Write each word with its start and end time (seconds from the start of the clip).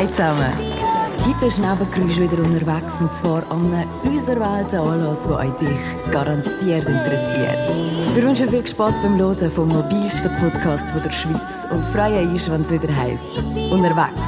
Hi 0.00 0.10
zusammen. 0.10 0.50
Heute 1.26 1.44
ist 1.44 1.58
Nebengeräusch 1.58 2.18
wieder 2.18 2.42
unterwegs 2.42 2.94
und 3.00 3.12
zwar 3.12 3.42
an 3.52 3.70
einem 3.70 3.90
unserwählten 4.02 4.78
Anlass, 4.78 5.24
der 5.24 5.36
euch 5.36 5.50
dich 5.58 6.10
garantiert 6.10 6.86
interessiert. 6.86 7.68
Wir 8.14 8.22
wünschen 8.22 8.48
viel 8.48 8.66
Spass 8.66 8.94
beim 9.02 9.18
Hören 9.18 9.50
vom 9.50 9.68
mobilsten 9.68 10.34
Podcast 10.36 10.94
der 11.04 11.10
Schweiz 11.10 11.66
und 11.70 11.84
freuen 11.84 12.30
uns, 12.30 12.50
wenn 12.50 12.62
es 12.62 12.70
wieder 12.70 12.96
heisst. 12.96 13.44
Unterwegs. 13.70 14.24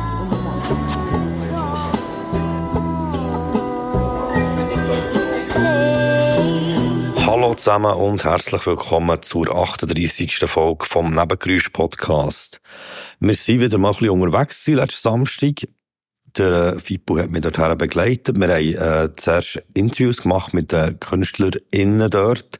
Zusammen 7.62 7.94
und 7.94 8.24
herzlich 8.24 8.66
willkommen 8.66 9.22
zur 9.22 9.48
38. 9.54 10.36
Folge 10.46 10.84
vom 10.84 11.14
Nebengeräusch 11.14 11.68
Podcast. 11.68 12.60
Wir 13.20 13.36
sind 13.36 13.60
wieder 13.60 13.78
mal 13.78 13.90
ein 13.90 13.94
bisschen 13.94 14.10
unterwegs 14.10 14.66
letzten 14.66 15.00
Samstag. 15.00 15.68
Der 16.36 16.50
äh, 16.74 16.80
Fippo 16.80 17.16
hat 17.20 17.30
mich 17.30 17.42
dorthin 17.42 17.78
begleitet. 17.78 18.36
Wir 18.36 18.48
haben 18.48 19.10
äh, 19.10 19.12
zuerst 19.14 19.62
Interviews 19.74 20.22
gemacht 20.22 20.54
mit 20.54 20.72
den 20.72 20.98
KünstlerInnen 20.98 22.10
dort. 22.10 22.58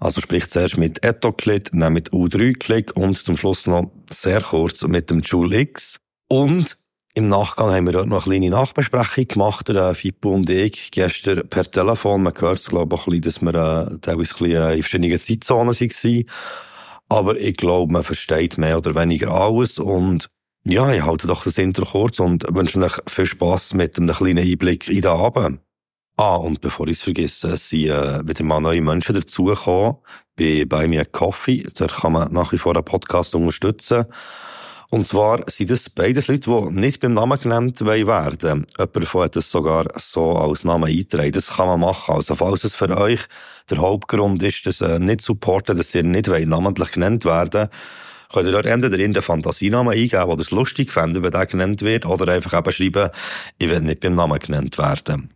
Also 0.00 0.20
sprich 0.20 0.50
zuerst 0.50 0.76
mit 0.76 1.04
Etoclit, 1.04 1.70
dann 1.72 1.92
mit 1.92 2.10
U3-Click 2.10 2.96
und 2.96 3.16
zum 3.16 3.36
Schluss 3.36 3.68
noch 3.68 3.92
sehr 4.10 4.40
kurz 4.40 4.82
mit 4.82 5.08
dem 5.10 5.20
Jule 5.20 5.60
X. 5.60 6.00
Und 6.26 6.76
im 7.14 7.28
Nachgang 7.28 7.74
haben 7.74 7.86
wir 7.86 7.92
dort 7.92 8.08
noch 8.08 8.26
eine 8.26 8.38
kleine 8.38 8.50
Nachbesprechung 8.50 9.28
gemacht, 9.28 9.68
der 9.68 9.94
Fippo 9.94 10.30
und 10.30 10.48
ich, 10.48 10.90
gestern 10.90 11.46
per 11.48 11.70
Telefon. 11.70 12.22
Man 12.22 12.32
hört 12.38 12.64
glaube 12.64 12.96
ich, 12.96 13.06
ein 13.06 13.20
bisschen, 13.20 13.52
dass 13.52 13.54
wir 13.54 13.88
äh, 13.92 13.98
teilweise 13.98 14.34
ein 14.44 14.50
äh, 14.50 14.76
in 14.76 14.82
verschiedenen 14.82 15.18
Zeitzonen 15.18 15.74
waren. 15.74 16.24
Aber 17.10 17.38
ich 17.38 17.56
glaube, 17.56 17.92
man 17.92 18.04
versteht 18.04 18.56
mehr 18.56 18.78
oder 18.78 18.94
weniger 18.94 19.30
alles. 19.30 19.78
Und 19.78 20.30
ja, 20.64 20.90
ich 20.90 21.02
halte 21.02 21.26
doch 21.26 21.44
das 21.44 21.58
Intro 21.58 21.84
kurz 21.84 22.18
und 22.18 22.46
wünsche 22.48 22.80
euch 22.80 22.96
viel 23.06 23.26
Spass 23.26 23.74
mit 23.74 23.98
einem 23.98 24.14
kleinen 24.14 24.46
Einblick 24.46 24.88
in 24.88 25.02
den 25.02 25.10
Abend. 25.10 25.60
Ah, 26.16 26.36
und 26.36 26.60
bevor 26.62 26.88
ich 26.88 26.98
es 26.98 27.02
vergesse, 27.02 27.48
es 27.48 27.68
sind 27.68 27.88
äh, 27.88 28.26
wieder 28.26 28.44
mal 28.44 28.60
neue 28.60 28.80
Menschen 28.80 29.14
dazugekommen 29.14 29.96
bei, 30.38 30.64
bei 30.66 30.88
mir 30.88 31.04
Coffee. 31.04 31.66
Da 31.74 31.88
kann 31.88 32.12
man 32.12 32.32
nach 32.32 32.52
wie 32.52 32.58
vor 32.58 32.74
einen 32.74 32.84
Podcast 32.84 33.34
unterstützen. 33.34 34.06
Und 34.92 35.06
zwar 35.06 35.42
sind 35.48 35.70
das 35.70 35.88
beides 35.88 36.28
Leute, 36.28 36.50
die 36.50 36.78
nicht 36.78 37.00
beim 37.00 37.14
Namen 37.14 37.40
genannt 37.40 37.80
werden 37.80 38.66
Jemand 38.78 39.14
hat 39.14 39.34
sogar 39.42 39.86
so 39.96 40.32
als 40.36 40.64
Namen 40.64 40.84
eingetragen. 40.84 41.32
Das 41.32 41.56
kann 41.56 41.66
man 41.66 41.80
machen. 41.80 42.14
Also 42.14 42.34
falls 42.34 42.62
es 42.62 42.74
für 42.74 42.94
euch 42.94 43.20
der 43.70 43.78
Hauptgrund 43.78 44.42
ist, 44.42 44.66
dass 44.66 44.82
ihr 44.82 44.98
nicht 44.98 45.22
supporten, 45.22 45.78
dass 45.78 45.94
ihr 45.94 46.02
nicht 46.02 46.28
namentlich 46.28 46.92
genannt 46.92 47.24
werden 47.24 47.70
könnt 48.34 48.46
ihr 48.46 48.52
dort 48.52 48.66
entweder 48.66 48.98
in 48.98 49.14
den 49.14 49.22
Fantasienamen 49.22 49.94
eingeben, 49.94 50.24
oder 50.24 50.42
es 50.42 50.50
lustig 50.50 50.92
fände, 50.92 51.22
wenn 51.22 51.30
der 51.30 51.46
genannt 51.46 51.80
wird, 51.80 52.04
oder 52.04 52.30
einfach 52.30 52.58
eben 52.58 52.72
schreiben, 52.72 53.10
ich 53.58 53.70
will 53.70 53.80
nicht 53.80 54.00
beim 54.00 54.14
Namen 54.14 54.38
genannt 54.38 54.76
werden. 54.76 55.32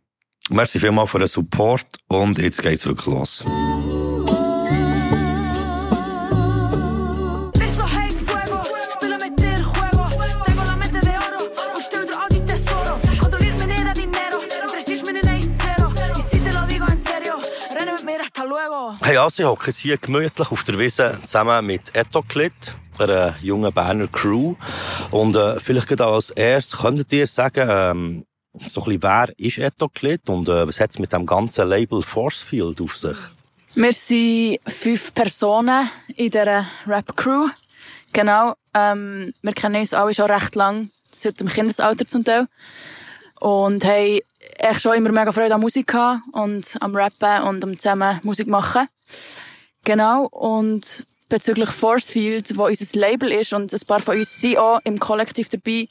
Merci 0.51 0.79
vielmals 0.79 1.11
für 1.11 1.19
den 1.19 1.29
Support 1.29 1.87
und 2.09 2.39
jetzt 2.39 2.63
geht's 2.63 2.85
wirklich 2.87 3.07
los. 3.07 3.45
Hey, 19.03 19.19
also 19.19 19.43
ich 19.43 19.49
hocke 19.49 19.71
hier 19.71 19.99
gemütlich 19.99 20.51
auf 20.51 20.65
der 20.65 20.79
Wiese 20.79 21.19
zusammen 21.23 21.67
mit 21.67 21.95
Etoclit, 21.95 22.53
einer 22.99 23.37
jungen 23.41 23.73
Berner 23.73 24.09
Crew. 24.09 24.55
Und 25.11 25.37
äh, 25.37 25.61
vielleicht 25.61 25.89
gerade 25.89 26.07
als 26.07 26.31
erstes 26.31 26.81
könntet 26.81 27.13
ihr 27.13 27.27
sagen, 27.27 27.69
ähm, 27.71 28.27
so 28.67 28.81
ein 28.81 28.85
bisschen, 28.87 29.03
wer 29.03 29.39
ist 29.39 29.59
Etoclit 29.59 30.29
und 30.29 30.49
äh, 30.49 30.67
was 30.67 30.81
hat 30.81 30.91
es 30.91 30.99
mit 30.99 31.13
dem 31.13 31.27
ganzen 31.27 31.69
Label 31.69 32.03
Forcefield 32.03 32.81
auf 32.81 32.97
sich? 32.97 33.19
Wir 33.75 33.93
sind 33.93 34.59
fünf 34.67 35.13
Personen 35.13 35.91
in 36.17 36.31
dieser 36.31 36.67
Rap-Crew. 36.87 37.49
Genau. 38.13 38.55
Ähm, 38.73 39.35
wir 39.43 39.53
kennen 39.53 39.77
uns 39.77 39.93
alle 39.93 40.15
schon 40.15 40.31
recht 40.31 40.55
lang, 40.55 40.91
seit 41.11 41.39
dem 41.39 41.49
Kindesalter 41.49 42.09
zum 42.09 42.25
Teil. 42.25 42.47
Und 43.39 43.85
haben 43.85 44.21
echt 44.59 44.83
schon 44.83 44.95
immer 44.95 45.13
mega 45.13 45.33
Freude 45.33 45.55
an 45.55 45.61
Musik 45.61 45.89
gehabt 45.89 46.23
und 46.33 46.77
am 46.81 46.95
Rappen 46.95 47.43
und 47.43 47.65
am 47.65 47.79
zusammen 47.79 48.21
Musik 48.23 48.47
machen. 48.47 48.89
Genau. 49.85 50.27
Und 50.27 51.07
bezüglich 51.29 51.71
Forcefield, 51.71 52.57
wo 52.57 52.67
unser 52.67 52.99
Label 52.99 53.33
ist 53.33 53.53
und 53.53 53.73
ein 53.73 53.81
paar 53.87 54.01
von 54.01 54.17
uns 54.17 54.41
sind 54.41 54.59
auch 54.59 54.81
im 54.85 54.99
Kollektiv 54.99 55.49
dabei, 55.49 55.89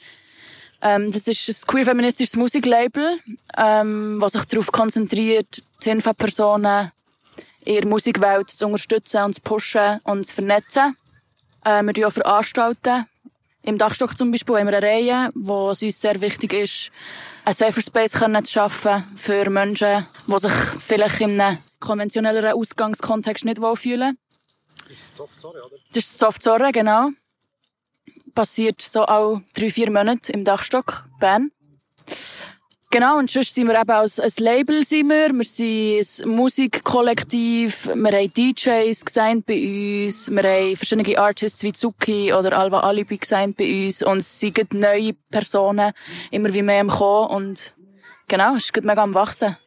ähm, 0.82 1.12
das 1.12 1.28
ist 1.28 1.48
ein 1.50 1.68
queer-feministisches 1.68 2.36
Musiklabel, 2.36 3.20
ähm, 3.58 4.22
was 4.22 4.34
sich 4.34 4.46
darauf 4.46 4.72
konzentriert, 4.72 5.64
Tinfa-Personen 5.80 6.92
in 7.62 7.76
ihrer 7.76 7.88
Musikwelt 7.88 8.50
zu 8.52 8.66
unterstützen 8.68 9.24
und 9.24 9.34
zu 9.34 9.42
pushen 9.42 10.00
und 10.04 10.26
zu 10.26 10.34
vernetzen. 10.36 10.96
Äh, 11.64 11.82
wir 11.84 12.08
auch 12.08 12.12
veranstalten. 12.12 13.06
Im 13.64 13.80
Dachstock 13.80 14.16
zum 14.16 14.32
Beispiel 14.32 14.58
haben 14.58 14.68
wir 14.68 14.78
eine 14.78 14.86
Reihe, 14.86 15.32
wo 15.34 15.72
es 15.72 15.82
uns 15.82 16.00
sehr 16.00 16.22
wichtig 16.22 16.54
ist, 16.54 16.92
einen 17.46 17.54
Safer 17.54 17.82
Space 17.82 18.12
zu 18.12 18.52
schaffen 18.52 19.04
für 19.16 19.50
Menschen, 19.50 20.08
die 20.28 20.38
sich 20.40 20.52
vielleicht 20.52 21.22
in 21.22 21.40
einem 21.40 21.60
konventionelleren 21.80 22.54
Ausgangskontext 22.54 23.46
nicht 23.46 23.62
wohlfühlen. 23.62 24.18
Das 24.88 24.98
ist 24.98 25.16
Soft 25.16 25.40
Zorre, 25.40 25.64
oder? 25.64 25.76
Das 25.94 26.04
ist 26.04 26.20
Soft 26.20 26.42
Zorre, 26.42 26.72
genau. 26.72 27.10
Passiert 28.34 28.82
so 28.82 29.04
alle 29.04 29.44
drei, 29.54 29.70
vier 29.70 29.92
Monate 29.92 30.34
im 30.34 30.44
Dachstock, 30.44 31.06
Bern. 31.20 31.52
Genau, 32.96 33.18
und 33.18 33.30
sonst 33.30 33.54
sind 33.54 33.68
wir 33.68 33.78
eben 33.78 33.92
als 33.92 34.22
ein 34.22 34.32
Label 34.38 34.82
sind 34.82 35.10
wir. 35.10 35.30
Wir 35.34 35.44
sind 35.44 36.26
ein 36.26 36.34
Musikkollektiv. 36.34 37.88
Wir 37.88 37.94
haben 37.94 38.34
DJs 38.34 39.04
gesigned 39.04 39.46
bei 39.46 40.06
uns. 40.06 40.32
Wir 40.32 40.44
haben 40.44 40.78
verschiedene 40.78 41.20
Artists 41.20 41.62
wie 41.62 41.74
Zuki 41.74 42.32
oder 42.32 42.58
Alva 42.58 42.80
Alibi 42.80 43.18
gesigned 43.18 43.58
bei 43.58 43.84
uns. 43.84 44.02
Und 44.02 44.20
es 44.20 44.40
sind 44.40 44.74
neue 44.74 45.12
Personen 45.30 45.92
immer 46.32 46.54
wie 46.54 46.62
mehr 46.62 46.80
am 46.80 46.88
Kommen. 46.88 47.32
Und 47.32 47.74
genau, 48.30 48.56
es 48.56 48.70
ist 48.70 48.86
mega 48.86 49.04
am 49.04 49.14
Wachsen. 49.14 49.58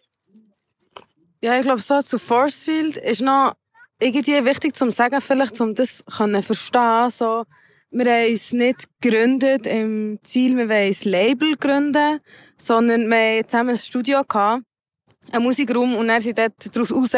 Ja, 1.42 1.58
ich 1.58 1.64
glaube, 1.64 1.82
so 1.82 2.00
zu 2.00 2.18
Forcefield 2.18 2.96
ist 2.96 3.20
noch 3.20 3.56
irgendwie 4.00 4.42
wichtig 4.46 4.74
zu 4.74 4.90
sagen, 4.90 5.20
vielleicht, 5.20 5.60
um 5.60 5.74
das 5.74 5.98
zu 5.98 6.42
verstehen. 6.42 7.10
So, 7.10 7.44
wir 7.90 8.06
haben 8.10 8.32
es 8.32 8.52
nicht 8.52 8.88
gegründet 9.02 9.66
im 9.66 10.18
Ziel, 10.22 10.56
wir 10.56 10.70
wollen 10.70 10.94
ein 10.94 11.10
Label 11.10 11.56
gründen 11.58 12.20
sondern 12.60 13.08
wir 13.08 13.38
hatten 13.38 13.48
zusammen 13.48 13.70
ein 13.70 13.76
Studio, 13.76 14.22
gehabt, 14.24 14.62
einen 15.32 15.42
Musikraum 15.44 15.96
und 15.96 16.08
dann 16.08 16.20
sind 16.20 16.38
dort 16.38 16.74
daraus 16.74 16.92
raus 16.92 17.12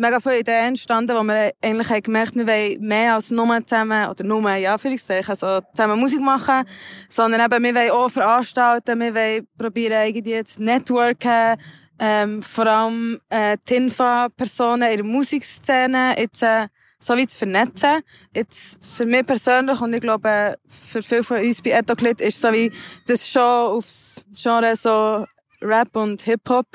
mega 0.00 0.18
viele 0.18 0.40
Ideen 0.40 0.68
entstanden, 0.68 1.14
wo 1.14 1.22
wir 1.22 1.52
eigentlich 1.60 1.90
haben 1.90 2.02
gemerkt 2.02 2.34
wir 2.34 2.46
wollen 2.46 2.80
mehr 2.80 3.14
als 3.14 3.30
nur 3.30 3.66
zusammen, 3.66 4.08
oder 4.08 4.24
nur, 4.24 4.50
ja, 4.54 4.72
Anführungszeichen, 4.72 5.28
also 5.28 5.60
zusammen 5.74 6.00
Musik 6.00 6.20
machen, 6.20 6.64
sondern 7.08 7.40
eben, 7.40 7.62
wir 7.62 7.74
wollen 7.74 7.90
auch 7.90 8.10
veranstalten, 8.10 8.98
wir 8.98 9.14
wollen 9.14 9.46
probieren, 9.58 10.06
irgendwie 10.06 10.42
zu 10.44 10.62
networken, 10.62 11.60
ähm, 11.98 12.42
vor 12.42 12.66
allem 12.66 13.20
äh, 13.28 13.58
TINFA-Personen 13.64 14.88
in 14.90 14.96
der 14.96 15.04
Musikszene 15.04 16.14
jetzt 16.18 16.42
äh, 16.42 16.68
so 17.00 17.16
wie 17.16 17.26
zu 17.26 17.38
vernetzen. 17.38 18.02
Jetzt 18.34 18.84
für 18.84 19.06
mich 19.06 19.26
persönlich 19.26 19.80
und 19.80 19.92
ich 19.92 20.00
glaube 20.00 20.56
für 20.68 21.02
viele 21.02 21.24
von 21.24 21.38
uns 21.38 21.62
bei 21.62 21.70
Etoclit 21.70 22.20
ist 22.20 22.40
so 22.40 22.52
wie 22.52 22.70
das 23.06 23.28
schon 23.28 23.42
aufs 23.42 24.24
Genre 24.32 24.76
so 24.76 25.24
Rap 25.62 25.94
und 25.96 26.22
Hip-Hop 26.22 26.66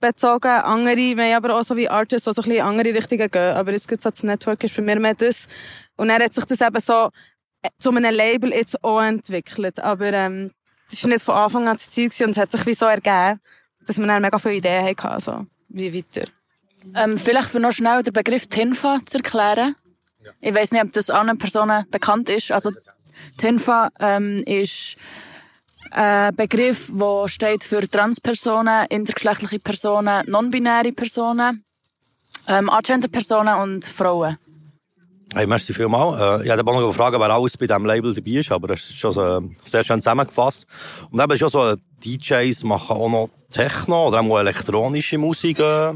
bezogen. 0.00 0.48
Andere, 0.48 0.96
wir 0.96 1.24
haben 1.24 1.44
aber 1.44 1.56
auch 1.56 1.64
so 1.64 1.76
wie 1.76 1.88
Artists, 1.88 2.24
die 2.24 2.32
so 2.32 2.42
ein 2.42 2.48
bisschen 2.48 2.58
in 2.58 2.62
andere 2.62 2.94
Richtungen 2.94 3.30
gehen. 3.30 3.54
Aber 3.54 3.72
jetzt 3.72 3.88
gibt 3.88 4.02
so 4.02 4.10
das 4.10 4.22
Network 4.22 4.64
ist 4.64 4.74
für 4.74 4.82
mich 4.82 4.98
mehr 4.98 5.14
das. 5.14 5.46
Und 5.96 6.08
dann 6.08 6.22
hat 6.22 6.32
sich 6.32 6.44
das 6.44 6.60
eben 6.60 6.80
so 6.80 7.10
äh, 7.62 7.68
zu 7.78 7.90
einem 7.90 8.12
Label 8.12 8.52
jetzt 8.52 8.82
auch 8.82 9.00
entwickelt. 9.00 9.78
Aber 9.80 10.12
ähm, 10.12 10.50
das 10.90 11.02
war 11.04 11.10
nicht 11.10 11.22
von 11.22 11.34
Anfang 11.34 11.68
an 11.68 11.76
das 11.76 11.90
Ziel 11.90 12.10
und 12.20 12.30
es 12.30 12.36
hat 12.36 12.50
sich 12.50 12.66
wie 12.66 12.74
so 12.74 12.86
ergeben, 12.86 13.40
dass 13.86 13.98
wir 13.98 14.06
dann 14.06 14.22
mega 14.22 14.38
viele 14.38 14.56
Ideen 14.56 14.86
hatten, 14.86 15.06
also 15.06 15.46
wie 15.68 15.94
weiter. 15.94 16.28
Ähm, 16.94 17.16
vielleicht 17.16 17.50
für 17.50 17.60
noch 17.60 17.72
schnell 17.72 18.02
den 18.02 18.12
Begriff 18.12 18.46
TINFA 18.48 19.00
zu 19.06 19.18
erklären. 19.18 19.76
Ich 20.40 20.54
weiß 20.54 20.72
nicht, 20.72 20.82
ob 20.82 20.92
das 20.92 21.10
anderen 21.10 21.38
Personen 21.38 21.86
bekannt 21.90 22.28
ist. 22.28 22.50
Also 22.52 22.70
TINFA 23.38 23.90
ähm, 24.00 24.42
ist 24.46 24.96
ein 25.90 26.34
Begriff, 26.34 26.90
der 26.92 27.28
steht 27.28 27.64
für 27.64 27.88
Transpersonen, 27.88 28.86
intergeschlechtliche 28.88 29.58
Personen, 29.58 30.24
non-binäre 30.28 30.92
Personen, 30.92 31.64
ähm, 32.48 32.70
Agender-Personen 32.70 33.60
und 33.60 33.84
Frauen. 33.84 34.38
Hey, 35.34 35.46
merci 35.46 35.72
vielmals. 35.72 36.20
Äh, 36.20 36.44
ich 36.44 36.50
hätte 36.50 36.64
noch 36.64 36.86
gefragt, 36.86 37.16
wer 37.18 37.30
alles 37.30 37.56
bei 37.56 37.66
diesem 37.66 37.86
Label 37.86 38.12
dabei 38.12 38.30
ist, 38.32 38.52
aber 38.52 38.68
das 38.68 38.80
ist 38.80 38.98
schon 38.98 39.12
so 39.12 39.42
sehr 39.62 39.82
schön 39.82 40.00
zusammengefasst. 40.00 40.66
Und 41.10 41.20
eben 41.20 41.38
schon 41.38 41.48
so, 41.48 41.74
DJs 42.04 42.64
machen 42.64 42.96
auch 42.96 43.08
noch 43.08 43.30
Techno 43.50 44.08
oder 44.08 44.20
auch 44.20 44.38
elektronische 44.38 45.18
Musik. 45.18 45.58
Äh 45.58 45.94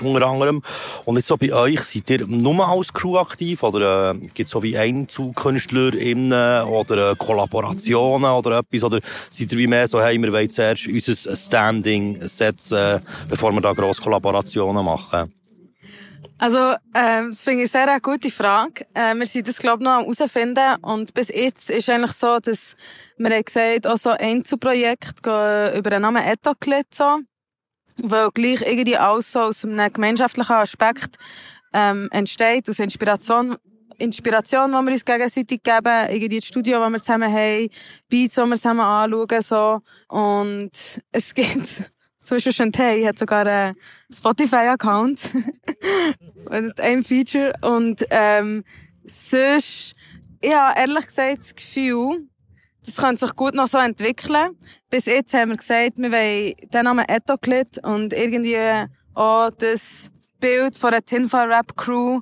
unter 0.00 0.26
anderem. 0.26 0.62
Und 1.04 1.16
jetzt 1.16 1.28
so 1.28 1.36
bei 1.36 1.52
euch, 1.52 1.80
seid 1.80 2.08
ihr 2.10 2.26
nur 2.26 2.66
als 2.66 2.92
Crew 2.92 3.18
aktiv 3.18 3.62
oder 3.62 4.12
äh, 4.12 4.14
gibt 4.18 4.46
es 4.46 4.50
so 4.50 4.62
wie 4.62 4.76
EinzelkünstlerInnen 4.76 6.64
oder 6.64 7.12
äh, 7.12 7.14
Kollaborationen 7.16 8.30
oder 8.30 8.58
etwas? 8.58 8.84
Oder 8.84 9.00
seid 9.30 9.52
ihr 9.52 9.58
wie 9.58 9.66
mehr 9.66 9.86
so, 9.86 10.00
hey, 10.00 10.20
wir 10.20 10.32
wollen 10.32 10.50
zuerst 10.50 10.86
unser 10.86 11.36
Standing 11.36 12.26
setzen, 12.26 13.00
bevor 13.28 13.52
wir 13.52 13.60
da 13.60 13.72
grosse 13.72 14.00
Kollaborationen 14.00 14.84
machen? 14.84 15.32
Also, 16.38 16.74
ähm, 16.94 17.30
das 17.30 17.40
finde 17.40 17.64
ich 17.64 17.70
sehr 17.70 17.88
eine 17.88 18.00
gute 18.00 18.30
Frage. 18.30 18.84
Äh, 18.94 19.14
wir 19.14 19.26
sind 19.26 19.46
das, 19.46 19.58
glaube 19.58 19.82
ich, 19.82 19.84
noch 19.84 19.98
am 19.98 20.04
herausfinden. 20.04 20.76
Und 20.82 21.14
bis 21.14 21.28
jetzt 21.28 21.70
ist 21.70 21.88
eigentlich 21.88 22.12
so, 22.12 22.40
dass 22.40 22.74
wir 23.16 23.30
haben 23.30 23.44
gesagt, 23.44 23.86
auch 23.86 23.96
so 23.96 24.10
Einzelprojekt 24.10 25.20
über 25.20 25.90
den 25.90 26.02
Namen 26.02 26.24
Etoclit 26.24 26.92
so 26.92 27.18
weil 28.02 28.30
gleich 28.30 28.62
irgendwie 28.62 28.96
alles 28.96 29.32
so 29.32 29.40
aus 29.40 29.64
einem 29.64 29.92
gemeinschaftlichen 29.92 30.52
Aspekt 30.52 31.16
ähm, 31.72 32.08
entsteht, 32.10 32.68
aus 32.68 32.78
Inspiration, 32.78 33.56
Inspiration, 33.98 34.70
die 34.70 34.86
wir 34.86 34.92
uns 34.92 35.04
gegenseitig 35.04 35.62
geben, 35.62 36.10
irgendwie 36.10 36.38
das 36.38 36.46
Studio, 36.46 36.80
das 36.80 36.92
wir 36.92 36.98
zusammen 36.98 37.32
haben, 37.32 37.68
Beats, 38.08 38.34
die 38.34 38.40
wir 38.40 38.56
zusammen 38.56 38.80
anschauen, 38.80 39.42
so. 39.42 39.80
Und 40.08 40.70
es 41.12 41.34
gibt, 41.34 41.66
zum 42.24 42.36
Beispiel 42.36 42.52
Shantae 42.52 43.06
hat 43.06 43.18
sogar 43.18 43.46
einen 43.46 43.76
Spotify-Account. 44.12 45.30
und 46.46 46.80
ein 46.80 47.04
Feature. 47.04 47.52
Und, 47.62 48.04
ähm, 48.10 48.64
sonst, 49.04 49.94
ich 50.40 50.54
habe 50.54 50.78
ehrlich 50.78 51.06
gesagt 51.06 51.40
das 51.40 51.54
Gefühl, 51.54 52.28
das 52.84 52.96
könnte 52.96 53.26
sich 53.26 53.36
gut 53.36 53.54
noch 53.54 53.66
so 53.66 53.78
entwickeln. 53.78 54.56
Bis 54.90 55.06
jetzt 55.06 55.34
haben 55.34 55.50
wir 55.50 55.56
gesagt, 55.56 55.98
wir 55.98 56.10
wollen 56.10 56.54
den 56.72 56.84
Namen 56.84 57.08
Etoclit 57.08 57.78
und 57.84 58.12
irgendwie 58.12 58.86
auch 59.14 59.50
das 59.50 60.10
Bild 60.40 60.76
von 60.76 60.90
der 60.90 61.04
Tinfa 61.04 61.44
Rap 61.44 61.76
Crew 61.76 62.20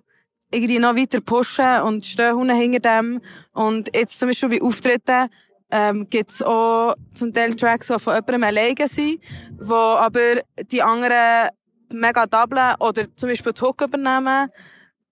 irgendwie 0.53 0.79
noch 0.79 0.97
weiter 0.97 1.21
pushen 1.21 1.83
und 1.83 2.05
stehen 2.05 2.51
hinter 2.51 2.81
dem. 2.81 3.21
Und 3.53 3.95
jetzt 3.95 4.19
zum 4.19 4.29
Beispiel 4.29 4.49
bei 4.49 4.63
Auftritten 4.63 5.29
ähm, 5.71 6.09
gibt 6.11 6.31
es 6.31 6.43
auch 6.43 6.95
zum 7.15 7.33
Teil 7.33 7.55
Tracks, 7.55 7.87
die 7.87 7.99
von 7.99 8.15
jemandem 8.15 8.45
alleine 8.45 8.89
sind, 8.89 9.23
wo 9.59 9.75
aber 9.75 10.43
die 10.71 10.83
anderen 10.83 11.51
mega 11.93 12.27
doublen 12.27 12.75
oder 12.81 13.05
zum 13.17 13.29
Beispiel 13.29 13.53
die 13.53 13.63
Hook 13.63 13.83
übernehmen 13.83 14.51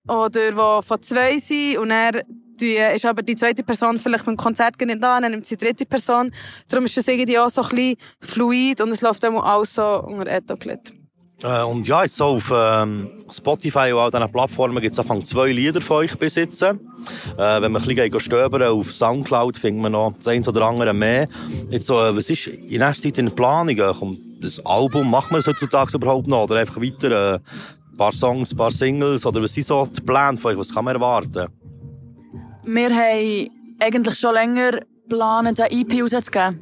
oder 0.08 0.50
die 0.50 0.86
von 0.86 1.02
zwei 1.02 1.38
sind 1.38 1.78
und 1.78 1.90
er 1.90 2.24
die 2.60 2.76
ist 2.76 3.06
aber 3.06 3.22
die 3.22 3.36
zweite 3.36 3.62
Person 3.62 3.98
vielleicht 3.98 4.24
beim 4.24 4.36
Konzert 4.36 4.80
nicht 4.80 5.02
da, 5.02 5.20
dann 5.20 5.30
nimmt 5.30 5.46
sie 5.46 5.56
die 5.56 5.64
dritte 5.64 5.86
Person. 5.86 6.30
Darum 6.68 6.84
ist 6.84 6.98
es 6.98 7.08
irgendwie 7.08 7.38
auch 7.38 7.50
so 7.50 7.62
ein 7.62 7.68
bisschen 7.68 7.96
fluid 8.20 8.80
und 8.80 8.90
es 8.90 9.00
läuft 9.00 9.22
dann 9.22 9.36
auch 9.36 9.64
so 9.64 10.02
unter 10.02 10.26
Etoclit. 10.26 10.94
Äh, 11.42 11.62
und 11.62 11.86
ja, 11.86 12.02
jetzt 12.02 12.16
so 12.16 12.24
auf 12.24 12.52
ähm, 12.52 13.10
Spotify 13.30 13.92
und 13.92 13.98
all 13.98 14.10
diesen 14.10 14.32
Plattformen 14.32 14.82
gibt 14.82 14.94
es 14.94 14.98
Anfang 14.98 15.24
zwei 15.24 15.52
Lieder 15.52 15.80
von 15.80 15.98
euch 15.98 16.18
besitzen. 16.18 16.80
Äh, 17.36 17.62
wenn 17.62 17.70
man 17.72 17.82
ein 17.82 17.88
bisschen 17.88 18.20
stöbern 18.20 18.62
auf 18.64 18.92
Soundcloud, 18.92 19.56
findet 19.56 19.82
man 19.82 19.92
noch 19.92 20.14
das 20.16 20.26
eine 20.26 20.44
oder 20.44 20.62
andere 20.62 20.92
mehr. 20.92 21.28
Jetzt 21.70 21.86
so, 21.86 22.02
äh, 22.02 22.16
was 22.16 22.28
ist 22.28 22.48
in 22.48 22.80
nächster 22.80 23.04
Zeit 23.04 23.18
in 23.18 23.30
Planung? 23.30 23.76
Kommt 23.76 24.20
das 24.42 24.64
Album, 24.66 25.10
macht 25.10 25.30
man 25.30 25.40
es 25.40 25.46
heutzutage 25.46 25.96
überhaupt 25.96 26.26
noch? 26.26 26.44
Oder 26.44 26.56
einfach 26.56 26.80
weiter 26.80 27.34
äh, 27.34 27.34
ein 27.34 27.96
paar 27.96 28.12
Songs, 28.12 28.50
ein 28.50 28.56
paar 28.56 28.72
Singles? 28.72 29.24
Oder 29.24 29.40
was 29.40 29.54
sind 29.54 29.66
so 29.66 29.86
die 29.86 30.00
Pläne 30.00 30.36
von 30.36 30.52
euch? 30.52 30.58
Was 30.58 30.74
kann 30.74 30.84
man 30.84 30.96
erwarten? 30.96 31.46
Wir 32.70 32.94
haben 32.94 33.76
eigentlich 33.80 34.18
schon 34.18 34.34
länger 34.34 34.72
geplant, 35.08 35.58
eine 35.58 35.70
EP 35.70 36.02
rauszugeben. 36.02 36.60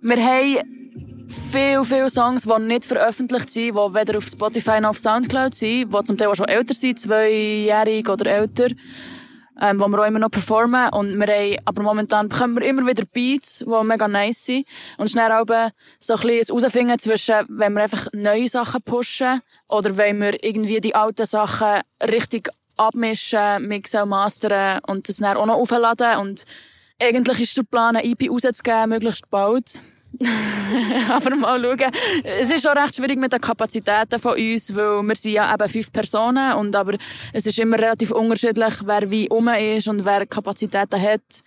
Wir 0.00 0.24
haben 0.24 1.26
viele, 1.50 1.84
viele 1.84 2.10
Songs, 2.10 2.44
die 2.44 2.62
nicht 2.62 2.84
veröffentlicht 2.84 3.50
sind, 3.50 3.74
die 3.74 3.94
weder 3.94 4.18
auf 4.18 4.26
Spotify 4.26 4.80
noch 4.80 4.90
auf 4.90 5.00
Soundcloud 5.00 5.52
sind, 5.52 5.92
die 5.92 6.04
zum 6.04 6.16
Teil 6.16 6.28
auch 6.28 6.36
schon 6.36 6.46
älter 6.46 6.74
sind, 6.74 7.00
zweijährig 7.00 8.08
oder 8.08 8.30
älter, 8.30 8.68
ähm, 9.60 9.80
wo 9.80 9.88
wir 9.88 9.98
auch 10.02 10.06
immer 10.06 10.20
noch 10.20 10.30
performen. 10.30 10.90
Und 10.92 11.18
wir 11.18 11.26
haben, 11.26 11.56
aber 11.64 11.82
momentan 11.82 12.28
bekommen 12.28 12.60
wir 12.60 12.68
immer 12.68 12.86
wieder 12.86 13.04
Beats, 13.12 13.64
die 13.66 13.84
mega 13.84 14.06
nice 14.06 14.44
sind. 14.44 14.64
Und 14.96 15.10
schnell 15.10 15.32
auch 15.32 15.44
so 15.98 16.14
ein 16.14 16.20
bisschen 16.20 16.56
herausfinden 16.56 17.00
zwischen, 17.00 17.46
wenn 17.48 17.72
wir 17.72 17.82
einfach 17.82 18.06
neue 18.12 18.48
Sachen 18.48 18.80
pushen 18.82 19.40
oder 19.68 19.96
wenn 19.96 20.20
wir 20.20 20.44
irgendwie 20.44 20.80
die 20.80 20.94
alten 20.94 21.26
Sachen 21.26 21.80
richtig 22.00 22.48
abmischen, 22.88 23.66
mixen, 23.68 24.08
mastern 24.08 24.80
und 24.86 25.08
das 25.08 25.16
dann 25.16 25.36
auch 25.36 25.46
noch 25.46 25.56
aufladen. 25.56 26.18
Und 26.18 26.44
eigentlich 27.00 27.40
ist 27.40 27.56
der 27.56 27.62
Plan, 27.62 27.96
eine 27.96 28.04
EP 28.04 28.30
rauszugeben, 28.30 28.90
möglichst 28.90 29.28
bald. 29.30 29.82
aber 31.08 31.36
mal 31.36 31.60
schauen. 31.60 31.92
Es 32.22 32.50
ist 32.50 32.62
schon 32.62 32.76
recht 32.76 32.94
schwierig 32.94 33.18
mit 33.18 33.32
den 33.32 33.40
Kapazitäten 33.40 34.18
von 34.18 34.32
uns, 34.32 34.74
weil 34.74 35.02
wir 35.02 35.16
sind 35.16 35.32
ja 35.32 35.52
eben 35.54 35.68
fünf 35.68 35.92
Personen 35.92 36.52
und 36.54 36.76
aber 36.76 36.96
es 37.32 37.46
ist 37.46 37.58
immer 37.58 37.78
relativ 37.78 38.10
unterschiedlich, 38.10 38.74
wer 38.84 39.10
wie 39.10 39.28
um 39.28 39.48
ist 39.48 39.88
und 39.88 40.04
wer 40.04 40.26
Kapazitäten 40.26 41.00
hat. 41.00 41.42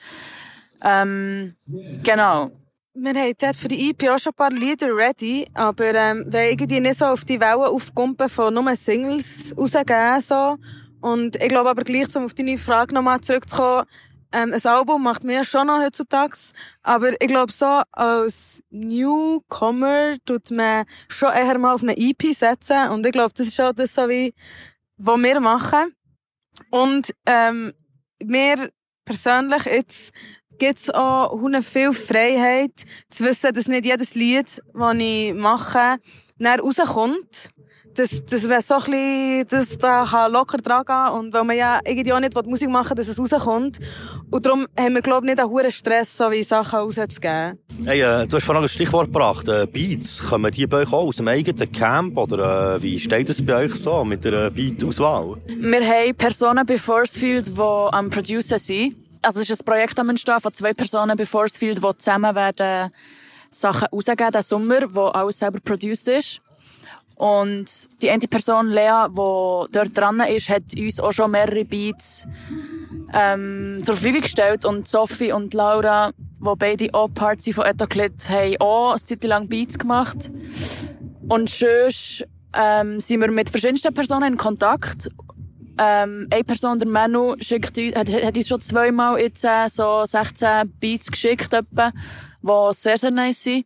Ähm, 0.81 1.55
genau. 2.03 2.51
Wir 2.97 3.13
haben 3.13 3.33
dort 3.37 3.55
für 3.57 3.67
die 3.67 3.89
EP 3.89 4.09
auch 4.09 4.19
schon 4.19 4.31
ein 4.31 4.35
paar 4.35 4.51
Lieder 4.51 4.95
ready, 4.95 5.47
aber 5.53 5.93
ähm, 5.93 6.25
wir 6.29 6.49
irgendwie 6.51 6.79
nicht 6.79 6.97
so 6.97 7.05
auf 7.05 7.25
die 7.25 7.39
Wellen 7.39 7.63
aufkumpen 7.63 8.29
von 8.29 8.53
nur 8.53 8.75
Singles 8.75 9.53
rausgeben. 9.57 10.21
So. 10.21 10.57
Und 11.01 11.35
ich 11.35 11.49
glaube 11.49 11.69
aber 11.69 11.83
gleich, 11.83 12.15
um 12.15 12.25
auf 12.25 12.33
deine 12.33 12.57
Frage 12.57 12.93
nochmal 12.93 13.21
zurückzukommen, 13.21 13.85
ähm, 14.31 14.53
ein 14.53 14.65
Album 14.65 15.03
macht 15.03 15.23
mir 15.23 15.45
schon 15.45 15.67
noch 15.67 15.81
heutzutage. 15.81 16.35
Aber 16.83 17.11
ich 17.21 17.27
glaube 17.27 17.53
so, 17.53 17.81
als 17.91 18.61
Newcomer 18.69 20.15
tut 20.25 20.51
man 20.51 20.85
schon 21.07 21.33
eher 21.33 21.57
mal 21.57 21.73
auf 21.73 21.83
eine 21.83 21.95
EP 21.97 22.33
setzen. 22.33 22.89
Und 22.89 23.05
ich 23.05 23.13
glaube, 23.13 23.33
das 23.35 23.47
ist 23.47 23.55
schon 23.55 23.73
das, 23.75 23.93
so 23.93 24.09
wie, 24.09 24.33
was 24.97 25.17
wir 25.19 25.39
machen. 25.39 25.95
Und, 26.69 27.11
ähm, 27.25 27.73
mir 28.23 28.71
persönlich 29.05 29.65
jetzt 29.65 30.13
gibt's 30.57 30.89
auch 30.89 31.37
viel 31.61 31.93
Freiheit 31.93 32.83
zu 33.09 33.25
wissen, 33.25 33.53
dass 33.53 33.67
nicht 33.67 33.85
jedes 33.85 34.15
Lied, 34.15 34.61
das 34.73 34.93
ich 34.95 35.33
mache, 35.33 35.97
dann 36.37 36.59
rauskommt 36.59 37.51
das, 37.95 38.25
das 38.25 38.47
wäre 38.49 38.61
so 38.61 38.75
ein 38.75 38.83
bisschen, 38.83 39.47
das 39.49 39.77
da 39.77 40.05
kann 40.09 40.31
locker 40.31 40.57
dran 40.57 40.85
gehen. 40.85 41.19
Und 41.19 41.33
weil 41.33 41.43
man 41.43 41.57
ja 41.57 41.79
irgendwie 41.85 42.13
auch 42.13 42.19
nicht 42.19 42.35
Musik 42.45 42.69
machen 42.69 42.91
will, 42.91 42.97
dass 42.97 43.07
es 43.07 43.19
rauskommt. 43.19 43.79
Und 44.29 44.45
darum 44.45 44.67
haben 44.77 44.93
wir, 44.93 45.01
glaube 45.01 45.25
ich, 45.25 45.31
nicht 45.31 45.39
einen 45.41 45.49
hohen 45.49 45.71
Stress, 45.71 46.17
so 46.17 46.29
wie 46.31 46.43
Sachen 46.43 46.79
rauszugeben. 46.79 47.59
Hey, 47.85 48.01
äh, 48.01 48.27
du 48.27 48.37
hast 48.37 48.43
vorhin 48.43 48.63
ein 48.63 48.69
Stichwort 48.69 49.07
gebracht. 49.07 49.47
Äh, 49.47 49.65
Beats. 49.65 50.19
Kommen 50.19 50.51
die 50.51 50.67
bei 50.67 50.77
euch 50.83 50.93
auch 50.93 51.07
aus 51.07 51.17
dem 51.17 51.27
eigenen 51.27 51.71
Camp? 51.71 52.17
Oder 52.17 52.75
äh, 52.75 52.83
wie 52.83 52.99
steht 52.99 53.29
es 53.29 53.45
bei 53.45 53.65
euch 53.65 53.75
so 53.75 54.03
mit 54.03 54.25
der 54.25 54.45
äh, 54.45 54.49
Beat-Auswahl? 54.49 55.37
Wir 55.47 55.87
haben 55.87 56.15
Personen 56.15 56.65
bei 56.65 56.77
Forcefield, 56.77 57.47
die 57.47 57.61
am 57.61 58.09
Producer 58.09 58.59
sind. 58.59 58.95
Also 59.21 59.39
es 59.39 59.49
ist 59.49 59.61
ein 59.61 59.65
Projekt 59.65 59.97
am 59.99 60.09
Entstehen 60.09 60.39
von 60.39 60.53
zwei 60.53 60.73
Personen 60.73 61.17
bei 61.17 61.25
Forcefield, 61.25 61.83
die 61.83 61.97
zusammen 61.97 62.35
werden 62.35 62.91
Sachen 63.49 63.87
rausgeben 63.87 64.31
diesen 64.31 64.43
Sommer, 64.43 64.81
wo 64.93 65.05
alles 65.05 65.39
selber 65.39 65.59
produced 65.59 66.07
ist. 66.09 66.41
Und 67.15 67.65
die 68.01 68.09
eine 68.09 68.27
Person, 68.27 68.69
Lea, 68.69 69.07
die 69.09 69.71
dort 69.71 69.97
dran 69.97 70.19
ist, 70.21 70.49
hat 70.49 70.63
uns 70.77 70.99
auch 70.99 71.13
schon 71.13 71.31
mehrere 71.31 71.63
Beats 71.63 72.27
ähm, 73.13 73.81
zur 73.83 73.95
Verfügung 73.95 74.21
gestellt. 74.21 74.65
Und 74.65 74.87
Sophie 74.87 75.31
und 75.31 75.53
Laura, 75.53 76.11
die 76.39 76.53
beide 76.57 76.93
auch 76.93 77.07
Parts 77.07 77.49
von 77.53 77.65
Etoclit, 77.65 78.29
haben 78.29 78.57
auch 78.59 78.91
eine 78.91 79.03
Zeit 79.03 79.23
lang 79.23 79.47
Beats 79.47 79.79
gemacht. 79.79 80.29
Und 81.29 81.49
sonst 81.49 82.25
ähm, 82.53 82.99
sind 82.99 83.21
wir 83.21 83.31
mit 83.31 83.49
verschiedensten 83.49 83.93
Personen 83.93 84.33
in 84.33 84.37
Kontakt. 84.37 85.09
Ähm, 85.77 86.27
eine 86.29 86.43
Person, 86.43 86.79
der 86.79 86.87
Manu, 86.87 87.35
schickt 87.39 87.77
uns, 87.77 87.95
hat, 87.95 88.07
hat 88.09 88.37
uns 88.37 88.47
schon 88.47 88.61
zweimal 88.61 89.19
jetzt 89.19 89.43
äh, 89.43 89.67
so 89.69 90.05
16 90.05 90.71
Beats 90.79 91.11
geschickt, 91.11 91.51
etwa, 91.53 91.91
die 92.41 92.73
sehr, 92.73 92.97
sehr 92.97 93.11
nice 93.11 93.43
sind. 93.43 93.65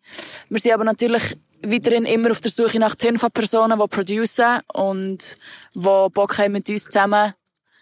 Wir 0.49 0.59
sind 0.59 0.73
aber 0.73 0.85
natürlich 0.85 1.35
weiterhin 1.63 2.05
immer 2.05 2.31
auf 2.31 2.41
der 2.41 2.51
Suche 2.51 2.79
nach 2.79 2.95
Tinfa-Personen, 2.95 3.79
die 3.79 3.87
producen 3.87 4.59
und 4.73 5.37
die 5.73 5.79
Bock 5.79 6.37
haben, 6.37 6.53
mit 6.53 6.69
uns 6.69 6.85
zusammen 6.85 7.33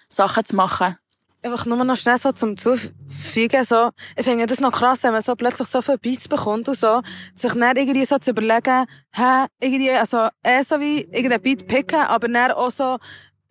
Sachen 0.10 0.46
zu 0.46 0.56
machen. 0.56 0.98
Einfach 1.44 1.66
nur 1.66 1.84
noch 1.84 1.96
schnell 1.96 2.18
so 2.18 2.32
zum 2.32 2.58
Zufügen, 2.58 3.64
so. 3.64 3.92
Ich 4.16 4.26
finde 4.26 4.48
das 4.48 4.60
noch 4.60 4.72
krass, 4.72 5.04
wenn 5.04 5.14
man 5.14 5.22
so 5.22 5.36
plötzlich 5.36 5.68
so 5.68 5.82
viele 5.82 6.00
Beats 6.00 6.28
bekommt 6.28 6.68
und 6.68 6.78
so, 6.78 7.02
sich 7.36 7.54
dann 7.54 7.78
irgendwie 7.78 8.06
so 8.06 8.18
zu 8.18 8.32
überlegen, 8.32 8.86
hä, 9.14 9.46
irgendwie, 9.60 9.92
also, 9.92 10.30
eh 10.44 10.64
so 10.64 10.80
wie 10.80 11.02
irgendein 11.12 11.42
Beat 11.42 11.68
picken, 11.68 12.02
aber 12.02 12.28
dann 12.28 12.52
auch 12.52 12.72
so, 12.72 12.98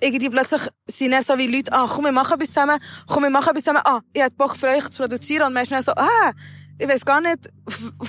irgendwie 0.01 0.29
plötzlich 0.29 0.63
sind 0.87 1.13
dann 1.13 1.23
so 1.23 1.39
wie 1.39 1.47
Leute, 1.47 1.73
ah, 1.73 1.87
komm, 1.89 2.05
wir 2.05 2.13
machen 2.13 2.35
etwas 2.35 2.49
zusammen, 2.49 2.81
komm, 3.07 3.23
wir 3.23 3.31
machen 3.31 3.51
etwas 3.51 3.65
zusammen, 3.65 3.83
ah, 3.85 4.01
ich 4.13 4.23
hab 4.23 4.37
Bock 4.37 4.57
für 4.57 4.69
euch 4.69 4.89
zu 4.91 5.03
produzieren 5.03 5.47
und 5.47 5.53
man 5.55 5.63
ist 5.63 5.73
dann 5.73 5.83
so, 5.83 5.93
ah, 5.93 6.33
ich 6.79 6.89
weiß 6.89 7.05
gar 7.05 7.21
nicht, 7.21 7.51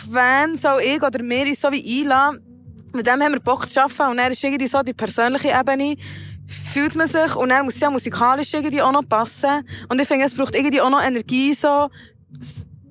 wen 0.09 0.55
soll 0.55 0.81
ich 0.81 1.01
oder 1.01 1.24
mir 1.24 1.45
uns 1.45 1.62
so 1.62 1.71
wie 1.71 2.01
einladen. 2.01 2.41
Mit 2.93 3.05
dem 3.05 3.21
haben 3.21 3.33
wir 3.33 3.39
Bock 3.39 3.69
zu 3.69 3.81
arbeiten 3.81 4.12
und 4.12 4.17
dann 4.17 4.31
ist 4.31 4.43
irgendwie 4.43 4.67
so 4.67 4.81
die 4.81 4.93
persönliche 4.93 5.50
Ebene, 5.50 5.95
fühlt 6.47 6.95
man 6.95 7.07
sich 7.07 7.36
und 7.36 7.50
dann 7.50 7.65
muss 7.65 7.79
ja 7.79 7.89
musikalisch 7.89 8.53
irgendwie 8.53 8.81
auch 8.81 8.91
noch 8.91 9.07
passen. 9.07 9.67
Und 9.89 10.01
ich 10.01 10.07
finde, 10.07 10.25
es 10.25 10.36
braucht 10.36 10.55
irgendwie 10.55 10.81
auch 10.81 10.89
noch 10.89 11.03
Energie 11.03 11.53
so. 11.53 11.89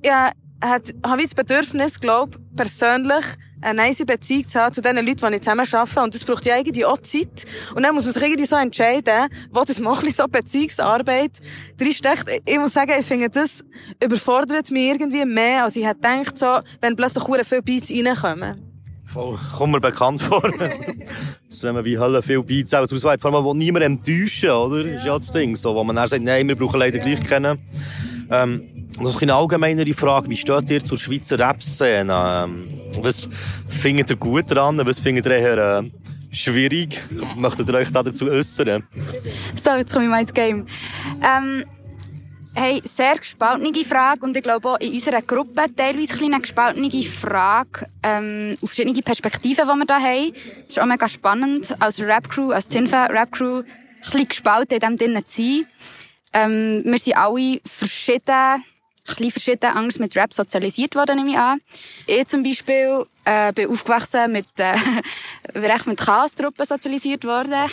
Ja, 0.04 0.30
hat, 0.62 0.94
habe 1.04 1.22
ich 1.22 1.28
das 1.28 1.34
Bedürfnis, 1.34 1.98
glaube 1.98 2.38
persönlich 2.54 3.24
eine 3.66 3.82
nice 3.82 4.04
Beziehung 4.06 4.46
zu 4.46 4.60
haben 4.60 4.72
zu 4.72 4.80
den 4.80 4.96
Leuten, 4.96 5.26
die 5.28 5.34
ich 5.34 5.42
zusammen 5.42 5.66
arbeite. 5.72 6.00
Und 6.02 6.14
das 6.14 6.24
braucht 6.24 6.46
ja 6.46 6.56
irgendwie 6.56 6.84
auch 6.84 6.98
Zeit. 6.98 7.44
Und 7.74 7.82
dann 7.82 7.94
muss 7.94 8.04
man 8.04 8.12
sich 8.12 8.22
irgendwie 8.22 8.44
so 8.44 8.56
entscheiden, 8.56 9.28
wo 9.50 9.64
das 9.64 9.80
macht 9.80 10.06
so 10.14 10.26
Beziehungsarbeit 10.28 11.32
drinsteckt. 11.76 12.42
Ich 12.44 12.58
muss 12.58 12.72
sagen, 12.72 12.92
ich 12.98 13.06
finde, 13.06 13.28
das 13.28 13.64
überfordert 14.02 14.70
mich 14.70 14.90
irgendwie 14.90 15.24
mehr, 15.24 15.64
als 15.64 15.76
ich 15.76 15.84
hätte 15.84 16.00
gedacht, 16.00 16.38
so, 16.38 16.60
wenn 16.80 16.94
plötzlich 16.94 17.24
viele 17.44 17.62
Beats 17.62 17.90
reinkommen. 17.90 18.62
Voll, 19.06 19.38
kommt 19.56 19.72
mir 19.72 19.80
bekannt 19.80 20.20
vor. 20.20 20.42
dass 21.48 21.62
wenn 21.62 21.74
man 21.74 21.84
wie 21.84 21.98
Hölle 21.98 22.22
viel 22.22 22.42
Beats 22.42 22.74
auch 22.74 22.82
auswählt, 22.82 23.20
vor 23.20 23.34
allem, 23.34 23.44
wo 23.44 23.54
niemand 23.54 23.84
enttäuschen, 23.84 24.50
oder? 24.50 24.86
Ja. 24.86 24.96
Ist 24.96 25.06
ja 25.06 25.18
das 25.18 25.30
Ding. 25.32 25.56
So, 25.56 25.74
wo 25.74 25.82
man 25.84 25.96
dann 25.96 26.08
sagt, 26.08 26.22
nein, 26.22 26.46
wir 26.48 26.56
brauchen 26.56 26.78
leider 26.78 26.98
gleich 26.98 27.22
kennen. 27.24 27.58
Ähm, 28.30 28.75
noch 28.98 29.20
eine 29.20 29.34
allgemeinere 29.34 29.92
Frage. 29.94 30.30
Wie 30.30 30.36
steht 30.36 30.70
ihr 30.70 30.84
zur 30.84 30.98
Schweizer 30.98 31.38
Rap-Szene? 31.38 32.44
Ähm, 32.44 32.68
was 33.00 33.28
findet 33.68 34.10
ihr 34.10 34.16
gut 34.16 34.50
dran? 34.50 34.80
Was 34.84 35.00
findet 35.00 35.26
ihr 35.26 35.32
eher, 35.32 35.80
äh, 35.80 35.90
schwierig? 36.30 37.00
Möchtet 37.36 37.68
ihr 37.68 37.74
euch 37.74 37.90
dazu 37.90 38.26
äußern? 38.26 38.84
So, 39.62 39.70
jetzt 39.70 39.92
komme 39.92 40.04
ich 40.06 40.10
mal 40.10 40.20
ins 40.20 40.34
Game. 40.34 40.66
Ähm, 41.22 41.64
Hey, 42.58 42.80
sehr 42.86 43.16
gespaltene 43.16 43.84
Frage 43.84 44.24
und 44.24 44.34
ich 44.34 44.42
glaube 44.42 44.66
auch 44.70 44.80
in 44.80 44.94
unserer 44.94 45.20
Gruppe 45.20 45.66
teilweise 45.76 46.24
eine 46.24 46.40
gespaltene 46.40 47.02
Frage 47.02 47.86
ähm, 48.02 48.56
auf 48.62 48.70
verschiedene 48.70 49.02
Perspektiven, 49.02 49.68
die 49.68 49.86
wir 49.86 49.98
hier 49.98 50.08
haben. 50.08 50.32
Das 50.32 50.68
ist 50.68 50.78
auch 50.80 50.86
mega 50.86 51.06
spannend, 51.06 51.76
als 51.80 52.00
Rap-Crew, 52.00 52.52
als 52.52 52.66
Tinfa 52.68 53.08
Rap-Crew, 53.08 53.58
ein 53.58 53.64
bisschen 54.00 54.28
gespalten 54.28 54.76
in 54.76 54.80
dem 54.80 54.96
drinnen 54.96 55.26
zu 55.26 55.36
sein. 55.36 55.66
Ähm, 56.32 56.82
wir 56.86 56.98
sind 56.98 57.18
alle 57.18 57.60
verschieden 57.66 58.64
bisschen 59.06 59.30
verschieden 59.30 59.70
anders 59.72 59.98
mit 59.98 60.16
Rap 60.16 60.32
sozialisiert 60.32 60.94
worden, 60.94 61.16
nehme 61.16 61.30
ich 61.30 61.38
an. 61.38 61.60
Ich 62.06 62.26
zum 62.26 62.42
Beispiel 62.42 63.04
äh, 63.24 63.52
bin 63.52 63.70
aufgewachsen 63.70 64.32
mit, 64.32 64.46
äh, 64.58 64.74
recht 65.54 65.86
mit 65.86 65.98
Chaos-Truppen 65.98 66.66
sozialisiert 66.66 67.24
worden. 67.24 67.54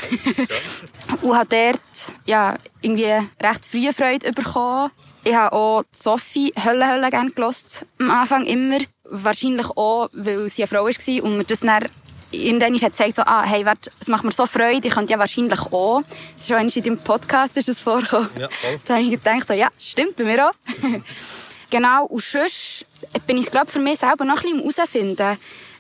und 1.22 1.36
habe 1.36 1.50
dort, 1.50 2.16
ja, 2.26 2.56
irgendwie 2.82 3.28
recht 3.42 3.66
früh 3.66 3.92
Freude 3.92 4.32
bekommen. 4.32 4.92
Ich 5.26 5.34
habe 5.34 5.56
auch 5.56 5.84
Sophie 5.92 6.54
Hölle 6.64 6.88
Hölle 6.88 7.10
gerne 7.10 7.32
gelost. 7.32 7.86
Am 8.00 8.12
Anfang 8.12 8.46
immer. 8.46 8.80
Wahrscheinlich 9.06 9.68
auch, 9.68 10.10
weil 10.14 10.50
sie 10.50 10.64
eine 10.64 10.68
Frau 10.68 10.86
war 10.86 11.24
und 11.24 11.38
mir 11.38 11.44
das 11.44 11.60
dann 11.60 11.86
irgendwann 12.34 12.80
hat 12.82 12.92
gesagt, 12.92 13.16
so, 13.16 13.22
ah, 13.24 13.44
hey, 13.44 13.66
es 14.00 14.08
macht 14.08 14.24
mir 14.24 14.32
so 14.32 14.46
Freude, 14.46 14.88
ich 14.88 14.94
könnte 14.94 15.14
ja 15.14 15.20
wahrscheinlich 15.20 15.60
auch. 15.60 16.02
Das 16.38 16.42
ist 16.42 16.48
schon 16.48 16.68
in 16.68 16.84
deinem 16.84 16.98
Podcast 16.98 17.58
ist 17.58 17.70
das 17.70 17.80
vorgekommen. 17.80 18.30
Ja, 18.40 18.50
voll. 18.50 18.80
Da 18.86 18.96
habe 18.96 19.04
ich 19.04 19.12
gedacht, 19.12 19.48
so, 19.48 19.54
ja, 19.54 19.70
stimmt, 19.80 20.16
bei 20.16 20.24
mir 20.24 20.50
auch. 20.50 20.54
genau, 21.70 22.06
und 22.06 22.24
sonst 22.24 22.86
bin 23.28 23.38
ich, 23.38 23.50
glaube 23.52 23.68
für 23.68 23.80
mich 23.80 24.00
selber 24.00 24.26
noch 24.26 24.44
ein 24.44 24.58
bisschen 24.58 24.60
herausfinden, 24.60 25.38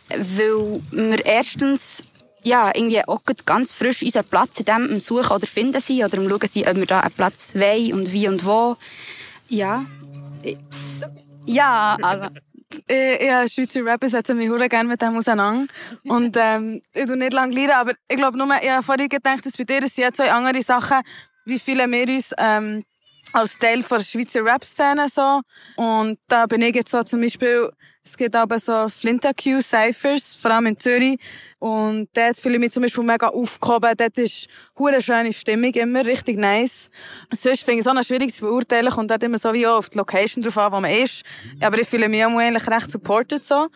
weil 0.09 0.81
wir 0.91 1.25
erstens 1.25 2.03
ja, 2.43 2.71
irgendwie 2.75 3.01
auch 3.07 3.21
ganz 3.45 3.73
frisch 3.73 4.03
unseren 4.03 4.25
Platz 4.25 4.59
in 4.59 4.65
dem 4.65 4.99
Suchen 4.99 5.31
oder 5.31 5.47
finden 5.47 5.81
sind 5.81 6.03
oder 6.03 6.17
Schauen 6.17 6.47
sind, 6.47 6.67
ob 6.67 6.75
wir 6.75 6.85
da 6.85 6.99
einen 6.99 7.13
Platz 7.13 7.53
wollen 7.55 7.93
und 7.93 8.11
wie 8.11 8.27
und 8.27 8.45
wo. 8.45 8.75
Ja. 9.47 9.85
Ja, 11.45 11.97
aber 12.01 12.31
ich, 12.87 13.25
ja, 13.25 13.47
Schweizer 13.47 13.85
Rapper 13.85 14.09
setzen 14.09 14.37
mich 14.37 14.49
sehr 14.49 14.69
gerne 14.69 14.89
mit 14.89 15.01
dem 15.01 15.17
auseinander. 15.17 15.71
Und, 16.03 16.37
ähm, 16.39 16.81
ich 16.93 17.05
tu 17.05 17.15
nicht 17.15 17.33
lange 17.33 17.53
lernen, 17.53 17.73
aber 17.73 17.93
ich 18.07 18.17
glaube 18.17 18.37
nur, 18.37 18.47
ich 18.61 18.69
habe 18.69 18.83
vorhin 18.83 19.09
gedacht, 19.09 19.45
dass 19.45 19.57
bei 19.57 19.63
dir 19.63 19.81
sind 19.81 19.97
jetzt 19.97 20.17
zwei 20.17 20.31
andere 20.31 20.61
Sachen, 20.61 21.01
wie 21.45 21.59
viele 21.59 21.89
wir 21.89 22.07
uns, 22.07 22.31
ähm, 22.37 22.83
als 23.31 23.57
Teil 23.57 23.81
der 23.81 23.99
Schweizer 24.01 24.45
Rap-Szene 24.45 25.07
so. 25.09 25.41
Und 25.75 26.19
da 26.27 26.45
bin 26.45 26.61
ich 26.61 26.75
jetzt 26.75 26.91
so 26.91 27.01
zum 27.03 27.21
Beispiel 27.21 27.71
es 28.05 28.17
gibt 28.17 28.35
aber 28.35 28.59
so 28.59 28.89
Flinter-Q 28.89 29.61
Cyphers, 29.61 30.35
vor 30.35 30.51
allem 30.51 30.65
in 30.65 30.77
Zürich. 30.77 31.17
Und 31.59 32.09
dort 32.13 32.37
fühle 32.37 32.55
ich 32.55 32.59
mich 32.59 32.71
zum 32.73 32.83
Beispiel 32.83 33.03
mega 33.05 33.29
aufgehoben. 33.29 33.93
Dort 33.97 34.17
ist 34.17 34.47
eine 34.77 35.01
schöne 35.01 35.31
Stimmung 35.31 35.71
immer, 35.73 36.05
richtig 36.05 36.37
nice. 36.37 36.89
Sonst 37.31 37.63
finde 37.63 37.75
ich 37.75 37.79
es 37.79 37.87
auch 37.87 37.93
noch 37.93 38.03
schwierig 38.03 38.33
zu 38.33 38.41
beurteilen. 38.41 38.89
Kommt 38.89 39.09
dort 39.09 39.23
immer 39.23 39.37
so 39.37 39.53
wie 39.53 39.65
auch 39.65 39.77
auf 39.77 39.89
die 39.89 39.97
Location 39.97 40.43
drauf 40.43 40.57
an, 40.57 40.73
wo 40.73 40.81
man 40.81 40.91
ist. 40.91 41.23
Aber 41.61 41.77
ich 41.77 41.87
fühle 41.87 42.09
mich 42.09 42.25
auch 42.25 42.37
eigentlich 42.37 42.67
recht 42.67 42.91
supported 42.91 43.45
so. 43.45 43.67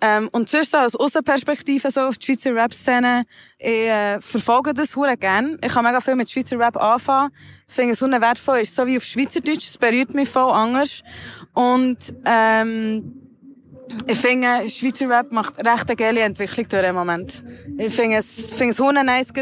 Ähm, 0.00 0.28
und 0.32 0.48
sonst 0.48 0.72
so 0.72 0.78
als 0.78 0.96
Außenperspektive 0.96 1.88
so 1.88 2.00
auf 2.00 2.18
die 2.18 2.26
Schweizer 2.26 2.56
Rap-Szene, 2.56 3.24
ich 3.58 3.68
äh, 3.68 4.20
verfolge 4.20 4.74
das 4.74 4.92
sehr 4.94 5.16
gerne. 5.16 5.58
Ich 5.62 5.72
kann 5.72 5.84
mega 5.84 6.00
viel 6.00 6.16
mit 6.16 6.28
Schweizer 6.28 6.58
Rap 6.58 6.76
anfangen. 6.76 7.30
Ich 7.68 7.74
finde 7.74 7.92
es 7.92 8.00
wertvoll 8.00 8.58
ist, 8.58 8.74
so 8.74 8.84
wie 8.84 8.96
auf 8.96 9.04
Schweizerdeutsch. 9.04 9.68
Es 9.68 9.78
berührt 9.78 10.12
mich 10.12 10.28
voll 10.28 10.50
anders. 10.50 11.02
Und, 11.54 11.98
ähm, 12.24 13.25
ich 14.06 14.18
finde, 14.18 14.68
Schweizer 14.68 15.08
Rap 15.08 15.32
macht 15.32 15.58
recht 15.58 15.88
eine 15.88 15.96
geile 15.96 16.20
Entwicklung 16.20 16.68
durch 16.68 16.86
im 16.86 16.94
Moment. 16.94 17.42
Ich 17.78 17.94
finde 17.94 18.16
es, 18.16 18.54
finde 18.54 18.72
es 18.72 18.80
hundert 18.80 19.04
nice 19.04 19.32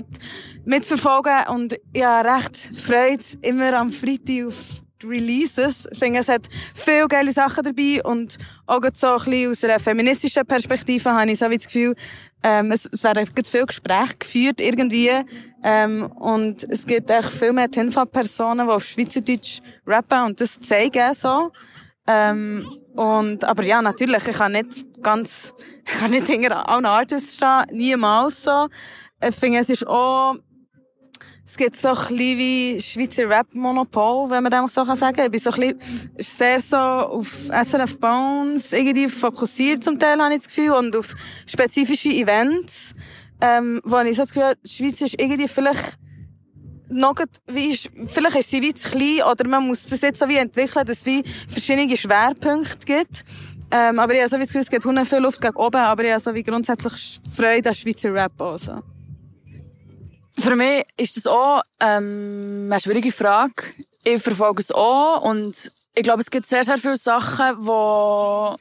mitverfolgen 0.64 1.48
und 1.48 1.76
habe 1.96 2.28
recht 2.28 2.56
Freude 2.56 3.24
immer 3.42 3.74
am 3.74 3.90
Freitag 3.90 4.46
auf 4.46 4.54
die 5.02 5.06
Releases. 5.06 5.86
Ich 5.90 5.98
finde, 5.98 6.20
es 6.20 6.28
hat 6.28 6.48
viele 6.74 7.06
geile 7.08 7.32
Sachen 7.32 7.64
dabei 7.64 8.02
und 8.04 8.38
auch 8.66 8.80
so 8.94 9.08
ein 9.08 9.24
bisschen 9.24 9.50
aus 9.50 9.64
einer 9.64 9.78
feministischen 9.78 10.46
Perspektive 10.46 11.10
habe 11.10 11.30
ich 11.30 11.38
so 11.38 11.50
wie 11.50 11.56
das 11.56 11.66
Gefühl, 11.66 11.94
ähm, 12.42 12.72
es, 12.72 12.88
es 12.92 13.02
werden 13.04 13.26
viel 13.26 13.66
Gespräche 13.66 14.16
geführt 14.18 14.60
irgendwie 14.60 15.10
ähm, 15.62 16.12
und 16.12 16.64
es 16.64 16.86
gibt 16.86 17.10
echt 17.10 17.30
viel 17.30 17.52
mehr 17.52 17.70
Tinfa-Personen, 17.70 18.66
die 18.66 18.72
auf 18.72 18.84
Schweizerdeutsch 18.84 19.60
rappen 19.86 20.24
und 20.24 20.40
das 20.40 20.60
zeigen 20.60 21.14
so. 21.14 21.50
Ähm, 22.06 22.66
und, 22.94 23.42
aber 23.42 23.64
ja, 23.64 23.82
natürlich, 23.82 24.26
ich 24.28 24.36
kann 24.36 24.52
nicht 24.52 24.86
ganz, 25.02 25.52
ich 25.86 25.98
kann 25.98 26.10
nicht 26.10 26.28
hinter 26.28 26.68
allen 26.68 26.86
Artists 26.86 27.36
stehen, 27.36 27.64
niemals 27.72 28.44
so. 28.44 28.68
Ich 29.20 29.34
finde, 29.34 29.58
es 29.58 29.68
ist 29.68 29.86
auch, 29.86 30.36
es 31.44 31.56
gibt 31.56 31.76
so 31.76 31.88
ein 31.88 31.94
bisschen 31.94 32.18
wie 32.38 32.80
Schweizer 32.80 33.28
Rap-Monopol, 33.28 34.30
wenn 34.30 34.44
man 34.44 34.52
das 34.52 34.74
so 34.74 34.84
sagen 34.84 35.16
kann. 35.16 35.26
Ich 35.26 35.30
bin 35.32 35.40
so 35.40 35.50
ein 35.50 35.76
bisschen, 35.76 36.08
sehr 36.18 36.60
so 36.60 36.76
auf 36.76 37.48
SRF 37.48 37.98
Bones 37.98 38.72
irgendwie 38.72 39.08
fokussiert 39.08 39.82
zum 39.82 39.98
Teil, 39.98 40.20
habe 40.20 40.34
ich 40.34 40.42
das 40.42 40.48
Gefühl, 40.48 40.70
und 40.70 40.94
auf 40.94 41.14
spezifische 41.46 42.10
Events, 42.10 42.94
ähm, 43.40 43.80
wo 43.84 43.98
ich 44.00 44.16
so 44.16 44.22
das 44.22 44.30
Gefühl 44.30 44.44
habe, 44.50 44.58
die 44.64 44.68
Schweiz 44.68 45.00
ist 45.00 45.18
irgendwie 45.18 45.48
vielleicht 45.48 45.98
noch, 46.88 47.16
wie 47.46 47.70
ist, 47.70 47.90
vielleicht 48.06 48.36
ist 48.36 48.50
sie 48.50 48.62
wie 48.62 48.74
zu 48.74 48.90
klein 48.90 49.22
oder 49.30 49.46
man 49.48 49.66
muss 49.66 49.86
das 49.86 50.00
jetzt 50.00 50.18
so 50.18 50.28
wie 50.28 50.36
entwickeln, 50.36 50.86
dass 50.86 50.98
es 50.98 51.06
wie 51.06 51.24
verschiedene 51.48 51.96
Schwerpunkte 51.96 52.84
gibt. 52.84 53.24
Ähm, 53.70 53.98
aber 53.98 54.14
ich 54.14 54.20
habe 54.20 54.30
so 54.30 54.36
wie 54.36 54.40
das 54.40 54.48
Gefühl, 54.48 54.60
es 54.62 54.70
geht 54.70 55.08
viel 55.08 55.18
Luft 55.18 55.40
gegen 55.40 55.56
oben, 55.56 55.80
aber 55.80 56.04
ich 56.04 56.10
habe 56.10 56.20
so 56.20 56.34
wie 56.34 56.42
grundsätzlich 56.42 57.20
Freude 57.34 57.70
an 57.70 57.74
Schweizer 57.74 58.12
Rap 58.12 58.40
auch 58.40 58.58
so. 58.58 58.82
Für 60.38 60.56
mich 60.56 60.84
ist 60.96 61.16
das 61.16 61.26
auch 61.26 61.62
ähm, 61.80 62.68
eine 62.70 62.80
schwierige 62.80 63.12
Frage. 63.12 63.64
Ich 64.02 64.22
verfolge 64.22 64.60
es 64.60 64.70
auch 64.70 65.22
und 65.22 65.72
ich 65.94 66.02
glaube, 66.02 66.22
es 66.22 66.30
gibt 66.30 66.46
sehr, 66.46 66.64
sehr 66.64 66.78
viele 66.78 66.96
Sachen, 66.96 67.64
die 67.64 68.56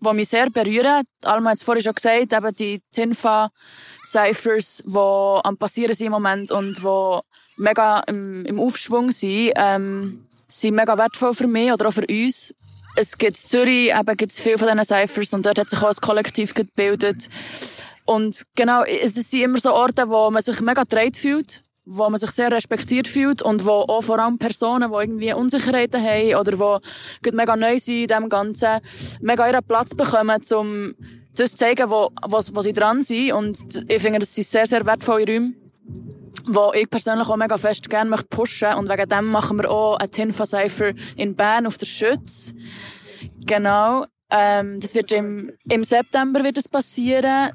die 0.00 0.14
mich 0.14 0.28
sehr 0.28 0.50
berühren. 0.50 1.04
Alma 1.24 1.50
hat 1.50 1.56
es 1.56 1.62
vorhin 1.62 1.84
schon 1.84 1.94
gesagt, 1.94 2.32
eben 2.32 2.54
die 2.54 2.82
Tinfa-Cyphers, 2.92 4.82
die 4.86 5.40
am 5.44 5.56
passieren 5.56 5.94
sind 5.94 6.06
im 6.06 6.12
Moment 6.12 6.50
und 6.50 6.78
die 6.78 7.20
mega 7.56 8.00
im, 8.06 8.44
im 8.44 8.60
Aufschwung 8.60 9.10
sind, 9.10 9.52
ähm, 9.56 10.26
sind 10.48 10.74
mega 10.74 10.96
wertvoll 10.96 11.34
für 11.34 11.46
mich 11.46 11.72
oder 11.72 11.88
auch 11.88 11.92
für 11.92 12.06
uns. 12.06 12.54
Es 12.96 13.18
gibt 13.18 13.36
in 13.36 13.48
Zürich 13.48 13.94
eben 13.94 14.16
gibt's 14.16 14.40
viel 14.40 14.56
von 14.58 14.68
diesen 14.68 14.84
Cyphers 14.84 15.34
und 15.34 15.44
dort 15.44 15.58
hat 15.58 15.70
sich 15.70 15.82
auch 15.82 15.88
ein 15.88 15.96
Kollektiv 16.00 16.54
gebildet. 16.54 17.28
Und 18.04 18.44
genau, 18.54 18.84
es 18.84 19.14
sind 19.14 19.42
immer 19.42 19.58
so 19.58 19.72
Orte, 19.72 20.08
wo 20.08 20.30
man 20.30 20.42
sich 20.42 20.60
mega 20.60 20.82
getragen 20.82 21.14
fühlt, 21.14 21.62
wo 21.84 22.08
man 22.08 22.18
sich 22.18 22.30
sehr 22.30 22.50
respektiert 22.50 23.08
fühlt 23.08 23.42
und 23.42 23.64
wo 23.64 23.82
auch 23.82 24.02
vor 24.02 24.18
allem 24.18 24.38
Personen, 24.38 24.90
die 24.90 24.96
irgendwie 24.96 25.32
Unsicherheiten 25.32 26.02
haben 26.02 26.36
oder 26.36 26.80
die 27.24 27.32
mega 27.32 27.56
neu 27.56 27.78
sind 27.78 28.02
in 28.02 28.06
dem 28.06 28.28
Ganzen, 28.28 28.80
mega 29.20 29.48
ihren 29.48 29.64
Platz 29.64 29.94
bekommen, 29.94 30.40
um 30.54 30.94
das 31.34 31.50
zu 31.50 31.56
zeigen, 31.56 31.90
wo, 31.90 32.10
wo, 32.26 32.40
wo 32.52 32.60
sie 32.60 32.72
dran 32.72 33.02
sind. 33.02 33.32
Und 33.32 33.58
ich 33.88 34.00
finde, 34.00 34.20
das 34.20 34.34
sind 34.34 34.46
sehr, 34.46 34.66
sehr 34.66 34.86
wertvolle 34.86 35.26
Räume 35.26 35.54
wo 36.44 36.72
ich 36.74 36.88
persönlich 36.90 37.28
auch 37.28 37.36
mega 37.36 37.56
fest 37.56 37.88
gerne 37.88 38.10
möchte 38.10 38.26
pushen 38.28 38.74
und 38.74 38.88
wegen 38.88 39.08
dem 39.08 39.26
machen 39.26 39.58
wir 39.58 39.70
auch 39.70 39.96
ein 39.96 40.10
Tinfa 40.10 40.44
Cypher 40.44 40.92
in 41.16 41.34
Bern 41.34 41.66
auf 41.66 41.78
der 41.78 41.86
Schütz. 41.86 42.54
Genau. 43.40 44.04
Ähm, 44.30 44.80
das 44.80 44.94
wird 44.94 45.12
im, 45.12 45.52
im 45.68 45.84
September 45.84 46.42
wird 46.42 46.56
das 46.56 46.68
passieren. 46.68 47.52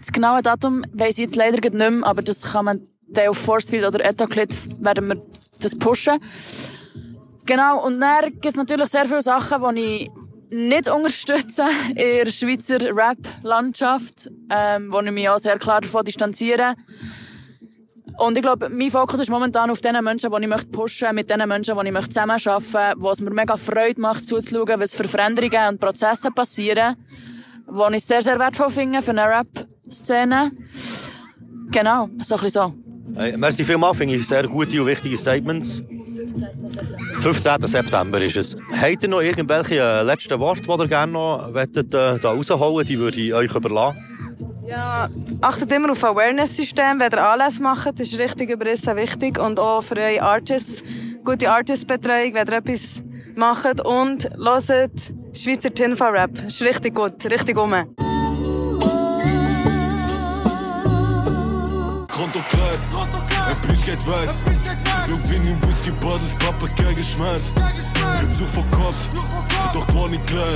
Das 0.00 0.12
genaue 0.12 0.42
Datum 0.42 0.84
weiss 0.92 1.18
ich 1.18 1.24
jetzt 1.24 1.36
leider 1.36 1.58
nicht 1.58 1.74
mehr, 1.74 2.06
aber 2.06 2.22
das 2.22 2.42
kann 2.42 2.64
man 2.64 2.86
auf 3.28 3.38
Forcefield 3.38 3.86
oder 3.86 4.04
Etaclit 4.04 4.56
werden 4.82 5.08
wir 5.08 5.22
das 5.60 5.76
pushen. 5.76 6.18
Genau. 7.44 7.84
Und 7.84 8.00
dann 8.00 8.24
gibt 8.24 8.46
es 8.46 8.56
natürlich 8.56 8.88
sehr 8.88 9.06
viele 9.06 9.22
Sachen, 9.22 9.74
die 9.76 9.80
ich 9.80 10.10
nicht 10.50 10.88
unterstütze 10.88 11.64
in 11.90 11.96
der 11.96 12.26
Schweizer 12.26 12.80
Rap-Landschaft, 12.80 14.30
ähm, 14.50 14.92
wo 14.92 15.00
ich 15.00 15.10
mich 15.10 15.28
auch 15.28 15.38
sehr 15.38 15.58
klar 15.58 15.80
davon 15.80 16.04
distanziere. 16.04 16.74
Und 18.18 18.36
ich 18.36 18.42
glaube, 18.42 18.68
mein 18.70 18.90
Fokus 18.90 19.20
ist 19.20 19.30
momentan 19.30 19.70
auf 19.70 19.80
den 19.80 20.02
Menschen, 20.02 20.30
die 20.30 20.42
ich 20.42 20.48
möchte 20.48 20.66
pushen 20.66 21.14
mit 21.14 21.28
den 21.28 21.46
Menschen, 21.46 21.76
die 21.78 21.88
ich 21.88 22.08
zusammenarbeiten 22.08 22.72
möchte, 22.72 22.94
wo 23.00 23.10
es 23.10 23.20
mir 23.20 23.30
mega 23.30 23.56
Freude 23.56 24.00
macht, 24.00 24.26
zuzuschauen, 24.26 24.80
was 24.80 24.94
für 24.94 25.06
Veränderungen 25.06 25.68
und 25.68 25.80
Prozesse 25.80 26.30
passieren. 26.30 26.96
was 27.66 27.92
ich 27.92 28.04
sehr, 28.04 28.22
sehr 28.22 28.38
wertvoll 28.38 28.70
finde 28.70 29.02
für 29.02 29.10
eine 29.10 29.26
Rap-Szene. 29.28 30.52
Genau, 31.70 32.08
so 32.22 32.36
ein 32.36 32.40
bisschen 32.42 32.50
so. 32.50 32.74
Hey, 33.16 33.36
merci 33.36 33.64
vielmals, 33.64 33.98
finde 33.98 34.14
ich 34.14 34.26
sehr 34.26 34.46
gute 34.46 34.80
und 34.80 34.86
wichtige 34.86 35.16
Statements. 35.16 35.82
15. 37.18 37.60
September 37.62 38.20
ist 38.20 38.36
es. 38.36 38.56
Habt 38.80 39.02
ihr 39.02 39.08
noch 39.08 39.20
irgendwelche 39.20 39.80
äh, 39.80 40.02
letzten 40.02 40.38
Worte, 40.38 40.62
die 40.62 40.70
ihr 40.70 40.88
gerne 40.88 41.12
noch 41.12 41.54
wettet, 41.54 41.94
äh, 41.94 42.18
da 42.18 42.30
rausholen 42.30 42.86
Die 42.86 42.98
würde 42.98 43.20
ich 43.20 43.34
euch 43.34 43.54
überlassen. 43.54 44.15
Ja, 44.66 45.08
achtet 45.42 45.70
immer 45.70 45.92
auf 45.92 46.02
Awareness-System, 46.02 46.98
wenn 46.98 47.12
ihr 47.12 47.24
Anlässe 47.24 47.62
macht, 47.62 48.00
das 48.00 48.08
ist 48.08 48.18
richtig 48.18 48.50
überrissen 48.50 48.96
wichtig. 48.96 49.38
Und 49.38 49.60
auch 49.60 49.82
für 49.82 49.96
eure 49.96 50.20
Artists, 50.22 50.82
gute 51.24 51.48
Artist-Betreuung, 51.48 52.34
wenn 52.34 52.48
ihr 52.48 52.52
etwas 52.54 53.02
macht. 53.36 53.84
Und 53.84 54.28
hört 54.68 55.14
Schweizer 55.34 55.72
Tinfa-Rap. 55.72 56.46
Ist 56.46 56.62
richtig 56.62 56.96
gut, 56.96 57.24
richtig 57.26 57.56
um. 57.56 57.70
Konto 62.08 62.40
klar, 62.48 62.72
ein 63.48 63.56
Preis 63.62 63.84
geht 63.84 64.04
weg. 64.08 64.30
Irgendwie 65.06 65.36
im 65.36 65.42
Whisky 65.44 65.64
Bad 65.64 65.65
ist 65.88 66.38
Papa 66.38 66.66
kein 66.76 66.96
Geschmerz. 66.96 67.52
Besuch 68.28 68.48
vor 68.48 68.66
Cops, 68.70 69.08
doch 69.72 69.94
war 69.94 70.08
nicht 70.08 70.26
klar. 70.26 70.48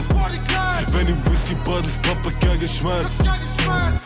Wenn 0.93 1.07
im 1.07 1.25
Whisky 1.25 1.55
Bad 1.65 1.87
ist 1.87 2.03
Papa 2.03 2.31
kein 2.41 2.59
Geschmerz. 2.59 3.19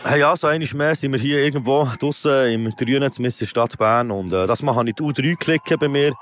Hey, 0.03 0.19
ja, 0.19 0.35
so 0.35 0.47
einmal 0.47 0.69
mehr 0.75 0.95
sind 0.95 1.11
wir 1.13 1.19
hier 1.19 1.39
irgendwo 1.39 1.89
draussen 1.99 2.51
im 2.51 2.75
Grünen, 2.75 3.11
zumindest 3.11 3.41
in 3.41 3.45
der 3.45 3.49
Stadt 3.49 3.77
Bern. 3.77 4.11
Und 4.11 4.31
äh, 4.33 4.45
das 4.45 4.61
mache 4.61 4.87
ich 4.87 4.93
die 4.93 5.03
U3 5.03 5.35
klicken 5.35 5.79
bei 5.79 5.87
mir. 5.87 6.13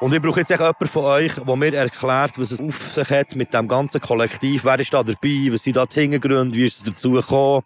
Und 0.00 0.12
ich 0.12 0.20
brauche 0.20 0.40
jetzt 0.40 0.50
echt 0.50 0.60
jemanden 0.60 0.86
von 0.88 1.04
euch, 1.04 1.34
der 1.34 1.56
mir 1.56 1.74
erklärt, 1.74 2.38
was 2.38 2.50
es 2.50 2.60
auf 2.60 2.92
sich 2.92 3.10
hat 3.10 3.36
mit 3.36 3.54
dem 3.54 3.68
ganzen 3.68 4.00
Kollektiv. 4.00 4.64
Wer 4.64 4.80
ist 4.80 4.92
da 4.92 5.04
dabei? 5.04 5.50
Was 5.52 5.62
sind 5.62 5.76
da 5.76 5.86
die 5.86 6.00
Hintergründe? 6.00 6.56
Wie 6.56 6.66
ist 6.66 6.78
es 6.78 6.82
dazu 6.82 7.12
gekommen? 7.12 7.62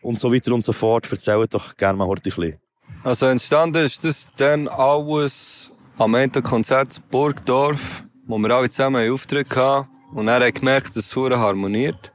Und 0.00 0.18
so 0.18 0.32
weiter 0.32 0.52
und 0.52 0.64
so 0.64 0.72
fort. 0.72 1.10
Erzählt 1.10 1.52
doch 1.52 1.76
gerne 1.76 1.98
mal 1.98 2.06
heute 2.06 2.22
ein 2.22 2.34
bisschen. 2.34 2.58
Also 3.04 3.26
entstanden 3.26 3.84
ist 3.84 4.04
das 4.04 4.30
dann 4.36 4.68
alles 4.68 5.71
am 6.02 6.14
Ende 6.14 6.42
Konzert 6.42 7.00
Burgdorf, 7.10 8.04
wo 8.26 8.36
wir 8.38 8.50
alle 8.50 8.68
zusammen 8.68 8.96
einen 8.96 9.12
Auftritt 9.12 9.54
hatten. 9.54 9.88
Und 10.14 10.28
er 10.28 10.44
hat 10.44 10.54
gemerkt, 10.54 10.96
dass 10.96 11.06
es 11.06 11.16
harmoniert. 11.16 12.12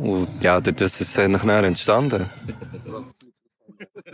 Und 0.00 0.28
ja, 0.42 0.60
das 0.60 1.00
ist 1.00 1.18
eigentlich 1.18 1.42
dann 1.42 1.64
entstanden. 1.64 2.30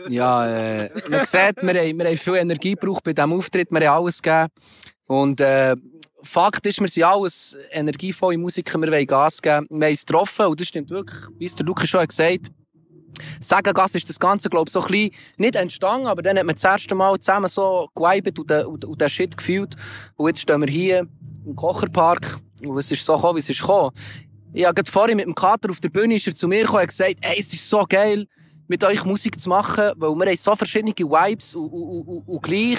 ja, 0.08 0.46
äh, 0.46 0.90
man 1.08 1.24
sieht, 1.24 1.56
wir 1.62 1.74
haben, 1.74 1.98
wir 1.98 2.06
haben 2.06 2.16
viel 2.16 2.34
Energie 2.34 2.74
gebraucht 2.74 3.04
bei 3.04 3.12
diesem 3.12 3.32
Auftritt, 3.32 3.70
wir 3.70 3.88
haben 3.88 3.96
alles 3.96 4.20
gegeben. 4.20 4.48
Und 5.06 5.40
äh, 5.40 5.76
Fakt 6.24 6.66
ist, 6.66 6.80
wir 6.80 6.88
sind 6.88 7.04
alles 7.04 7.56
energievolle 7.70 8.38
Musiker, 8.38 8.78
wir 8.80 8.90
wollen 8.90 9.06
Gas 9.06 9.40
geben. 9.40 9.66
Wir 9.70 9.86
haben 9.86 9.92
es 9.92 10.04
getroffen 10.06 10.46
und 10.46 10.60
das 10.60 10.68
stimmt 10.68 10.90
wirklich, 10.90 11.20
wie 11.38 11.44
es 11.44 11.54
der 11.54 11.66
Lukas 11.66 11.88
schon 11.88 12.06
gesagt 12.06 12.46
hat 12.48 12.61
Sagengasse 13.40 13.98
ist 13.98 14.08
das 14.08 14.18
Ganze, 14.18 14.48
glaube 14.48 14.68
ich, 14.68 14.72
so 14.72 14.80
ein 14.80 14.88
bisschen 14.88 15.10
nicht 15.36 15.56
entstanden, 15.56 16.06
aber 16.06 16.22
dann 16.22 16.38
hat 16.38 16.44
man 16.44 16.54
das 16.54 16.64
erste 16.64 16.94
Mal 16.94 17.18
zusammen 17.18 17.48
so 17.48 17.88
geweibt 17.94 18.38
und, 18.38 18.50
und, 18.50 18.84
und 18.84 19.00
den 19.00 19.08
Shit 19.08 19.36
gefühlt. 19.36 19.76
Und 20.16 20.28
jetzt 20.28 20.40
stehen 20.40 20.60
wir 20.60 20.68
hier 20.68 21.06
im 21.44 21.56
Kocherpark 21.56 22.38
und 22.66 22.78
es 22.78 22.90
ist 22.90 23.04
so 23.04 23.16
gekommen, 23.16 23.36
wie 23.36 23.40
es 23.40 23.50
ist 23.50 23.60
gekommen. 23.60 23.90
Ich 24.52 24.64
habe 24.64 24.82
vorhin 24.84 25.16
mit 25.16 25.26
dem 25.26 25.34
Kater 25.34 25.70
auf 25.70 25.80
der 25.80 25.88
Bühne 25.88 26.14
ist 26.16 26.26
er 26.26 26.34
zu 26.34 26.46
mir 26.46 26.62
gekommen 26.62 26.82
und 26.82 26.88
gesagt, 26.88 27.16
ey, 27.22 27.36
es 27.38 27.52
ist 27.52 27.68
so 27.68 27.84
geil, 27.88 28.26
mit 28.72 28.82
euch 28.84 29.04
Musik 29.04 29.38
zu 29.38 29.50
machen, 29.50 29.92
weil 29.96 30.14
wir 30.14 30.26
haben 30.26 30.36
so 30.36 30.56
verschiedene 30.56 30.94
Vibes 30.94 31.54
und, 31.54 31.68
und, 31.68 32.08
und, 32.08 32.22
und 32.26 32.42
gleich 32.42 32.78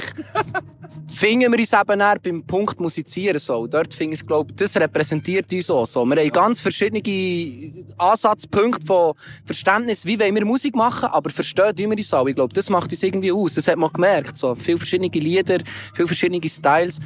finden 1.07 1.51
wir 1.51 1.59
uns 1.59 1.71
eben 1.71 1.99
eher 1.99 2.17
beim 2.19 2.43
Punkt 2.43 2.79
Musizieren 2.79 3.37
so. 3.37 3.67
Dort 3.67 3.93
finde 3.93 4.15
ich, 4.15 4.25
glaube 4.25 4.51
das 4.53 4.75
repräsentiert 4.75 5.53
uns 5.53 5.69
auch 5.69 5.85
so. 5.85 6.03
Wir 6.03 6.15
haben 6.15 6.31
ganz 6.31 6.59
verschiedene 6.59 7.85
Ansatzpunkte 7.99 8.83
von 8.83 9.13
Verständnis, 9.45 10.03
wie 10.03 10.19
wollen 10.19 10.33
wir 10.33 10.45
Musik 10.45 10.75
machen, 10.75 11.09
aber 11.11 11.29
verstehen 11.29 11.77
wie 11.77 11.87
wir 11.87 11.95
uns 11.95 12.11
auch. 12.11 12.25
Ich 12.25 12.33
glaube, 12.33 12.55
das 12.55 12.71
macht 12.71 12.91
uns 12.91 13.03
irgendwie 13.03 13.31
aus. 13.31 13.53
Das 13.53 13.67
hat 13.67 13.77
man 13.77 13.93
gemerkt. 13.93 14.35
So. 14.35 14.55
Viele 14.55 14.79
verschiedene 14.79 15.09
Lieder, 15.09 15.59
viele 15.93 16.07
verschiedene 16.07 16.41
Styles. 16.49 16.97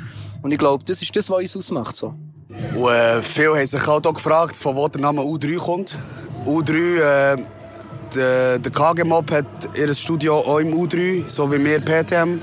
Und 0.41 0.51
ich 0.51 0.57
glaube, 0.57 0.85
das 0.85 1.01
ist 1.01 1.13
das, 1.13 1.29
was 1.29 1.41
uns 1.41 1.57
ausmacht. 1.57 1.93
So. 1.93 2.13
Und, 2.73 2.87
äh, 2.87 3.21
viele 3.21 3.57
haben 3.57 3.67
sich 3.67 3.85
auch 3.85 4.01
gefragt, 4.01 4.55
von 4.55 4.77
wo 4.77 4.87
der 4.87 5.01
Name 5.01 5.21
U3 5.21 5.57
kommt. 5.57 5.97
U3, 6.45 7.33
äh, 7.33 7.37
der, 8.15 8.59
der 8.59 8.71
KG-Mob 8.71 9.31
hat 9.31 9.45
ihr 9.75 9.93
Studio 9.95 10.39
auch 10.39 10.59
im 10.59 10.73
U3, 10.73 11.29
so 11.29 11.51
wie 11.51 11.63
wir 11.63 11.79
PTM 11.79 12.39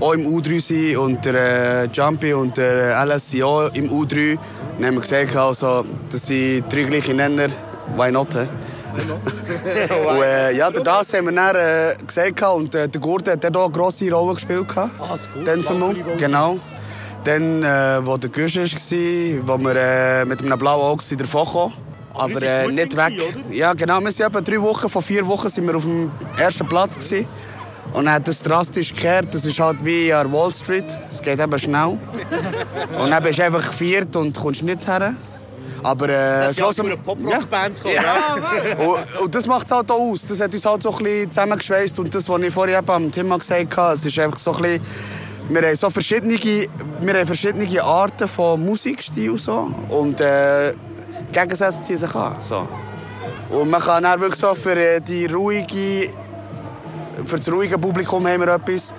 auch 0.00 0.14
im 0.14 0.26
U3 0.26 0.60
sind 0.60 0.96
und 0.96 1.24
der 1.24 1.84
äh, 1.84 1.88
Jumpy 1.92 2.32
und 2.32 2.56
der 2.56 3.04
LS 3.04 3.30
sind 3.30 3.42
auch 3.42 3.68
im 3.74 3.90
U3. 3.90 4.38
Dann 4.78 4.86
haben 4.86 4.94
wir 4.94 5.00
gesagt, 5.02 5.36
also, 5.36 5.84
das 6.10 6.26
sind 6.26 6.72
drei 6.72 6.84
gleiche 6.84 7.14
Nenner. 7.14 7.48
Why 7.96 8.10
not? 8.10 8.32
He? 8.32 8.40
und, 8.90 10.22
äh, 10.22 10.56
ja, 10.56 10.70
das 10.70 11.12
haben 11.12 11.26
wir 11.26 11.32
dann 11.32 11.54
äh, 11.54 11.94
gesagt 12.04 12.42
und 12.42 12.74
äh, 12.74 12.88
der 12.88 13.00
Gurte 13.00 13.32
hat 13.32 13.56
auch 13.56 13.64
eine 13.64 13.72
grosse 13.72 14.10
Rolle 14.10 14.34
gespielt. 14.34 14.66
Ah, 14.76 14.90
das 15.44 15.66
gut. 15.68 16.18
Genau. 16.18 16.58
Dann, 17.24 17.62
äh, 17.62 18.04
wo 18.04 18.16
der 18.16 18.30
Gusch 18.30 18.56
war, 18.56 18.64
wo 18.64 19.58
wir 19.58 19.76
äh, 19.76 20.24
mit 20.24 20.42
einem 20.42 20.58
blauen 20.58 20.82
Auge 20.82 21.16
davon 21.16 21.46
kamen. 21.46 21.89
Aber 22.20 22.42
äh, 22.42 22.68
nicht 22.68 22.96
weg. 22.96 23.16
Gewesen, 23.16 23.52
ja, 23.52 23.72
genau. 23.72 24.00
Wir 24.00 24.12
sind 24.12 24.26
etwa 24.26 24.40
drei 24.40 24.60
Wochen, 24.60 24.88
von 24.88 25.02
vier 25.02 25.26
Wochen 25.26 25.48
sind 25.48 25.66
wir 25.66 25.76
auf 25.76 25.84
dem 25.84 26.10
ersten 26.38 26.66
Platz. 26.68 26.94
Gewesen. 26.94 27.26
Und 27.92 28.04
dann 28.04 28.14
hat 28.14 28.28
es 28.28 28.42
drastisch 28.42 28.94
gekehrt. 28.94 29.34
Das 29.34 29.44
ist 29.44 29.58
halt 29.58 29.84
wie 29.84 30.12
an 30.12 30.32
Wall 30.32 30.52
Street. 30.52 30.84
Es 31.10 31.20
geht 31.20 31.40
eben 31.40 31.58
schnell. 31.58 31.98
und 32.98 33.10
dann 33.10 33.22
bist 33.22 33.38
du 33.38 33.44
einfach 33.44 33.72
viert 33.72 34.14
und 34.16 34.38
kommst 34.38 34.62
nicht 34.62 34.86
her. 34.86 35.14
Aber 35.82 36.08
äh, 36.08 36.54
schlussendlich... 36.54 36.96
Ja, 36.96 37.02
Pop-Rock-Bands 37.02 37.80
ja. 37.84 37.90
ja. 37.90 38.84
und, 38.84 39.22
und, 39.22 39.34
das 39.34 39.46
macht 39.46 39.66
es 39.66 39.72
halt 39.72 39.90
auch 39.90 39.98
aus. 39.98 40.26
Das 40.26 40.40
hat 40.40 40.52
uns 40.52 40.64
halt 40.64 40.82
so 40.82 40.92
ein 40.92 41.02
bisschen 41.02 41.30
zusammengeschweißt. 41.30 41.98
Und 41.98 42.14
das, 42.14 42.28
was 42.28 42.42
ich 42.42 42.52
vorhin 42.52 42.76
am 42.86 43.10
Thema 43.10 43.38
gesagt 43.38 43.76
habe, 43.76 43.94
es 43.94 44.04
ist 44.04 44.18
einfach 44.18 44.38
so 44.38 44.54
ein 44.54 44.62
bisschen... 44.62 44.82
Wir 45.48 45.62
haben 45.62 45.74
so 45.76 45.90
verschiedene, 45.90 46.38
wir 46.38 47.14
haben 47.14 47.26
verschiedene 47.26 47.82
Arten 47.82 48.28
von 48.28 48.64
Musikstil. 48.64 49.36
So. 49.36 49.68
Und 49.88 50.20
äh, 50.20 50.74
Gegensätze 51.32 51.82
ziehen 51.82 51.96
sich 51.96 52.14
an. 52.14 52.36
So. 52.40 52.66
Und 53.50 53.70
man 53.70 53.80
kann 53.80 54.02
dann 54.02 54.20
wirklich 54.20 54.40
so 54.40 54.54
für, 54.54 54.76
äh, 54.76 55.00
die 55.00 55.26
ruhige, 55.26 56.12
für 57.26 57.36
das 57.36 57.50
ruhige 57.50 57.78
Publikum 57.78 58.26
haben 58.26 58.40
wir 58.40 58.54
etwas. 58.54 58.94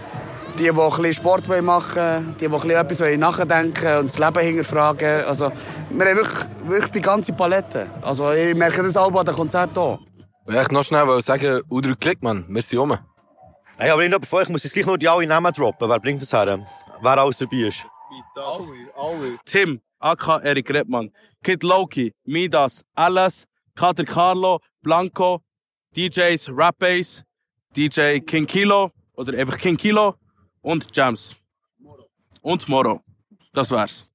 Die, 0.60 0.64
die 0.64 0.70
ein 0.70 0.76
bisschen 0.76 1.14
Sport 1.14 1.48
machen 1.64 1.96
wollen, 1.96 2.36
die, 2.40 2.48
die 2.48 2.74
etwas 2.74 3.00
nachdenken 3.18 3.98
und 4.00 4.12
das 4.12 4.20
Leben 4.20 4.40
hinterfragen. 4.40 5.24
Also, 5.26 5.52
wir 5.90 6.06
haben 6.06 6.18
wirklich, 6.18 6.46
wirklich 6.66 6.92
die 6.92 7.02
ganze 7.02 7.32
Palette. 7.32 7.90
Also, 8.02 8.32
ich 8.32 8.54
merke 8.54 8.84
das 8.84 8.98
auch 8.98 9.12
bei 9.12 9.24
den 9.24 9.34
Konzerten 9.34 9.78
auch. 9.78 10.00
Ich 10.48 10.72
noch 10.72 10.84
schnell 10.84 11.22
sagen, 11.22 11.62
Udru 11.70 11.94
Klick, 11.98 12.22
Mann. 12.22 12.46
Wir 12.50 12.62
sind 12.62 12.80
rum. 12.80 12.98
Hey, 13.78 13.90
aber 13.90 14.04
ich 14.04 14.50
muss 14.50 14.64
jetzt 14.64 14.74
gleich 14.74 14.86
noch 14.86 14.98
die 14.98 15.08
alle 15.08 15.26
Namen 15.26 15.52
droppen. 15.54 15.90
Wer 15.90 16.00
bringt 16.00 16.22
das 16.22 16.34
her? 16.34 16.60
Wer 17.02 17.18
alles 17.18 17.38
dabei 17.38 17.58
ist? 17.58 17.86
Alle, 18.36 18.92
alle. 18.96 19.40
Tim, 19.46 19.82
AK 20.02 20.44
Erik 20.44 20.70
Redmann, 20.70 21.12
Kid 21.44 21.64
Loki, 21.64 22.14
Midas, 22.26 22.84
Alice, 22.96 23.46
Kater 23.76 24.06
Carlo, 24.06 24.60
Blanco, 24.82 25.42
DJs 25.96 26.50
Rap 26.50 26.78
Bass, 26.80 27.24
DJ 27.76 28.20
King 28.20 28.46
Kilo 28.46 28.92
oder 29.14 29.38
einfach 29.38 29.58
King 29.58 29.78
Kilo 29.78 30.16
und 30.62 30.86
Jams. 30.96 31.36
Und 32.42 32.68
Moro. 32.68 33.02
Das 33.54 33.70
wär's. 33.70 34.12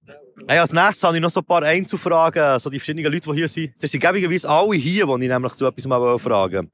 Hey, 0.49 0.59
als 0.59 0.72
nächstes 0.72 1.03
habe 1.03 1.16
ich 1.16 1.22
noch 1.22 1.31
so 1.31 1.40
ein 1.40 1.46
paar 1.46 1.62
Einzelfragen, 1.62 2.59
so 2.59 2.68
die 2.68 2.79
verschiedenen 2.79 3.11
Leute, 3.11 3.31
die 3.31 3.37
hier 3.37 3.49
sind. 3.49 3.75
Das 3.79 3.90
sind 3.90 4.01
gäbigerweise 4.01 4.49
alle 4.49 4.75
hier, 4.75 5.07
die 5.07 5.25
ich 5.25 5.31
nämlich 5.31 5.53
zu 5.55 5.66
etwas 5.66 5.87
mal 5.87 6.18
fragen 6.18 6.70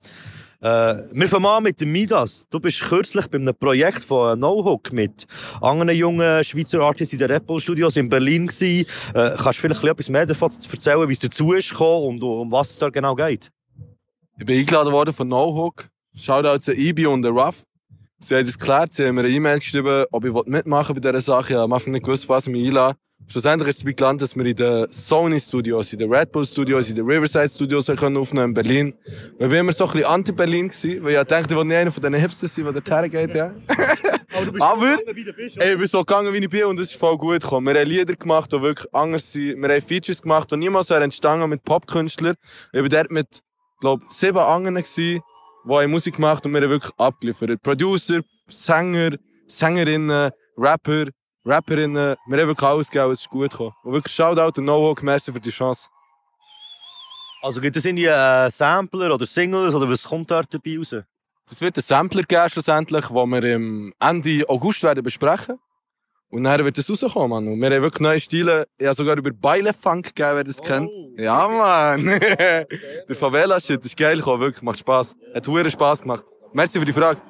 äh, 0.63 1.03
wir 1.13 1.29
fangen 1.29 1.47
an 1.47 1.65
mit 1.65 1.81
dem 1.81 1.91
Midas. 1.91 2.47
Du 2.49 2.61
bist 2.61 2.81
kürzlich 2.81 3.27
bei 3.27 3.39
einem 3.39 3.55
Projekt 3.55 4.05
von 4.05 4.39
No 4.39 4.65
Hook 4.65 4.93
mit 4.93 5.27
anderen 5.61 5.97
jungen 5.97 6.45
Schweizer 6.45 6.81
Artists 6.81 7.13
in 7.13 7.19
den 7.19 7.45
Bull 7.45 7.61
Studios 7.61 7.97
in 7.97 8.09
Berlin. 8.09 8.49
Äh, 8.61 8.85
kannst 9.13 9.45
du 9.45 9.53
vielleicht 9.55 9.83
etwas 9.83 10.09
mehr 10.09 10.25
davon 10.25 10.53
erzählen, 10.71 11.09
wie 11.09 11.15
es 11.15 11.19
dazu 11.19 11.53
ist 11.53 11.71
gekommen 11.71 12.07
und 12.07 12.23
um 12.23 12.53
was 12.53 12.71
es 12.71 12.79
da 12.79 12.91
genau 12.91 13.17
geht? 13.17 13.51
Ich 14.39 14.47
bin 14.47 14.61
eingeladen 14.61 14.93
worden 14.93 15.13
von 15.13 15.27
No 15.27 15.53
Hook. 15.53 15.89
Shoutout 16.15 16.61
zu 16.61 16.73
Ibi 16.73 17.07
und 17.07 17.23
der 17.23 17.33
Ruff. 17.33 17.65
Sie 18.21 18.37
haben 18.37 18.47
es 18.47 18.57
geklärt, 18.57 18.93
sie 18.93 19.07
haben 19.07 19.17
mir 19.17 19.23
eine 19.23 19.31
E-Mail 19.31 19.59
geschrieben, 19.59 20.05
ob 20.13 20.25
ich 20.25 20.33
mitmachen 20.47 20.95
bei 20.95 21.01
dieser 21.01 21.21
Sache. 21.21 21.55
Ich 21.55 21.59
habe 21.59 21.75
Anfang 21.75 21.93
nicht 21.93 22.05
gewusst, 22.05 22.29
was 22.29 22.47
ich 22.47 22.53
mich 22.53 22.69
einladen. 22.69 22.97
Schlussendlich 23.29 23.71
ist 23.71 23.77
es 23.77 23.83
dabei 23.83 23.93
gelandet, 23.93 24.23
dass 24.23 24.37
wir 24.37 24.45
in 24.45 24.57
den 24.57 24.87
Sony 24.93 25.41
Studios, 25.41 25.93
in 25.93 25.99
den 25.99 26.13
Red 26.13 26.33
Bull 26.33 26.47
Studios, 26.47 26.91
in 26.91 26.97
den 26.97 27.07
Riverside 27.07 27.49
Studios 27.49 27.87
können 27.87 28.17
aufnehmen 28.17 28.49
in 28.49 28.55
Berlin. 28.55 28.95
Wir 29.39 29.51
waren 29.51 29.59
immer 29.59 29.73
so 29.73 29.87
ein 29.87 29.93
bisschen 29.93 30.09
anti-Berlin 30.09 30.69
gewesen, 30.69 31.03
weil 31.03 31.17
ich 31.17 31.25
dachte, 31.25 31.55
ich 31.55 31.59
will 31.59 31.65
nicht 31.65 31.77
einer 31.77 31.91
von 31.91 32.03
diesen 32.03 32.15
Hipsters 32.15 32.55
sein, 32.55 32.65
der 32.65 32.73
dorthin 32.75 33.11
geht, 33.11 33.35
ja. 33.35 33.55
Aber 34.35 34.47
du 34.47 34.53
bist 34.53 34.63
Aber, 34.63 34.99
so 35.07 35.17
wie 35.17 35.25
du 35.25 35.33
bist, 35.33 35.57
oder? 35.57 35.67
Ey, 35.67 35.73
ich 35.73 35.79
bin 35.79 35.87
so 35.89 35.99
gegangen, 36.01 36.33
wie 36.33 36.39
ich 36.39 36.49
bin 36.49 36.65
und 36.65 36.81
es 36.81 36.91
ist 36.91 36.99
voll 36.99 37.17
gut 37.17 37.41
gekommen. 37.41 37.67
Wir 37.67 37.81
haben 37.81 37.89
Lieder 37.89 38.15
gemacht, 38.15 38.53
die 38.53 38.61
wirklich 38.61 38.95
anders 38.95 39.33
sind. 39.33 39.61
Wir 39.61 39.69
haben 39.69 39.83
Features 39.83 40.23
gemacht, 40.23 40.51
die 40.51 40.57
niemals 40.57 40.89
so 40.89 40.95
entstanden 40.95 41.49
mit 41.49 41.63
Popkünstlern. 41.65 42.35
Ich 42.73 42.81
war 42.81 42.89
dort 42.89 43.11
mit, 43.11 43.41
glaub, 43.81 44.01
sieben 44.11 44.39
anderen 44.39 44.77
gewesen, 44.77 45.21
die 45.65 45.87
Musik 45.87 46.17
gemacht 46.17 46.45
und 46.45 46.53
wir 46.53 46.63
haben 46.63 46.71
wirklich 46.71 46.93
abgeliefert. 46.99 47.63
Producer, 47.63 48.21
Sänger, 48.49 49.17
Sängerinnen, 49.47 50.31
Rapper, 50.57 51.07
Rapperinnen, 51.45 52.15
wir 52.27 52.41
haben 52.41 52.49
wirklich 52.49 52.69
alles 52.69 52.91
gegeben, 52.91 53.13
es 53.13 53.21
ist 53.21 53.29
gut 53.29 53.51
gekommen. 53.51 53.73
Und 53.83 53.93
wirklich 53.93 54.15
Shoutout 54.15 54.61
und 54.61 54.65
No-Hawk, 54.65 55.03
merci 55.03 55.33
für 55.33 55.41
die 55.41 55.51
Chance. 55.51 55.89
Also 57.43 57.61
gibt 57.61 57.77
es 57.77 57.85
irgendwie 57.85 58.07
äh, 58.07 58.49
Sampler 58.51 59.13
oder 59.13 59.27
Singles 59.27 59.75
oder 59.75 59.91
was 59.91 60.05
kommt 60.05 60.31
dort 60.31 60.55
dabei 60.55 60.79
raus? 60.79 60.95
Das 61.49 61.61
wird 61.61 61.77
ein 61.77 61.83
Sampler 61.83 62.23
geben, 62.23 62.49
schlussendlich, 62.49 63.07
den 63.07 63.31
wir 63.31 63.43
im 63.43 63.93
Ende 63.99 64.45
August 64.49 64.85
werden 64.85 65.03
besprechen. 65.03 65.59
Und 66.31 66.45
dann 66.45 66.65
wird 66.65 66.79
es 66.79 66.89
rauskommen, 66.89 67.31
Mann. 67.31 67.49
Und 67.49 67.61
wir 67.61 67.71
haben 67.71 67.83
wirklich 67.83 68.01
neue 68.01 68.21
Stile. 68.21 68.67
Ich 68.79 68.87
habe 68.87 68.95
sogar 68.95 69.19
über 69.19 69.33
Beile-Funk 69.33 70.15
gegeben, 70.15 70.37
wer 70.37 70.45
das 70.45 70.63
kennt. 70.63 70.89
Ja, 71.19 71.49
Mann. 71.49 72.07
Der 72.07 73.17
Favela-Shit 73.17 73.85
ist 73.85 73.97
geil 73.97 74.19
gekommen, 74.19 74.41
wirklich. 74.41 74.63
Macht 74.63 74.79
Spass. 74.79 75.17
Hat 75.35 75.45
verdammt 75.45 75.73
Spass 75.73 76.01
gemacht. 76.01 76.25
Merci 76.53 76.79
für 76.79 76.87
die 76.87 76.93
Frage. 76.93 77.21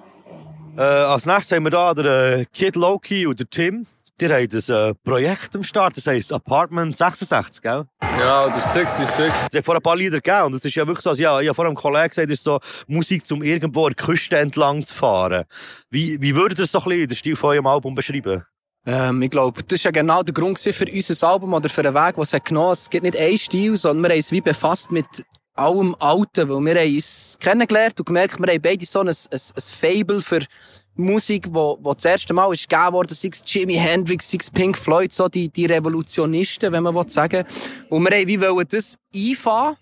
Äh, 0.77 0.83
als 0.83 1.27
nächstes 1.27 1.57
haben 1.57 1.65
wir 1.65 1.71
da 1.71 1.95
den 1.95 2.07
äh, 2.07 2.45
Kid 2.53 2.77
Loki 2.77 3.27
und 3.27 3.41
den 3.41 3.51
Tim. 3.51 3.87
Die 4.23 4.29
haben 4.29 4.49
ein 4.53 4.91
äh, 4.91 4.95
Projekt 5.03 5.57
am 5.57 5.65
Start, 5.65 5.97
das 5.97 6.07
heisst 6.07 6.33
Apartment 6.33 6.97
66, 6.97 7.61
gell? 7.61 7.87
Ja, 8.21 8.47
oder 8.47 8.61
66. 8.61 9.33
Die 9.53 9.57
haben 9.57 9.65
vor 9.65 9.75
ein 9.75 9.83
paar 9.83 9.97
Lieder 9.97 10.21
gegeben 10.21 10.45
und 10.45 10.55
es 10.55 10.65
ist 10.65 10.77
ja 10.77 10.87
wirklich 10.87 11.03
so, 11.03 11.11
also, 11.11 11.21
ja, 11.21 11.41
ich 11.41 11.49
habe 11.49 11.57
vor 11.57 11.67
einem 11.67 11.75
Kollegen 11.75 12.09
gesagt, 12.09 12.31
es 12.31 12.39
ist 12.39 12.45
so 12.45 12.61
Musik, 12.87 13.25
um 13.33 13.43
irgendwo 13.43 13.87
an 13.87 13.95
der 13.99 14.07
Küste 14.07 14.39
entlang 14.39 14.85
zu 14.85 14.95
fahren. 14.95 15.43
Wie, 15.91 16.23
wie 16.23 16.37
würdet 16.37 16.61
ihr 16.61 16.63
das 16.63 16.71
so 16.71 16.79
ein 16.79 16.85
bisschen 16.85 17.09
den 17.09 17.17
Stil 17.17 17.35
von 17.35 17.51
eurem 17.51 17.67
Album 17.67 17.97
beschreiben? 17.97 18.45
Ähm, 18.87 19.23
ich 19.23 19.31
glaube, 19.31 19.61
das 19.65 19.81
ist 19.81 19.85
ja 19.87 19.91
genau 19.91 20.23
der 20.23 20.35
Grund 20.35 20.57
für 20.57 20.87
unser 20.89 21.29
Album 21.29 21.55
oder 21.55 21.69
für 21.69 21.83
den 21.83 21.95
Weg, 21.95 22.17
was 22.17 22.29
es 22.29 22.35
hat 22.35 22.45
genommen. 22.45 22.75
Es 22.75 22.91
gibt 22.91 23.03
nicht 23.03 23.17
einen 23.17 23.39
Stil, 23.39 23.75
sondern 23.75 24.05
wir 24.05 24.11
haben 24.11 24.21
es 24.21 24.31
wie 24.31 24.41
befasst 24.41 24.93
mit 24.93 25.25
allem 25.55 25.97
Alten, 25.99 26.49
weil 26.49 26.61
wir 26.61 26.81
haben 26.81 26.95
uns 26.95 27.37
kennengelernt 27.41 27.99
und 27.99 28.07
gemerkt, 28.07 28.39
wir 28.39 28.53
haben 28.53 28.63
beide 28.63 28.87
so 28.87 29.01
ein, 29.01 29.09
ein, 29.09 29.15
ein 29.31 29.63
Fable 29.81 30.23
für 30.23 30.47
Musik, 30.95 31.49
wo, 31.51 31.79
wo 31.81 31.95
das 31.95 32.05
erste 32.05 32.35
Mal 32.35 32.53
ist 32.53 32.69
gegeben 32.69 32.93
worden, 32.93 33.15
sei 33.15 33.31
es 33.33 33.43
Jimi 33.47 33.75
Hendrix, 33.75 34.31
sei 34.31 34.39
es 34.41 34.51
Pink 34.51 34.77
Floyd, 34.77 35.11
so 35.11 35.29
die, 35.29 35.49
die 35.49 35.67
Revolutionisten, 35.67 36.71
wenn 36.73 36.83
man 36.83 36.95
will 36.95 37.09
sagen. 37.09 37.45
Und 37.89 38.05
wir 38.05 38.17
haben 38.17 38.29
wie 38.29 38.41
wollen 38.41 38.67
das 38.69 38.99
einfahren 39.15 39.77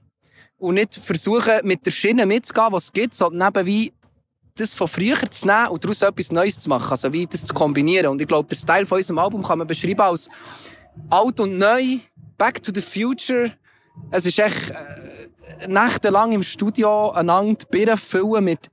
und 0.58 0.74
nicht 0.74 0.94
versuchen, 0.94 1.60
mit 1.64 1.84
der 1.84 1.90
Schiene 1.90 2.26
mitzugehen, 2.26 2.68
was 2.70 2.84
es 2.84 2.92
gibt, 2.92 3.14
sondern 3.14 3.48
eben 3.48 3.66
wie 3.66 3.92
das 4.54 4.74
von 4.74 4.86
früher 4.86 5.18
zu 5.30 5.46
nehmen 5.46 5.68
und 5.68 5.82
daraus 5.82 6.02
etwas 6.02 6.30
Neues 6.30 6.60
zu 6.60 6.68
machen, 6.68 6.90
also 6.90 7.12
wie 7.12 7.26
das 7.26 7.44
zu 7.44 7.54
kombinieren. 7.54 8.08
Und 8.08 8.20
ich 8.20 8.28
glaube, 8.28 8.48
der 8.48 8.56
Style 8.56 8.86
von 8.86 8.98
unserem 8.98 9.18
Album 9.18 9.42
kann 9.42 9.58
man 9.58 9.66
beschreiben 9.66 10.00
als 10.00 10.28
alt 11.08 11.40
und 11.40 11.58
neu, 11.58 11.98
back 12.36 12.62
to 12.62 12.70
the 12.74 12.82
future. 12.82 13.52
Es 14.10 14.26
ist 14.26 14.38
echt 14.38 14.70
äh, 14.70 15.66
nächtelang 15.66 16.32
im 16.32 16.42
Studio 16.42 17.10
einander 17.10 17.54
die 17.54 17.66
Birnen 17.70 17.96
füllen 17.96 18.44
mit 18.44 18.68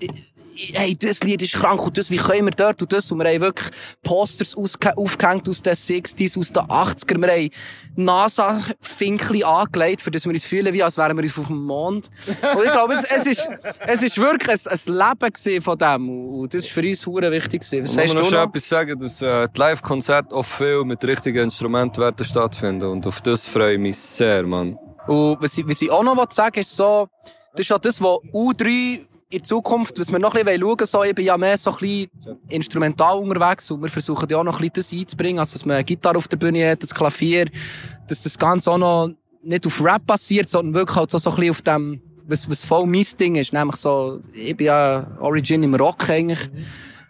hey, 0.73 0.95
das 0.97 1.21
Lied 1.23 1.41
ist 1.41 1.53
krank 1.53 1.85
und 1.85 1.97
das, 1.97 2.09
wie 2.09 2.17
können 2.17 2.45
wir 2.45 2.51
dort 2.51 2.81
und 2.81 2.91
das. 2.91 3.11
Und 3.11 3.19
wir 3.19 3.29
haben 3.29 3.41
wirklich 3.41 3.69
Posters 4.03 4.55
aufgehängt 4.55 5.47
aus 5.47 5.61
den 5.61 5.73
60s, 5.73 6.37
aus 6.37 6.51
den 6.51 6.63
80er. 6.63 7.21
Wir 7.21 7.31
haben 7.31 7.49
NASA-Finkli 7.95 9.43
angelegt, 9.43 10.01
für 10.01 10.11
das 10.11 10.25
wir 10.25 10.31
uns 10.31 10.43
fühlen, 10.43 10.73
wie 10.73 10.83
als 10.83 10.97
wären 10.97 11.17
wir 11.17 11.23
uns 11.23 11.37
auf 11.37 11.47
dem 11.47 11.63
Mond. 11.63 12.09
Und 12.55 12.65
ich 12.65 12.71
glaube, 12.71 12.93
es, 12.93 13.05
es, 13.05 13.27
ist, 13.27 13.49
es 13.85 14.03
ist 14.03 14.17
wirklich 14.17 14.59
ein, 14.65 14.71
ein 14.71 15.19
Leben 15.19 15.61
von 15.61 15.77
dem. 15.77 16.09
Und 16.09 16.53
das 16.53 16.63
ist 16.63 16.71
für 16.71 16.81
uns 16.81 17.05
hure 17.05 17.31
wichtig. 17.31 17.61
Was 17.61 17.73
ich 17.73 17.87
sagst 17.87 18.13
muss 18.13 18.27
du 18.27 18.31
noch 18.31 18.43
noch? 18.43 18.49
etwas 18.49 18.69
sagen, 18.69 18.99
dass 18.99 19.21
äh, 19.21 19.47
die 19.53 19.59
Live-Konzerte 19.59 20.33
oft 20.35 20.51
viel 20.51 20.83
mit 20.83 21.03
richtigen 21.03 21.43
Instrumenten 21.43 22.01
werden 22.01 22.25
stattfinden. 22.25 22.89
Und 22.89 23.07
auf 23.07 23.21
das 23.21 23.45
freue 23.45 23.73
ich 23.73 23.79
mich 23.79 23.97
sehr, 23.97 24.43
Mann. 24.43 24.77
Und 25.07 25.41
was 25.41 25.57
ich, 25.57 25.67
was 25.67 25.81
ich 25.81 25.89
auch 25.89 26.03
noch 26.03 26.31
sagen 26.31 26.55
will, 26.55 26.61
ist 26.61 26.75
so, 26.75 27.07
das 27.53 27.65
ist 27.65 27.71
auch 27.71 27.79
das, 27.79 28.01
was 28.01 28.19
U3 28.33 29.07
in 29.29 29.43
Zukunft, 29.43 29.99
was 29.99 30.11
wir 30.11 30.19
noch 30.19 30.35
ein 30.35 30.45
bisschen 30.45 30.61
schauen 30.61 30.79
wollen, 30.79 30.87
so, 30.87 31.03
ich 31.03 31.15
bin 31.15 31.25
ja 31.25 31.37
mehr 31.37 31.57
so 31.57 31.71
ein 31.71 31.77
bisschen 31.77 32.09
instrumental 32.49 33.17
unterwegs 33.17 33.69
und 33.69 33.81
wir 33.81 33.89
versuchen 33.89 34.27
ja 34.29 34.37
auch 34.37 34.43
noch 34.43 34.61
ein 34.61 34.69
bisschen 34.69 34.93
das 34.93 34.93
einzubringen, 34.93 35.39
also 35.39 35.53
dass 35.53 35.65
man 35.65 35.75
eine 35.75 35.83
Gitarre 35.83 36.17
auf 36.17 36.27
der 36.27 36.37
Bühne 36.37 36.69
hat, 36.71 36.83
das 36.83 36.93
Klavier, 36.93 37.45
dass 38.07 38.23
das 38.23 38.37
Ganze 38.37 38.71
auch 38.71 38.77
noch 38.77 39.09
nicht 39.43 39.65
auf 39.65 39.83
Rap 39.83 40.05
basiert, 40.05 40.47
sondern 40.47 40.73
wirklich 40.73 40.95
halt 40.95 41.11
so, 41.11 41.17
so 41.17 41.29
ein 41.31 41.35
bisschen 41.35 41.51
auf 41.51 41.61
dem, 41.61 42.01
was, 42.25 42.49
was 42.49 42.63
voll 42.63 42.85
mein 42.85 43.05
Ding 43.19 43.35
ist, 43.35 43.51
nämlich 43.51 43.75
so, 43.75 44.21
ich 44.33 44.55
bin 44.55 44.67
ja 44.67 45.07
Origin 45.19 45.63
im 45.63 45.75
Rock 45.75 46.09
eigentlich. 46.09 46.49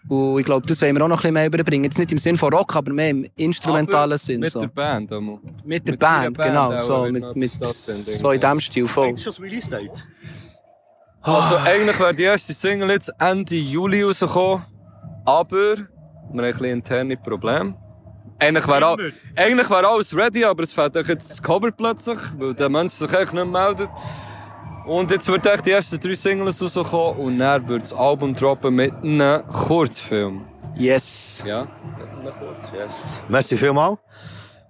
Und 0.08 0.38
ich 0.38 0.46
glaube, 0.46 0.66
das 0.66 0.80
wollen 0.80 0.96
wir 0.96 1.04
auch 1.04 1.08
noch 1.08 1.18
ein 1.18 1.20
bisschen 1.20 1.34
mehr 1.34 1.46
überbringen. 1.46 1.84
Jetzt 1.84 1.98
nicht 1.98 2.10
im 2.12 2.16
Sinn 2.16 2.38
von 2.38 2.50
Rock, 2.50 2.76
aber 2.76 2.94
mehr 2.94 3.10
im 3.10 3.26
instrumentalen 3.36 4.12
Aber 4.12 4.16
Sinn. 4.16 4.40
Mit 4.40 4.52
so. 4.52 4.60
der 4.60 4.68
Band. 4.68 5.10
Mit 5.10 5.86
der 5.86 5.92
mit 5.92 6.00
Band, 6.00 6.36
Band 6.38 6.48
genau. 6.48 6.72
auch, 6.72 6.80
So, 6.80 7.04
mit, 7.10 7.36
mit, 7.36 7.52
so 7.62 8.30
in 8.30 8.40
dem 8.40 8.58
Stil 8.58 8.88
voll. 8.88 9.10
Ist 9.10 9.24
schon 9.24 9.32
das 9.34 9.42
Release-Date? 9.42 10.06
Also 11.28 11.56
eigentlich 11.56 11.98
wäre 11.98 12.14
die 12.14 12.22
erste 12.22 12.54
Single 12.54 12.90
jetzt 12.90 13.12
Ende 13.18 13.54
Juli 13.54 14.02
rausgekommen. 14.02 14.64
Aber 15.26 15.76
wir 15.76 15.76
haben 15.76 16.40
ein 16.40 16.50
bisschen 16.50 16.66
interne 16.66 17.16
Probleme. 17.16 17.76
Eigentlich 18.38 18.66
wäre 18.66 18.86
all, 18.86 19.12
eigentlich 19.36 19.68
wäre 19.68 19.88
alles 19.88 20.16
ready, 20.16 20.44
aber 20.44 20.62
es 20.62 20.72
fehlt 20.72 20.96
euch 20.96 21.08
jetzt 21.08 21.30
das 21.30 21.42
Cover 21.42 21.70
plötzlich, 21.70 22.18
weil 22.38 22.54
der 22.54 22.68
Mensch 22.68 22.92
sich 22.94 23.12
eigentlich 23.14 23.32
nicht 23.32 23.46
meldet. 23.46 23.90
Und 24.86 25.10
jetzt 25.10 25.28
wird 25.28 25.44
echt 25.44 25.66
die 25.66 25.72
ersten 25.72 26.00
drei 26.00 26.14
Singles 26.14 26.62
rauskommen 26.62 27.18
und 27.18 27.38
dann 27.38 27.68
wird 27.68 27.82
das 27.82 27.92
Album 27.92 28.34
droppen 28.34 28.74
mit 28.74 28.94
einem 28.94 29.46
Kurzfilm. 29.48 30.46
Yes. 30.76 31.42
Ja, 31.44 31.66
mit 31.98 32.08
einem 32.08 32.32
Kurzfilm. 32.38 32.82
Yes. 32.82 33.20
Merci 33.28 33.58
vielmals. 33.58 33.98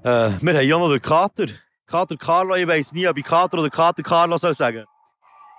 Äh, 0.03 0.31
wir 0.40 0.55
haben 0.55 0.66
ja 0.66 0.79
noch 0.79 0.90
den 0.90 1.03
Kater. 1.03 1.47
Kater 1.87 2.16
Carlo, 2.16 2.55
ich 2.57 2.66
weiss 2.66 2.92
nie, 2.92 3.07
ob 3.07 3.16
ich 3.16 3.25
Kater 3.25 3.59
oder 3.59 3.71
Kater 3.71 4.03
Carlo 4.03 4.37
soll 4.38 4.55
sagen. 4.55 4.87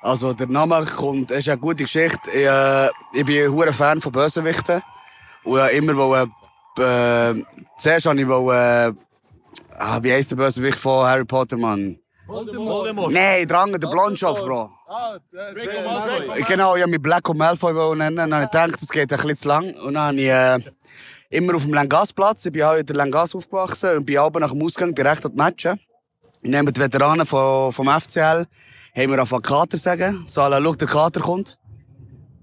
Also, 0.01 0.33
der 0.33 0.47
Name 0.47 0.85
kommt, 0.85 1.31
ist 1.31 1.49
eine 1.49 1.57
gute 1.57 1.83
Geschichte. 1.83 2.29
Ich, 2.31 2.45
äh, 2.45 2.87
ich 3.13 3.25
bin 3.25 3.43
ein 3.43 3.51
hoher 3.51 3.73
Fan 3.73 3.99
von 3.99 4.11
Bösewichten. 4.11 4.81
Und 5.43 5.59
ich 5.67 5.77
immer 5.77 5.95
wollte, 5.95 6.31
äh, 6.77 7.43
zuerst 7.77 8.05
wollte 8.05 8.21
ich, 8.21 8.27
wollte, 8.27 8.95
äh, 8.97 9.77
ah, 9.77 9.99
wie 10.01 10.11
heisst 10.11 10.31
der 10.31 10.37
Bösewicht 10.37 10.79
von 10.79 11.05
Harry 11.05 11.25
Potter, 11.25 11.57
Mann? 11.57 11.99
Voldemort. 12.27 13.11
Nein, 13.11 13.47
Drang, 13.47 13.71
der 13.71 13.87
Blondschopf, 13.87 14.39
Bro. 14.39 14.69
Genau, 16.47 16.75
ich 16.75 16.81
wollte 16.81 16.87
mich 16.87 17.01
Black 17.01 17.33
Malfoy 17.33 17.95
nennen. 17.95 18.15
Dann 18.15 18.33
habe 18.33 18.43
ich 18.45 18.51
gedacht, 18.51 18.81
das 18.81 18.89
geht 18.89 19.11
ein 19.11 19.17
bisschen 19.17 19.37
zu 19.37 19.47
lang. 19.47 19.73
Und 19.75 19.95
dann 19.95 20.07
habe 20.09 20.17
ich, 20.17 20.27
äh, 20.29 20.59
immer 21.29 21.55
auf 21.55 21.63
dem 21.63 21.73
Langasplatz. 21.73 22.45
Ich 22.45 22.51
bin 22.51 22.63
auch 22.63 22.75
in 22.75 22.85
der 22.85 22.95
Langas 22.95 23.35
aufgewachsen 23.35 23.97
und 23.97 24.05
bin 24.05 24.17
aber 24.17 24.39
nach 24.39 24.51
dem 24.51 24.61
Ausgang 24.61 24.93
direkt 24.93 25.25
an 25.25 25.31
die 25.31 25.37
Matchen. 25.37 25.79
Ich 26.41 26.49
nehme 26.49 26.71
die 26.71 26.79
Veteranen 26.79 27.25
vom, 27.25 27.73
vom 27.73 27.87
FCL, 27.87 28.45
haben 28.95 29.11
wir 29.11 29.21
auf 29.21 29.33
Kater 29.41 29.77
sagen. 29.77 30.25
So, 30.27 30.41
alle, 30.41 30.61
schau, 30.61 30.75
der 30.75 30.87
Kater 30.87 31.21
kommt. 31.21 31.57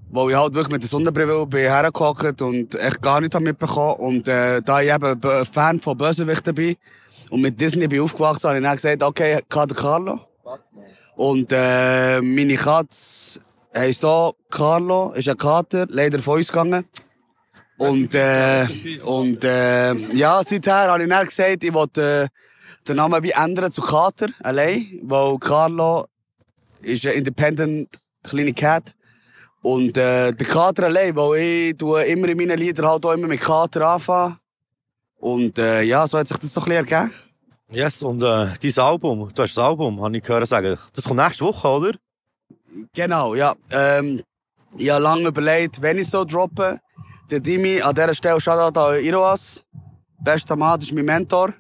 Wo 0.09 0.29
ich 0.29 0.37
halt 0.37 0.55
wirklich 0.55 0.73
mit 0.73 0.83
der 0.83 0.89
Sonnenbrille 0.89 1.47
bin 1.47 1.61
hergehockt 1.61 2.41
und 2.41 2.75
echt 2.77 3.03
gar 3.03 3.21
nichts 3.21 3.39
mitbekommen. 3.41 3.97
Und, 3.97 4.29
äh, 4.29 4.63
da 4.63 4.81
ich 4.81 4.93
eben 4.93 5.21
Fan 5.53 5.81
von 5.81 5.99
Bösewichten 5.99 6.55
bin 6.55 6.77
und 7.31 7.41
mit 7.41 7.61
Disney 7.61 7.89
bin 7.89 8.01
aufgewachsen, 8.01 8.49
habe 8.49 8.59
ich 8.59 8.65
dann 8.65 8.77
gesagt, 8.77 9.03
okay, 9.03 9.41
Kater 9.49 9.75
Carlo. 9.75 10.21
Und, 11.17 11.51
äh, 11.51 12.21
meine 12.21 12.57
Katze 12.57 13.41
heisst 13.75 14.05
auch 14.05 14.35
Carlo, 14.51 15.13
ist 15.13 15.29
ein 15.29 15.37
Kater, 15.37 15.87
leider 15.89 16.21
von 16.21 16.39
uns 16.39 16.49
gegangen. 16.49 16.87
Und, 17.79 18.15
äh, 18.15 18.67
und, 19.05 19.45
äh, 19.45 19.95
ja, 20.15 20.43
seither 20.45 20.91
habe 20.91 21.03
ich 21.03 21.09
dann 21.09 21.27
gesagt, 21.27 21.65
ich 21.65 21.75
wollte, 21.75 22.31
äh, 22.31 22.89
den 22.89 22.97
Namen 22.97 23.23
wie 23.23 23.33
ändern 23.33 23.73
zu 23.73 23.83
Kater, 23.83 24.29
allein, 24.43 25.01
weil 25.03 25.39
Carlo 25.39 26.07
ist 26.83 27.07
ein 27.07 27.15
independent 27.15 27.99
kleine 28.23 28.53
Cat. 28.53 28.95
Und, 29.63 29.97
äh, 29.97 30.33
der 30.33 30.47
Kater 30.47 30.85
allein, 30.85 31.17
weil 31.17 31.41
ich 31.41 31.77
tue 31.77 32.05
immer 32.05 32.29
in 32.29 32.37
meinen 32.37 32.59
Liedern 32.59 32.87
halt 32.87 33.05
auch 33.05 33.13
immer 33.13 33.27
mit 33.27 33.41
Kater 33.41 33.89
anfangen. 33.89 34.39
Und, 35.19 35.59
äh, 35.59 35.83
ja, 35.83 36.07
so 36.07 36.19
hat 36.19 36.29
sich 36.29 36.37
das 36.37 36.53
so 36.53 36.61
ein 36.61 36.67
bisschen 36.67 36.87
ergeben. 36.87 37.15
Yes, 37.71 38.03
und 38.03 38.23
äh, 38.23 38.53
dein 38.63 38.79
Album, 38.79 39.29
du 39.35 39.43
hast 39.43 39.57
das 39.57 39.59
Album, 39.59 40.01
habe 40.01 40.17
ich 40.17 40.23
gehört 40.23 40.47
sagen. 40.49 40.79
Das 40.93 41.05
kommt 41.05 41.21
nächste 41.21 41.45
Woche, 41.45 41.67
oder? 41.67 41.93
Genau, 42.95 43.35
ja. 43.35 43.55
Ähm, 43.71 44.23
ich 44.77 44.91
habe 44.91 45.03
lange 45.03 45.29
überlegt, 45.29 45.83
wenn 45.83 45.99
ich 45.99 46.09
so 46.09 46.25
droppe. 46.25 46.79
Der 47.29 47.41
Dimi, 47.41 47.81
an 47.81 47.95
dieser 47.95 48.15
Stelle 48.15 48.41
Shoutout 48.41 48.79
an 48.79 49.03
Iroas. 49.03 49.65
Bester 50.23 50.55
Mann, 50.55 50.79
das 50.79 50.89
ist 50.89 50.95
mein 50.95 51.07
Mentor. 51.07 51.55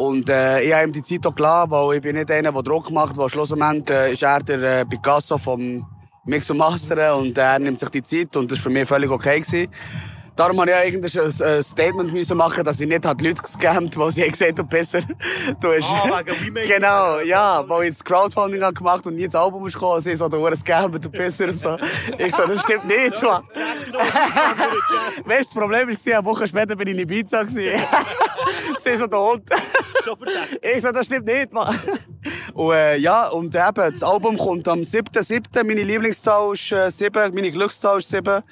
Und 0.00 0.30
äh, 0.30 0.62
ich 0.62 0.72
habe 0.72 0.84
ihm 0.84 0.92
die 0.92 1.02
Zeit 1.02 1.26
auch 1.26 1.34
gelassen, 1.34 1.72
weil 1.72 1.96
ich 1.96 2.02
bin 2.02 2.16
nicht 2.16 2.30
einer, 2.30 2.50
der 2.50 2.62
Druck 2.62 2.90
macht, 2.90 3.18
weil 3.18 3.28
schlussendlich 3.28 3.94
äh, 3.94 4.12
ist 4.14 4.22
er 4.22 4.40
der 4.40 4.80
äh, 4.80 4.84
Picasso 4.86 5.36
vom 5.36 5.86
Mix 6.24 6.48
und 6.48 6.56
Masteren 6.56 7.20
und 7.20 7.36
er 7.36 7.58
nimmt 7.58 7.78
sich 7.78 7.90
die 7.90 8.02
Zeit 8.02 8.34
und 8.34 8.50
das 8.50 8.58
war 8.60 8.62
für 8.62 8.70
mich 8.70 8.88
völlig 8.88 9.10
okay. 9.10 9.40
Gewesen. 9.40 9.68
Darum 10.36 10.58
habe 10.58 10.70
ich 10.70 10.96
ein, 10.96 11.62
Statement 11.62 12.14
müssen 12.14 12.38
machen, 12.38 12.64
dass 12.64 12.80
ich 12.80 12.88
nicht 12.88 13.04
halt 13.04 13.20
Leute 13.20 13.42
gescammt, 13.42 13.94
weil 13.98 14.10
sie 14.10 14.22
haben 14.22 14.30
gesagt, 14.30 14.58
du 14.58 14.64
besser. 14.64 15.02
Du 15.60 15.68
hast, 15.68 15.84
Ah, 15.84 16.22
genau, 16.66 17.20
ja, 17.20 17.62
weil 17.68 17.88
ich 17.88 17.90
das 17.90 18.02
Crowdfunding 18.02 18.62
habe 18.62 18.72
gemacht 18.72 19.06
und 19.06 19.16
nie 19.16 19.26
das 19.26 19.34
Album 19.34 19.66
ist 19.66 19.74
gekommen, 19.74 20.00
sie 20.00 20.16
so, 20.16 20.28
du 20.30 20.46
hast 20.48 20.60
Scam, 20.60 20.98
du 20.98 21.10
besser 21.10 21.48
und 21.48 21.60
so. 21.60 21.76
Ich 22.16 22.34
so, 22.34 22.46
das 22.46 22.62
stimmt 22.62 22.86
nicht, 22.86 23.22
Mann. 23.22 23.42
Weißt 25.26 25.40
du, 25.40 25.44
das 25.44 25.48
Problem 25.48 25.88
war, 25.88 26.14
eine 26.14 26.24
Woche 26.24 26.48
später 26.48 26.74
bin 26.74 26.88
ich 26.88 26.94
in 26.94 27.00
Ibiza 27.00 27.44
sie 27.44 28.96
so, 28.96 29.06
der 29.06 29.20
Hund. 29.20 29.42
Ich 30.62 30.82
so, 30.82 30.92
das 30.92 31.06
stimmt 31.06 31.26
nicht, 31.26 31.52
Mann. 31.52 31.78
Und, 32.54 32.72
äh, 32.72 32.96
ja, 32.96 33.28
und 33.28 33.54
eben, 33.54 33.92
das 33.92 34.02
Album 34.02 34.36
kommt 34.36 34.66
am 34.68 34.80
7.7. 34.80 35.64
Meine 35.64 35.82
Lieblingszahl 35.82 36.52
ist 36.52 36.72
äh, 36.72 36.90
7, 36.90 37.34
meine 37.34 37.50
Glückszahl 37.50 37.98
ist 37.98 38.10
7. 38.10 38.42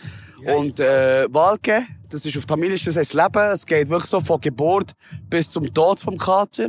Und, 0.56 0.80
äh, 0.80 1.26
Walke, 1.30 1.84
das 2.08 2.24
ist 2.24 2.36
auf 2.36 2.46
Tamilisch, 2.46 2.84
das 2.84 2.96
heißt 2.96 3.14
Leben. 3.14 3.52
Es 3.52 3.66
geht 3.66 3.88
wirklich 3.88 4.10
so 4.10 4.20
von 4.20 4.40
Geburt 4.40 4.92
bis 5.28 5.50
zum 5.50 5.72
Tod 5.72 6.00
vom 6.00 6.16
Kater. 6.16 6.68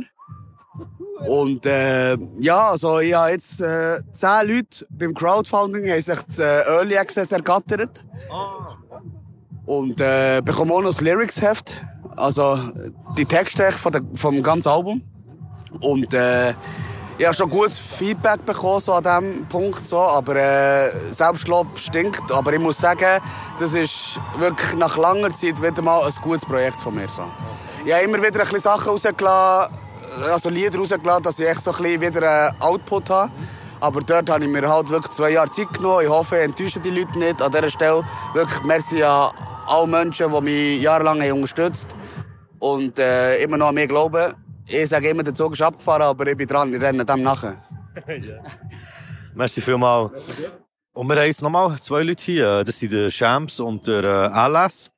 Und 1.26 1.66
äh, 1.66 2.16
ja, 2.38 2.70
also 2.70 3.00
ich 3.00 3.12
habe 3.12 3.32
jetzt 3.32 3.60
äh, 3.60 4.00
zehn 4.12 4.48
Leute 4.48 4.86
beim 4.88 5.12
Crowdfunding 5.14 5.90
haben 5.90 6.00
sich 6.00 6.18
das 6.22 6.38
äh, 6.38 6.62
Early 6.62 6.96
Access 6.96 7.30
ergattert. 7.30 8.04
Und 9.66 10.00
äh, 10.00 10.40
bekomme 10.42 10.72
auch 10.72 10.80
noch 10.80 10.90
das 10.90 11.00
Lyrics-Heft. 11.00 11.76
Also 12.20 12.58
die 13.16 13.24
Texte 13.24 13.72
von 13.72 13.92
der, 13.92 14.02
vom 14.14 14.42
ganzen 14.42 14.68
Album. 14.68 15.02
Und 15.80 16.12
äh, 16.12 16.50
ich 17.16 17.26
habe 17.26 17.34
schon 17.34 17.50
gutes 17.50 17.78
Feedback 17.78 18.44
bekommen 18.44 18.80
so 18.80 18.92
an 18.92 19.02
diesem 19.02 19.46
Punkt. 19.46 19.86
So, 19.86 19.98
aber 19.98 20.36
äh, 20.36 20.90
Selbstlob 21.10 21.78
stinkt. 21.78 22.30
Aber 22.30 22.52
ich 22.52 22.60
muss 22.60 22.78
sagen, 22.78 23.20
das 23.58 23.72
ist 23.72 24.18
wirklich 24.38 24.74
nach 24.76 24.96
langer 24.96 25.32
Zeit 25.32 25.62
wieder 25.62 25.82
mal 25.82 26.04
ein 26.04 26.12
gutes 26.22 26.44
Projekt 26.44 26.80
von 26.80 26.94
mir. 26.94 27.08
So. 27.08 27.22
Ich 27.84 27.92
habe 27.92 28.04
immer 28.04 28.18
wieder 28.18 28.40
ein 28.40 28.44
bisschen 28.44 28.60
Sachen 28.60 28.90
rausgelassen, 28.90 29.74
also 30.30 30.50
Lieder 30.50 30.78
rausgelassen, 30.78 31.22
dass 31.22 31.38
ich 31.38 31.48
echt 31.48 31.62
so 31.62 31.72
ein 31.72 31.82
bisschen 31.82 32.00
wieder 32.02 32.48
einen 32.48 32.60
Output 32.60 33.10
habe. 33.10 33.32
Aber 33.80 34.00
dort 34.02 34.28
habe 34.28 34.44
ich 34.44 34.50
mir 34.50 34.68
halt 34.68 34.90
wirklich 34.90 35.12
zwei 35.12 35.30
Jahre 35.30 35.50
Zeit 35.50 35.72
genommen. 35.72 36.04
Ich 36.04 36.10
hoffe, 36.10 36.36
ich 36.36 36.44
enttäusche 36.44 36.80
die 36.80 36.90
Leute 36.90 37.18
nicht. 37.18 37.40
An 37.40 37.50
dieser 37.50 37.70
Stelle 37.70 38.04
wirklich 38.34 38.62
merci 38.64 39.02
an 39.02 39.30
alle 39.66 39.86
Menschen, 39.86 40.30
die 40.30 40.40
mich 40.42 40.82
jahrelang 40.82 41.22
haben 41.22 41.32
unterstützt 41.32 41.86
und 42.60 42.98
äh, 42.98 43.42
immer 43.42 43.56
noch 43.56 43.68
an 43.68 43.74
mich 43.74 43.88
glauben. 43.88 44.34
Ich 44.68 44.88
sage 44.88 45.08
immer, 45.08 45.24
der 45.24 45.34
Zug 45.34 45.54
ist 45.54 45.62
abgefahren, 45.62 46.02
aber 46.02 46.26
ich 46.28 46.36
bin 46.36 46.46
dran, 46.46 46.72
ich 46.72 46.80
renne 46.80 47.04
dem 47.04 47.22
nachher. 47.24 47.56
Merci 49.34 49.60
vielmals. 49.60 50.12
Und 50.92 51.08
wir 51.08 51.16
haben 51.16 51.26
jetzt 51.26 51.42
nochmal 51.42 51.78
zwei 51.80 52.02
Leute 52.02 52.22
hier. 52.22 52.62
Das 52.62 52.78
sind 52.78 52.92
der 52.92 53.10
Shams 53.10 53.58
und 53.58 53.86
der 53.86 54.04
äh, 54.04 54.48
LS. 54.48 54.90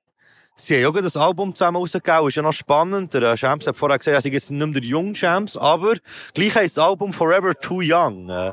Sie 0.57 0.85
haben 0.85 0.95
ja 0.95 1.03
das 1.03 1.17
Album 1.17 1.55
zusammen 1.55 1.79
rausgegeben. 1.79 2.29
Ist 2.29 2.35
ja 2.35 2.43
noch 2.43 2.53
spannend. 2.53 3.15
Der 3.15 3.23
äh, 3.23 3.37
Shams 3.37 3.67
hat 3.67 3.77
vorher 3.77 3.99
gesagt, 3.99 4.13
er 4.13 4.19
ist 4.19 4.25
jetzt 4.27 4.51
nicht 4.51 4.59
mehr 4.59 4.81
der 4.81 4.83
junge 4.83 5.15
Shams, 5.15 5.57
aber 5.57 5.95
gleich 6.35 6.55
heisst 6.55 6.77
das 6.77 6.85
Album 6.85 7.13
Forever 7.13 7.55
Too 7.55 7.81
Young. 7.83 8.29
Äh, 8.29 8.53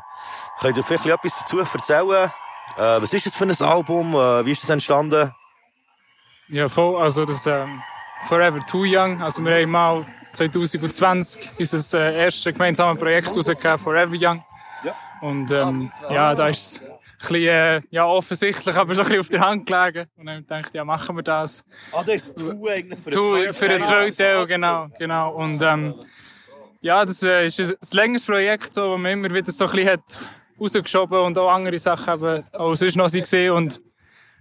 könnt 0.62 0.78
ihr 0.78 0.84
vielleicht 0.84 1.06
etwas 1.06 1.40
dazu 1.40 1.60
erzählen? 1.60 2.32
Äh, 2.78 3.02
was 3.02 3.14
ist 3.14 3.26
das 3.26 3.36
für 3.36 3.46
ein 3.46 3.62
Album? 3.62 4.14
Äh, 4.14 4.46
wie 4.46 4.52
ist 4.52 4.64
das 4.64 4.70
entstanden? 4.70 5.32
Ja, 6.50 6.70
voll. 6.70 7.02
Also 7.02 7.26
das 7.26 7.46
ähm, 7.46 7.82
Forever 8.28 8.60
Too 8.66 8.86
Young. 8.86 9.22
Also 9.22 9.44
wir 9.44 9.62
haben 9.62 9.72
mal 9.72 10.06
2020 10.34 11.52
unser 11.58 12.00
äh, 12.00 12.24
erstes 12.24 12.54
gemeinsames 12.54 13.00
Projekt 13.00 13.36
rausgegeben, 13.36 13.80
Forever 13.80 14.16
Young. 14.16 14.44
Ja. 14.84 14.96
Und 15.22 15.52
ähm, 15.52 15.92
ja, 16.10 16.36
da 16.36 16.50
ist 16.50 16.60
es 16.60 16.82
ein 16.82 16.88
bisschen, 17.20 17.48
äh, 17.48 17.82
ja, 17.90 18.06
offensichtlich, 18.06 18.76
aber 18.76 18.96
so 18.96 19.02
ein 19.02 19.08
bisschen 19.08 19.20
auf 19.20 19.30
der 19.30 19.40
Hand 19.42 19.66
gelegen. 19.66 20.10
Und 20.16 20.26
dann 20.26 20.36
habe 20.36 20.42
ich 20.42 20.48
gedacht, 20.48 20.74
ja, 20.74 20.86
machen 20.86 21.16
wir 21.16 21.24
das. 21.24 21.66
Ah, 21.92 22.04
das 22.04 22.16
ist 22.16 22.38
Two 22.38 22.68
eigentlich 22.68 23.00
für 23.00 23.10
den 23.10 23.54
für 23.54 23.68
den 23.68 23.84
zweiten 23.84 24.16
Teil, 24.16 24.46
genau, 24.46 24.88
genau. 24.98 25.34
Und 25.34 25.62
ähm, 25.62 25.96
ja, 26.82 27.04
das 27.04 27.24
äh, 27.24 27.46
ist 27.46 27.60
ein, 27.60 27.76
längeres 27.92 28.26
Projekt, 28.26 28.74
so, 28.74 28.92
wo 28.92 28.98
man 28.98 29.12
immer 29.12 29.30
wieder 29.34 29.52
so 29.52 29.66
ein 29.66 29.72
bisschen 29.72 29.90
hat 29.90 30.18
rausgeschoben 30.60 31.20
und 31.20 31.38
auch 31.38 31.52
andere 31.52 31.78
Sachen 31.80 32.14
eben 32.14 32.44
auch 32.54 32.76
sonst 32.76 32.96
noch 32.96 33.12
gesehen 33.12 33.54
und 33.54 33.82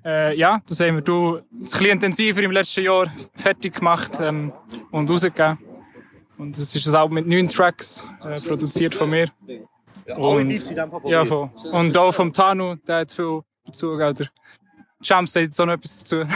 äh, 0.09 0.35
ja, 0.37 0.63
das 0.67 0.81
haben 0.81 0.97
wir 0.97 1.03
du 1.03 1.37
ein 1.37 1.61
bisschen 1.61 1.87
intensiver 1.87 2.43
im 2.43 2.51
letzten 2.51 2.85
Jahr 2.85 3.13
fertig 3.35 3.75
gemacht 3.75 4.13
ähm, 4.21 4.53
und 4.91 5.11
rausgegeben. 5.11 5.59
Und 6.39 6.57
es 6.57 6.75
ist 6.75 6.87
ein 6.87 6.95
Album 6.95 7.15
mit 7.17 7.27
neun 7.27 7.49
Tracks, 7.49 8.03
äh, 8.25 8.41
produziert 8.41 8.95
von 8.95 9.11
mir. 9.11 9.29
Und, 10.17 10.75
ja, 11.05 11.25
voll. 11.25 11.51
und 11.73 11.95
auch 11.97 12.13
vom 12.13 12.33
Tanu, 12.33 12.77
der 12.87 13.01
hat 13.01 13.13
viel 13.13 13.43
dazu 13.67 13.97
gegeben. 13.97 14.31
Champs 15.03 15.33
sagt 15.33 15.61
auch 15.61 15.67
noch 15.67 15.75
etwas 15.75 15.99
dazu. 15.99 16.25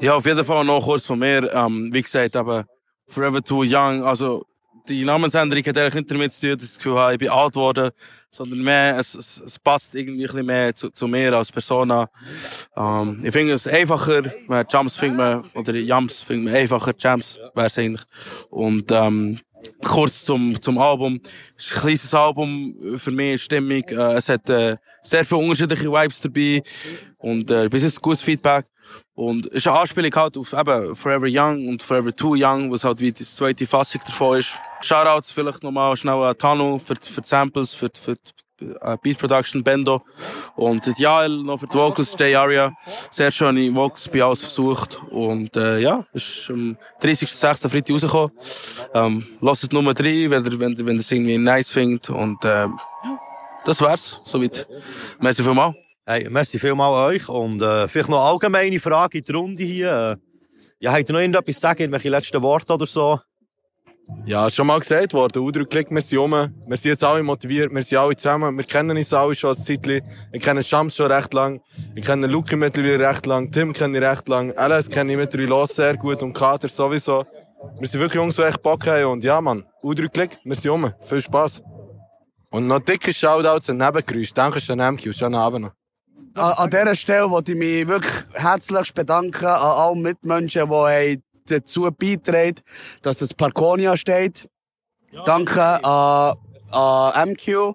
Ja, 0.00 0.16
auf 0.16 0.26
jeden 0.26 0.44
Fall 0.44 0.64
noch 0.64 0.84
kurz 0.84 1.06
von 1.06 1.20
mir. 1.20 1.48
Ähm, 1.54 1.88
wie 1.92 2.02
gesagt, 2.02 2.34
aber 2.34 2.66
Forever 3.06 3.40
Too 3.40 3.62
Young, 3.64 4.02
also 4.02 4.44
die 4.88 5.04
Namensänderung 5.04 5.64
hat 5.64 5.78
eigentlich 5.78 5.94
nicht 5.94 6.10
damit 6.10 6.32
zu 6.32 6.40
tun, 6.40 6.56
dass 6.56 6.64
ich 6.64 6.70
das 6.70 6.78
Gefühl 6.78 6.98
habe, 6.98 7.12
ich 7.14 7.18
bin 7.18 7.28
alt 7.30 7.52
geworden, 7.52 7.90
sondern 8.30 8.58
mehr, 8.60 8.98
es, 8.98 9.14
es, 9.14 9.42
es 9.44 9.58
passt 9.58 9.94
irgendwie 9.94 10.24
ein 10.24 10.26
bisschen 10.26 10.46
mehr 10.46 10.74
zu, 10.74 10.90
zu 10.90 11.06
mir 11.06 11.32
als 11.32 11.50
Persona. 11.50 12.08
Ähm, 12.76 13.20
ich 13.22 13.32
finde 13.32 13.54
es 13.54 13.66
einfacher, 13.66 14.22
Jumps 14.70 14.96
findet 14.96 15.18
man, 15.18 15.42
oder 15.54 15.72
Jumps 15.74 16.22
findet 16.22 16.52
man 16.52 16.60
einfacher, 16.60 16.92
Jumps 16.98 17.38
wäre 17.54 17.66
es 17.66 17.78
eigentlich. 17.78 18.02
Und 18.50 18.90
ähm, 18.90 19.38
kurz 19.82 20.24
zum, 20.24 20.60
zum 20.60 20.78
Album. 20.78 21.20
Es 21.56 21.66
ist 21.66 21.76
ein 21.76 21.80
kleines 21.80 22.14
Album 22.14 22.74
für 22.98 23.10
mich, 23.10 23.42
Stimmung. 23.42 23.82
Äh, 23.88 24.14
es 24.14 24.28
hat 24.28 24.48
äh, 24.50 24.76
sehr 25.02 25.24
viele 25.24 25.40
unterschiedliche 25.40 25.90
Vibes 25.90 26.20
dabei 26.20 26.62
und 27.18 27.50
äh, 27.50 27.68
bis 27.68 27.82
jetzt 27.82 28.00
gutes 28.00 28.22
Feedback. 28.22 28.66
Und 29.14 29.46
es 29.46 29.52
ist 29.58 29.68
eine 29.68 29.78
Anspielung 29.78 30.14
halt 30.14 30.36
auf 30.36 30.52
eben 30.52 30.94
Forever 30.96 31.26
Young 31.28 31.68
und 31.68 31.82
Forever 31.82 32.14
Too 32.14 32.34
Young, 32.36 32.70
was 32.72 32.82
halt 32.84 33.00
wie 33.00 33.12
die 33.12 33.24
zweite 33.24 33.66
Fassung 33.66 34.00
davon 34.06 34.38
ist. 34.38 34.58
Shoutouts 34.80 35.30
vielleicht 35.30 35.62
nochmal 35.62 35.96
schnell 35.96 36.14
an 36.22 36.36
Tanu 36.36 36.78
für, 36.78 36.94
die- 36.94 37.08
für 37.08 37.20
die 37.22 37.28
Samples, 37.28 37.72
für, 37.74 37.90
für 37.94 38.16
die 38.60 38.66
äh, 38.66 38.96
Beat 39.02 39.18
Production, 39.18 39.62
Bendo. 39.62 40.00
Und 40.56 40.86
Jael 40.98 41.42
noch 41.42 41.58
für 41.58 41.66
die 41.68 41.74
Vocals, 41.76 42.12
Stay 42.12 42.34
Aria. 42.34 42.72
Sehr 43.12 43.30
schöne 43.30 43.72
Vocals 43.74 44.08
bei 44.08 44.22
alles 44.22 44.40
versucht. 44.40 45.00
Und 45.10 45.56
äh, 45.56 45.78
ja, 45.78 46.06
ist 46.12 46.48
am 46.50 46.76
30.06. 47.00 47.68
Freitag 47.68 47.90
rausgekommen. 47.94 48.30
Ähm, 48.94 49.26
lasst 49.40 49.72
Nummer 49.72 49.94
3, 49.94 50.30
wenn 50.30 50.44
ihr, 50.44 50.60
wenn, 50.60 50.78
wenn 50.86 50.96
ihr 50.96 51.00
es 51.00 51.10
irgendwie 51.12 51.38
nice 51.38 51.70
findet. 51.70 52.10
Und 52.10 52.44
äh, 52.44 52.66
das 53.64 53.80
wär's. 53.80 54.20
Soweit. 54.24 54.66
Merci 55.20 55.42
vielmals. 55.42 55.74
Hey, 56.06 56.28
merci 56.28 56.58
vielmals 56.58 56.94
an 56.94 57.04
euch. 57.04 57.28
Und 57.30 57.62
äh, 57.62 57.88
vielleicht 57.88 58.10
noch 58.10 58.20
eine 58.20 58.30
allgemeine 58.30 58.78
Frage 58.78 59.18
in 59.18 59.24
die 59.24 59.32
Runde 59.32 59.62
hier. 59.62 60.18
Äh, 60.18 60.44
ja, 60.78 60.92
habt 60.92 61.08
ihr 61.08 61.14
noch 61.14 61.20
irgendetwas 61.20 61.54
zu 61.54 61.60
sagen? 61.62 61.80
Irgendwelche 61.80 62.10
letzten 62.10 62.42
Worte 62.42 62.74
oder 62.74 62.84
so? 62.84 63.20
Ja, 64.26 64.50
schon 64.50 64.66
mal 64.66 64.80
gesagt 64.80 65.14
worden. 65.14 65.42
Udrücklich, 65.42 65.86
wir 65.88 66.02
sind 66.02 66.18
rum. 66.18 66.32
Wir 66.32 66.76
sind 66.76 66.90
jetzt 66.90 67.04
alle 67.04 67.22
motiviert. 67.22 67.72
Wir 67.72 67.82
sind 67.82 67.96
alle 67.96 68.14
zusammen. 68.16 68.54
Wir 68.54 68.64
kennen 68.64 68.94
uns 68.94 69.14
alle 69.14 69.34
schon 69.34 69.56
ein 69.56 69.56
Zeitchen. 69.56 70.02
Ich 70.30 70.42
kenne 70.42 70.62
Shams 70.62 70.94
schon 70.94 71.10
recht 71.10 71.32
lang. 71.32 71.62
Ich 71.94 72.04
kenne 72.04 72.26
Luki 72.26 72.54
mittlerweile 72.54 73.08
recht 73.08 73.24
lang. 73.24 73.50
Tim 73.50 73.72
kenne 73.72 73.96
ich 73.96 74.04
recht 74.04 74.28
lang. 74.28 74.52
Alice 74.58 74.90
kenne 74.90 75.12
ich 75.12 75.16
mittlerweile 75.18 75.66
sehr 75.66 75.96
gut. 75.96 76.22
Und 76.22 76.34
Kater 76.34 76.68
sowieso. 76.68 77.24
Wir 77.80 77.88
sind 77.88 78.00
wirklich 78.00 78.16
Jungs, 78.16 78.36
die 78.36 78.42
echt 78.42 78.62
Bock 78.62 78.86
haben. 78.86 79.06
Und 79.06 79.24
ja, 79.24 79.40
Mann. 79.40 79.64
Udrücklich, 79.82 80.36
wir 80.44 80.54
sind 80.54 80.70
rum. 80.70 80.92
Viel 81.00 81.22
Spass. 81.22 81.62
Und 82.50 82.66
noch 82.66 82.80
dicke 82.80 83.10
Shoutouts 83.10 83.70
an 83.70 83.78
Nebengeräusch. 83.78 84.34
Danke 84.34 84.60
schön, 84.60 84.78
MQ. 84.78 85.14
Schönen 85.14 85.36
Abend 85.36 85.62
noch. 85.62 85.83
An, 86.34 86.52
an 86.52 86.70
dieser 86.70 86.96
Stelle 86.96 87.30
wollte 87.30 87.52
ich 87.52 87.58
mich 87.58 87.86
wirklich 87.86 88.12
herzlich 88.32 88.92
bedanken 88.92 89.46
an 89.46 89.56
alle 89.56 89.96
Mitmenschen, 89.96 90.68
die 90.68 91.22
dazu 91.46 91.90
beitragen, 91.96 92.60
dass 93.02 93.18
das 93.18 93.32
Parkonia 93.32 93.96
steht. 93.96 94.48
Danke 95.24 95.62
an, 95.84 96.36
an 96.72 97.28
MQ. 97.30 97.74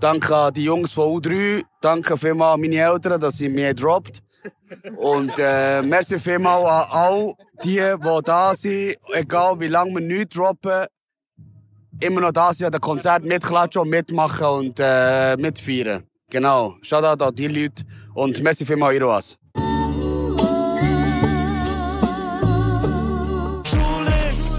Danke 0.00 0.36
an 0.36 0.54
die 0.54 0.64
Jungs 0.64 0.92
von 0.92 1.18
U3. 1.18 1.64
Danke 1.80 2.18
vielmals 2.18 2.54
an 2.54 2.60
meine 2.60 2.76
Eltern, 2.76 3.20
dass 3.20 3.38
sie 3.38 3.48
mich 3.48 3.74
droppt. 3.74 4.22
Und 4.96 5.32
äh, 5.38 5.80
merci 5.82 6.18
vielmals 6.18 6.66
an 6.68 6.86
alle 6.90 7.34
die, 7.64 7.80
die 7.80 8.20
da 8.24 8.54
sind, 8.54 8.96
egal 9.14 9.58
wie 9.60 9.68
lange 9.68 9.94
wir 9.94 10.00
nichts 10.00 10.34
droppen, 10.34 10.86
immer 12.00 12.20
noch 12.20 12.32
da 12.32 12.52
sind 12.52 12.66
an 12.66 12.72
den 12.72 12.80
Konzert 12.80 13.24
mitklatschen 13.24 13.82
und 13.82 13.88
mitmachen 13.88 14.46
und 14.46 14.78
äh, 14.78 15.36
mitfeiern. 15.36 16.04
Genau. 16.30 16.76
Shoutout 16.82 17.24
an 17.24 17.34
die 17.34 17.48
Leute 17.48 17.84
und 18.14 18.42
merci 18.42 18.66
vielmals, 18.66 18.96
Iroas. 18.96 19.38
Julix, 23.64 24.58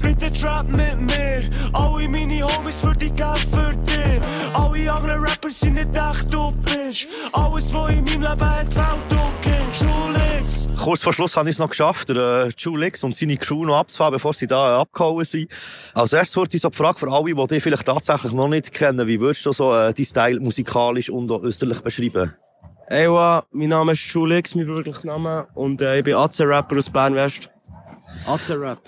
bitte 0.00 0.32
trap 0.32 0.66
mit 0.68 0.98
mir. 0.98 1.42
Alle 1.74 2.08
meine 2.08 2.42
Homies 2.42 2.80
für 2.80 2.94
die 2.94 3.10
Geld 3.10 3.46
für 3.52 3.72
dich. 3.84 4.20
Alle 4.54 4.90
anderen 4.90 5.22
Rapper 5.22 5.50
sind 5.50 5.74
nicht 5.74 5.90
echt, 5.94 6.32
du 6.32 6.50
bist. 6.62 7.06
Alles, 7.32 7.72
was 7.74 7.90
in 7.90 8.04
meinem 8.04 8.22
Leben 8.22 8.40
hat, 8.40 8.72
fällt. 8.72 9.10
Julix. 9.10 9.49
Kurz 10.82 11.02
vor 11.02 11.12
Schluss 11.12 11.36
habe 11.36 11.50
ich 11.50 11.56
es 11.56 11.58
noch 11.58 11.68
geschafft, 11.68 12.08
der 12.08 12.46
äh, 12.46 12.52
Julix 12.56 13.04
und 13.04 13.14
seine 13.14 13.36
Crew 13.36 13.66
noch 13.66 13.76
abzufahren, 13.76 14.14
bevor 14.14 14.32
sie 14.32 14.46
da 14.46 14.78
äh, 14.78 14.80
abgehauen 14.80 15.24
sind. 15.26 15.50
Als 15.92 16.14
erstes 16.14 16.36
wurde 16.38 16.56
ich 16.56 16.62
so 16.62 16.70
die 16.70 16.76
Frage 16.76 16.98
für 16.98 17.12
alle, 17.12 17.34
die 17.34 17.46
dich 17.46 17.62
vielleicht 17.62 17.84
tatsächlich 17.84 18.32
noch 18.32 18.48
nicht 18.48 18.72
kennen. 18.72 19.06
Wie 19.06 19.20
würdest 19.20 19.44
du 19.44 19.52
so 19.52 19.74
äh, 19.74 19.92
deinen 19.92 20.06
Style 20.06 20.40
musikalisch 20.40 21.10
und 21.10 21.30
auch 21.30 21.42
äußerlich 21.42 21.80
beschreiben? 21.80 22.34
Ewa, 22.88 23.44
mein 23.52 23.68
Name 23.68 23.92
ist 23.92 24.00
Schulix, 24.00 24.54
mein 24.54 24.66
bürgerlicher 24.66 25.06
Name. 25.06 25.48
Und 25.54 25.82
äh, 25.82 25.98
ich 25.98 26.04
bin 26.04 26.14
AC-Rapper 26.14 26.78
aus 26.78 26.88
Bern-West. 26.88 27.50
AC-Rap. 28.26 28.80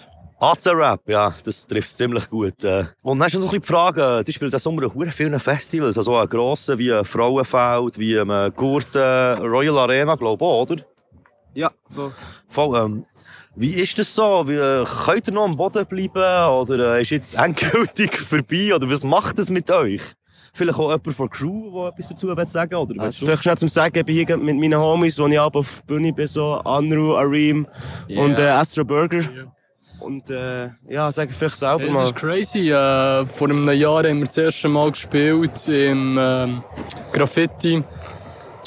AC-Rap, 0.43 1.09
ja, 1.09 1.33
das 1.45 1.69
trifft 1.69 1.89
es 1.89 1.97
ziemlich 1.97 2.29
gut. 2.29 2.65
Äh. 2.65 2.87
Und 3.03 3.21
dann 3.21 3.27
hast 3.27 3.35
du 3.35 3.39
noch 3.39 3.43
so 3.43 3.53
ein 3.53 3.61
bisschen 3.61 3.63
die 3.63 3.67
Frage, 3.69 4.25
die 4.27 4.33
spielt 4.33 4.53
diesen 4.53 4.61
Sommer 4.61 4.83
an 4.83 4.93
hure 4.93 5.13
vielen 5.13 5.39
Festivals, 5.39 5.97
also 5.97 6.17
an 6.17 6.29
grossen 6.29 6.81
wie 6.81 6.89
äh, 6.89 7.05
Frauenfeld, 7.05 7.97
wie 7.97 8.15
ähm, 8.15 8.53
Gurten, 8.57 9.39
Royal 9.39 9.79
Arena, 9.79 10.17
glaube 10.17 10.45
ich 10.45 10.51
oder? 10.51 10.83
Ja, 11.55 11.71
voll. 11.89 12.11
Voll, 12.49 12.77
ähm, 12.77 13.07
wie 13.55 13.71
ist 13.75 13.97
das 14.01 14.13
so? 14.13 14.49
Wie, 14.49 14.57
äh, 14.57 14.85
könnt 15.05 15.29
ihr 15.29 15.33
noch 15.33 15.45
am 15.45 15.57
Boden 15.57 15.87
bleiben? 15.87 16.49
Oder 16.51 16.97
äh, 16.97 17.03
ist 17.03 17.11
jetzt 17.11 17.35
endgültig 17.39 18.19
vorbei? 18.19 18.75
Oder 18.75 18.91
was 18.91 19.05
macht 19.05 19.39
das 19.39 19.49
mit 19.49 19.71
euch? 19.71 20.03
Vielleicht 20.55 20.77
auch 20.77 20.91
jemand 20.91 21.15
von 21.15 21.29
der 21.29 21.39
Crew, 21.39 21.71
der 21.73 21.89
etwas 21.91 22.09
dazu 22.09 22.27
will 22.27 22.47
sagen 22.49 22.75
Oder 22.75 23.01
Also, 23.01 23.27
vielleicht 23.27 23.45
schnell 23.45 23.59
zum 23.59 23.69
Sagen, 23.69 23.97
ich 23.97 24.05
bin 24.05 24.27
hier 24.27 24.37
mit 24.37 24.57
meinen 24.59 24.77
Homies, 24.77 25.21
wo 25.21 25.29
ich 25.29 25.39
ab 25.39 25.55
auf 25.55 25.83
die 25.83 25.87
Bühne 25.87 26.13
bin, 26.13 26.27
so 26.27 26.55
Anru, 26.55 27.17
Arim 27.17 27.69
und 28.09 28.41
äh, 28.41 28.49
Astro 28.49 28.85
Burger. 28.85 29.23
Und 30.03 30.31
äh, 30.31 30.71
ja, 30.89 31.13
sag 31.13 31.31
vielleicht 31.31 31.57
selber 31.57 31.85
Es 31.85 31.93
mal. 31.93 32.05
ist 32.05 32.17
crazy. 32.17 32.71
Äh, 32.71 33.25
vor 33.27 33.49
einem 33.49 33.71
Jahr 33.71 34.03
haben 34.03 34.19
wir 34.19 34.27
das 34.27 34.37
erste 34.37 34.69
Mal 34.69 34.91
gespielt 34.91 35.69
im 35.69 36.17
ähm, 36.21 36.65
Graffiti. 37.13 37.85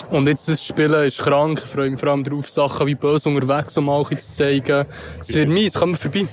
Und 0.10 0.28
jetzt 0.28 0.48
das 0.48 0.64
Spielen 0.64 1.06
ist 1.06 1.20
krank. 1.20 1.62
Ich 1.64 1.70
freue 1.70 1.90
mich 1.90 2.00
vor 2.00 2.10
allem 2.10 2.24
darauf, 2.24 2.50
Sachen 2.50 2.88
wie 2.88 2.96
böse 2.96 3.30
unterwegs, 3.30 3.76
um 3.78 3.90
auch 3.90 4.10
zu 4.10 4.18
zeigen. 4.18 4.86
Es 5.20 5.34
wird 5.34 5.50
mies, 5.50 5.74
komm 5.74 5.92
mal 5.92 5.98
vorbei. 5.98 6.28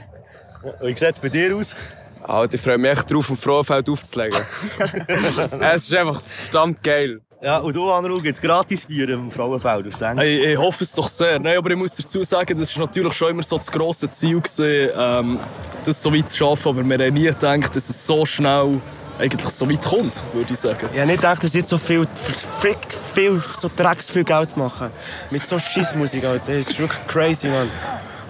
Wie 0.80 0.88
sieht 0.88 1.02
es 1.02 1.18
bei 1.18 1.28
dir 1.28 1.56
aus? 1.56 1.74
Alter, 2.22 2.54
ich 2.54 2.60
freue 2.60 2.78
mich 2.78 2.92
echt 2.92 3.10
drauf, 3.10 3.18
auf 3.18 3.26
dem 3.26 3.36
Frauenfeld 3.36 3.88
aufzulegen. 3.88 4.38
es 5.08 5.88
ist 5.88 5.94
einfach 5.94 6.20
verdammt 6.22 6.82
geil. 6.84 7.20
Ja, 7.42 7.58
und 7.58 7.74
du, 7.74 7.90
Anru, 7.90 8.14
gibt's 8.22 8.40
gratis 8.40 8.86
Bier 8.86 9.08
im 9.08 9.28
Frauenfeld, 9.28 9.86
was 9.86 9.98
denkst 9.98 10.14
du? 10.14 10.22
Hey, 10.22 10.52
ich 10.52 10.58
hoffe 10.58 10.84
es 10.84 10.92
doch 10.92 11.08
sehr. 11.08 11.40
Nein, 11.40 11.58
aber 11.58 11.70
ich 11.70 11.76
muss 11.76 11.92
dazu 11.92 12.22
sagen, 12.22 12.56
das 12.56 12.76
war 12.76 12.86
natürlich 12.86 13.12
schon 13.14 13.30
immer 13.30 13.42
so 13.42 13.56
das 13.56 13.68
grosse 13.68 14.08
Ziel, 14.10 14.40
gewesen, 14.40 14.90
ähm, 14.96 15.40
das 15.84 16.00
so 16.00 16.14
weit 16.14 16.28
zu 16.28 16.36
schaffen. 16.36 16.68
Aber 16.68 16.84
wir 16.88 17.04
haben 17.04 17.14
nie 17.14 17.24
gedacht, 17.24 17.74
dass 17.74 17.90
es 17.90 18.06
so 18.06 18.24
schnell 18.24 18.80
eigentlich 19.18 19.44
so 19.50 19.68
weit 19.68 19.82
kommt, 19.82 20.22
würde 20.32 20.52
ich 20.52 20.58
sagen. 20.60 20.88
Ich 20.92 20.98
habe 21.00 21.06
nicht 21.08 21.16
gedacht, 21.16 21.42
dass 21.42 21.52
jetzt 21.52 21.68
so 21.68 21.78
viel, 21.78 22.06
verfickt 22.14 22.96
viel, 23.12 23.42
so 23.58 23.68
drecks 23.74 24.08
viel 24.08 24.22
Geld 24.22 24.56
machen. 24.56 24.92
Mit 25.32 25.44
so 25.44 25.58
Schissmusik, 25.58 26.24
Alter. 26.24 26.44
Das 26.46 26.68
ist 26.68 26.78
wirklich 26.78 27.06
crazy, 27.08 27.48
man. 27.48 27.68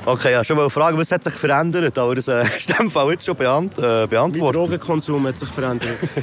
Okay, 0.05 0.33
ja, 0.33 0.43
schon 0.43 0.57
mal 0.57 0.69
fragen, 0.69 0.99
was 0.99 1.13
hat 1.13 1.23
sich 1.23 1.35
verändert, 1.35 1.97
aber 1.97 2.17
das 2.17 2.27
äh, 2.27 2.43
ist 2.59 2.69
in 2.69 2.77
dem 2.77 2.91
Fall 2.91 3.13
jetzt 3.13 3.25
schon 3.25 3.37
beant 3.37 3.79
äh, 3.79 3.83
Mein 3.83 4.09
beantwortet. 4.09 4.61
Drogenkonsum 4.61 5.27
hat 5.29 5.39
sich 5.39 5.49
verändert. 5.49 5.99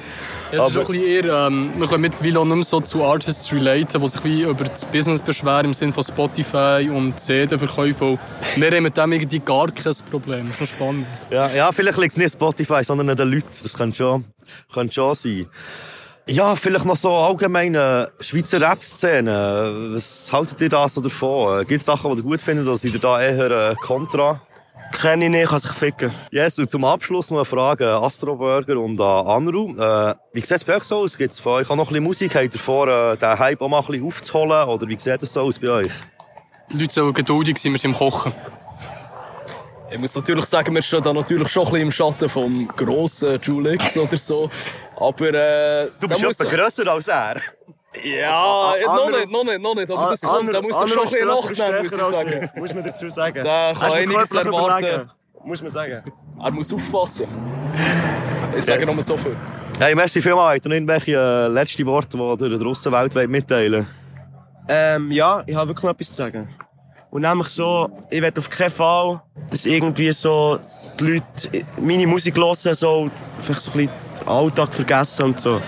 Ja, 0.52 0.66
es 0.66 0.72
ist 0.72 0.78
auch 0.78 0.90
ein 0.90 0.98
bisschen 0.98 1.08
eher, 1.08 1.46
ähm, 1.46 1.72
wir 1.78 1.88
können 1.88 2.02
mittlerweile 2.02 2.40
auch 2.40 2.46
nicht 2.46 2.56
mehr 2.56 2.64
so 2.64 2.82
zu 2.82 3.04
Artists 3.04 3.54
relaten, 3.54 4.02
die 4.02 4.08
sich 4.08 4.24
wie 4.24 4.42
über 4.42 4.64
das 4.64 4.84
Business 4.84 5.22
beschweren 5.22 5.66
im 5.66 5.74
Sinne 5.76 5.92
von 5.92 6.04
Spotify 6.04 6.90
und 6.92 7.20
CD-Verkäufe. 7.20 8.04
Und 8.04 8.20
Wir 8.56 8.72
haben 8.72 8.82
mit 8.82 8.98
dem 8.98 9.12
irgendwie 9.12 9.38
gar 9.38 9.70
kein 9.70 9.94
Problem. 10.10 10.48
Das 10.48 10.56
ist 10.56 10.62
noch 10.62 10.68
spannend. 10.70 11.06
Ja, 11.30 11.48
ja 11.50 11.72
vielleicht 11.72 12.00
liegt 12.00 12.14
es 12.14 12.18
nicht 12.18 12.26
an 12.26 12.32
Spotify, 12.32 12.84
sondern 12.84 13.12
an 13.12 13.18
den 13.18 13.32
Leuten. 13.32 13.46
Das 13.62 13.74
könnte 13.76 13.98
schon, 13.98 14.26
könnte 14.74 14.92
schon 14.92 15.14
sein. 15.14 15.46
Ja, 16.32 16.56
vielleicht 16.56 16.86
noch 16.86 16.96
so 16.96 17.12
allgemeine 17.12 18.12
Schweizer 18.20 18.62
Rap-Szene. 18.62 19.94
Was 19.94 20.32
haltet 20.32 20.62
ihr 20.62 20.70
da 20.70 20.88
so 20.88 21.02
davon? 21.02 21.66
Gibt 21.66 21.80
es 21.80 21.86
Sachen, 21.86 22.12
die 22.12 22.20
ihr 22.20 22.24
gut 22.24 22.40
findet, 22.40 22.68
oder 22.68 22.78
seid 22.78 22.94
ihr 22.94 23.00
da 23.00 23.20
eher 23.20 23.72
äh, 23.72 23.76
kontra? 23.82 24.40
Kenne 24.92 25.26
ich 25.26 25.32
nicht, 25.32 25.50
kann 25.50 25.58
sich 25.58 25.72
ficken. 25.72 26.12
Yes, 26.30 26.60
und 26.60 26.70
zum 26.70 26.86
Abschluss 26.86 27.32
noch 27.32 27.38
eine 27.38 27.46
Frage 27.46 27.96
an 27.96 28.04
Astroburger 28.04 28.78
und 28.78 29.02
an 29.02 29.26
Anru. 29.26 29.76
Äh, 29.76 30.14
wie 30.34 30.42
sieht 30.42 30.52
es 30.52 30.64
bei 30.64 30.76
euch 30.76 30.84
so 30.84 30.98
aus? 30.98 31.18
Gibt's 31.18 31.40
von 31.40 31.54
euch 31.54 31.70
auch 31.72 31.76
noch 31.76 31.86
ein 31.86 31.94
bisschen 31.94 32.04
Musik? 32.04 32.36
Habt 32.36 32.54
ihr 32.54 32.60
vor, 32.60 32.88
äh, 32.88 33.18
den 33.18 33.40
Hype 33.40 33.60
auch 33.64 33.68
mal 33.68 33.80
ein 33.80 33.86
bisschen 33.88 34.06
aufzuholen? 34.06 34.70
Oder 34.70 34.88
wie 34.88 35.00
sieht 35.00 35.24
es 35.24 35.34
so 35.34 35.42
aus 35.42 35.58
bei 35.58 35.70
euch? 35.70 35.94
Die 36.72 36.78
Leute 36.78 36.94
sollen 36.94 37.14
geduldig 37.16 37.58
sein, 37.58 37.72
wir 37.72 37.80
sind 37.80 37.94
im 37.94 37.98
Kochen. 37.98 38.34
Ich 39.92 39.98
muss 39.98 40.14
natürlich 40.16 40.46
sagen, 40.46 40.74
wir 40.76 40.82
stehen 40.82 41.02
da 41.04 41.12
natürlich 41.14 41.50
schon 41.50 41.64
ein 41.66 41.72
bisschen 41.72 41.88
im 41.88 41.92
Schatten 41.92 42.30
vom 42.30 42.68
grossen 42.76 43.40
Julix 43.42 43.98
oder 43.98 44.18
so. 44.18 44.50
Aber 44.96 45.34
äh, 45.34 45.88
Du 46.00 46.08
bist 46.08 46.22
muss 46.22 46.40
etwa 46.40 46.50
sich- 46.50 46.60
grösser 46.60 46.92
als 46.92 47.08
er. 47.08 47.42
Ja, 48.04 48.30
Ah, 48.32 48.74
äh, 48.80 48.86
noch 48.86 49.10
nicht, 49.10 49.32
noch 49.32 49.44
nicht, 49.44 49.60
noch 49.62 49.76
nicht. 49.76 49.90
Aber 49.92 50.08
Ah, 50.08 50.10
das 50.12 50.22
kommt, 50.22 50.54
da 50.54 50.62
muss 50.62 50.80
er 50.80 50.88
schon 50.88 51.00
ein 51.08 51.10
bisschen 51.10 51.28
nachnehmen, 51.28 51.76
und 51.76 51.84
muss 51.84 51.92
ich 51.92 52.04
sagen. 52.18 52.50
ich, 52.54 52.60
Muss 52.62 52.74
man 52.76 52.84
dazu 52.84 53.10
sagen. 53.10 53.44
Da 53.44 53.74
kann 53.78 53.92
einiges 53.94 54.32
erwarten. 54.36 54.86
überlegen. 54.86 55.12
Muss 55.44 55.62
man 55.62 55.72
sagen. 55.72 56.04
Er 56.42 56.52
muss 56.52 56.72
aufpassen. 56.74 57.28
Ich 58.56 58.64
sage 58.66 58.86
nur 58.86 59.02
so 59.02 59.18
viel. 59.18 59.36
Hey, 59.80 59.96
merci 59.96 60.22
vielmals. 60.22 60.56
Habt 60.58 60.66
ihr 60.66 60.70
noch 60.70 60.76
irgendwelche 60.76 61.12
äh, 61.16 61.48
letzten 61.48 61.86
Worte, 61.88 62.16
die 62.18 62.44
ihr 62.44 62.50
der 62.58 62.62
Russenwelt 62.62 63.16
wollt 63.16 63.30
mitteilen 63.30 63.88
Ähm, 64.68 65.12
ja, 65.12 65.42
ich 65.48 65.56
habe 65.56 65.70
wirklich 65.70 65.84
noch 65.84 65.92
etwas 65.92 66.08
zu 66.10 66.14
sagen. 66.14 66.48
Und 67.12 67.24
nämlich 67.24 67.48
so, 67.48 67.90
ich 68.10 68.22
will 68.22 68.32
auf 68.38 68.50
keinen 68.50 68.70
Fall, 68.70 69.22
dass 69.50 69.66
irgendwie 69.66 70.12
so 70.12 70.60
die 71.00 71.04
Leute 71.04 71.66
meine 71.78 72.06
Musik 72.06 72.38
hören, 72.38 72.56
so 72.56 73.10
vielleicht 73.42 73.62
so 73.62 73.72
ein 73.72 73.78
bisschen 73.78 73.90
den 74.20 74.28
Alltag 74.28 74.74
vergessen 74.74 75.26
und 75.26 75.40
so. 75.40 75.62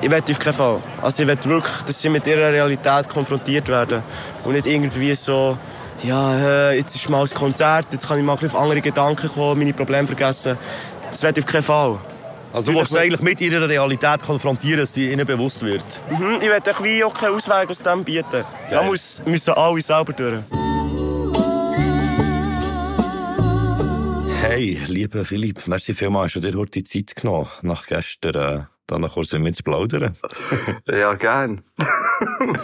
Ich 0.00 0.10
will 0.10 0.22
auf 0.30 0.38
keinen 0.38 0.54
Fall. 0.54 0.78
Also 1.02 1.22
ich 1.22 1.28
will 1.28 1.38
wirklich, 1.44 1.76
dass 1.86 2.00
sie 2.00 2.08
mit 2.08 2.26
ihrer 2.26 2.52
Realität 2.52 3.08
konfrontiert 3.08 3.68
werden. 3.68 4.02
Und 4.44 4.52
nicht 4.52 4.66
irgendwie 4.66 5.14
so, 5.14 5.58
ja, 6.02 6.70
äh, 6.70 6.78
jetzt 6.78 6.94
ist 6.94 7.08
mal 7.10 7.22
ein 7.22 7.30
Konzert, 7.30 7.88
jetzt 7.90 8.06
kann 8.06 8.18
ich 8.18 8.24
mal 8.24 8.32
ein 8.32 8.38
bisschen 8.38 8.56
auf 8.56 8.62
andere 8.62 8.80
Gedanken 8.80 9.28
kommen, 9.28 9.58
meine 9.58 9.74
Probleme 9.74 10.06
vergessen. 10.06 10.56
Das 11.10 11.22
will 11.22 11.32
ich 11.34 11.44
auf 11.44 11.50
keinen 11.50 11.62
Fall. 11.62 11.98
Also 12.52 12.72
du 12.72 12.78
willst 12.78 12.96
eigentlich 12.96 13.20
mit 13.20 13.40
ihrer 13.40 13.68
Realität 13.68 14.22
konfrontieren, 14.22 14.80
dass 14.80 14.94
sie 14.94 15.12
ihnen 15.12 15.26
bewusst 15.26 15.62
wird. 15.62 15.84
Mhm, 16.10 16.40
ich 16.40 16.48
will 16.80 17.04
auch 17.04 17.14
keinen 17.14 17.34
Ausweg 17.34 17.70
aus 17.70 17.82
dem 17.82 18.02
bieten. 18.02 18.44
Da 18.70 18.82
muss, 18.82 19.22
müssen 19.24 19.54
alle 19.54 19.80
selber 19.80 20.12
durch. 20.12 20.59
Hey, 24.40 24.80
lieber 24.88 25.26
Philipp, 25.26 25.66
merci 25.66 25.92
vielmals, 25.92 26.34
hast 26.34 26.36
du 26.36 26.50
dir 26.50 26.56
heute 26.58 26.70
die 26.70 26.84
Zeit 26.84 27.14
genommen, 27.14 27.48
nach 27.60 27.86
gestern, 27.86 28.34
äh, 28.34 28.64
da 28.86 28.98
noch 28.98 29.12
kurz 29.12 29.32
mit 29.34 29.42
mir 29.42 29.52
zu 29.52 29.62
plaudern. 29.62 30.16
ja, 30.86 31.14
gern. 31.14 31.62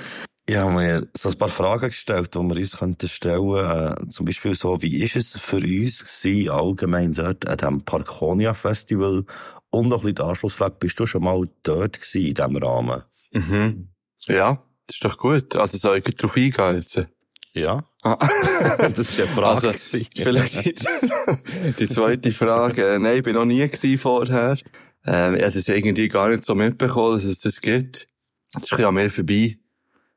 Ich 0.48 0.54
habe 0.54 0.70
mir 0.70 1.08
so 1.16 1.28
ein 1.28 1.38
paar 1.38 1.48
Fragen 1.48 1.88
gestellt, 1.88 2.32
die 2.32 2.38
wir 2.38 2.56
uns 2.56 2.76
könnten 2.76 3.08
stellen 3.08 3.56
äh, 3.56 4.08
Zum 4.10 4.26
Beispiel 4.26 4.54
so, 4.54 4.80
wie 4.80 5.02
ist 5.02 5.16
es 5.16 5.36
für 5.36 5.56
uns 5.56 6.04
gewesen, 6.04 6.50
allgemein 6.50 7.12
dort 7.12 7.48
an 7.48 7.56
diesem 7.56 7.82
Parkonia 7.82 8.54
Festival? 8.54 9.24
Und 9.70 9.88
noch 9.88 9.98
ein 9.98 10.02
bisschen 10.02 10.14
die 10.14 10.22
Anschlussfrage, 10.22 10.76
bist 10.78 11.00
du 11.00 11.06
schon 11.06 11.24
mal 11.24 11.48
dort 11.64 12.00
gewesen 12.00 12.26
in 12.28 12.34
diesem 12.34 12.56
Rahmen? 12.58 13.02
Mhm. 13.32 13.88
Ja, 14.28 14.62
das 14.86 14.96
ist 14.96 15.04
doch 15.04 15.18
gut. 15.18 15.56
Also 15.56 15.78
soll 15.78 15.98
ich 15.98 16.14
drauf 16.14 16.36
eingehen 16.36 16.76
jetzt? 16.76 17.08
Ja. 17.56 17.82
Ah. 18.02 18.18
das 18.78 18.98
ist 18.98 19.18
eine 19.18 19.28
Frage. 19.28 19.68
Also, 19.68 19.98
vielleicht 20.14 20.64
die, 20.66 20.74
die 21.78 21.88
zweite 21.88 22.30
Frage. 22.30 22.98
Nein, 23.00 23.16
ich 23.16 23.22
bin 23.22 23.34
noch 23.34 23.46
nie 23.46 23.66
vorher. 23.96 24.58
Ähm, 25.06 25.36
ich 25.36 25.42
habe 25.42 25.58
es 25.58 25.66
irgendwie 25.66 26.08
gar 26.08 26.28
nicht 26.28 26.44
so 26.44 26.54
mitbekommen, 26.54 27.14
dass 27.14 27.24
es 27.24 27.40
das 27.40 27.62
gibt. 27.62 28.08
Das 28.52 28.64
ist 28.64 28.74
ein 28.74 28.84
an 28.84 28.94
mir 28.94 29.10
vorbei. 29.10 29.58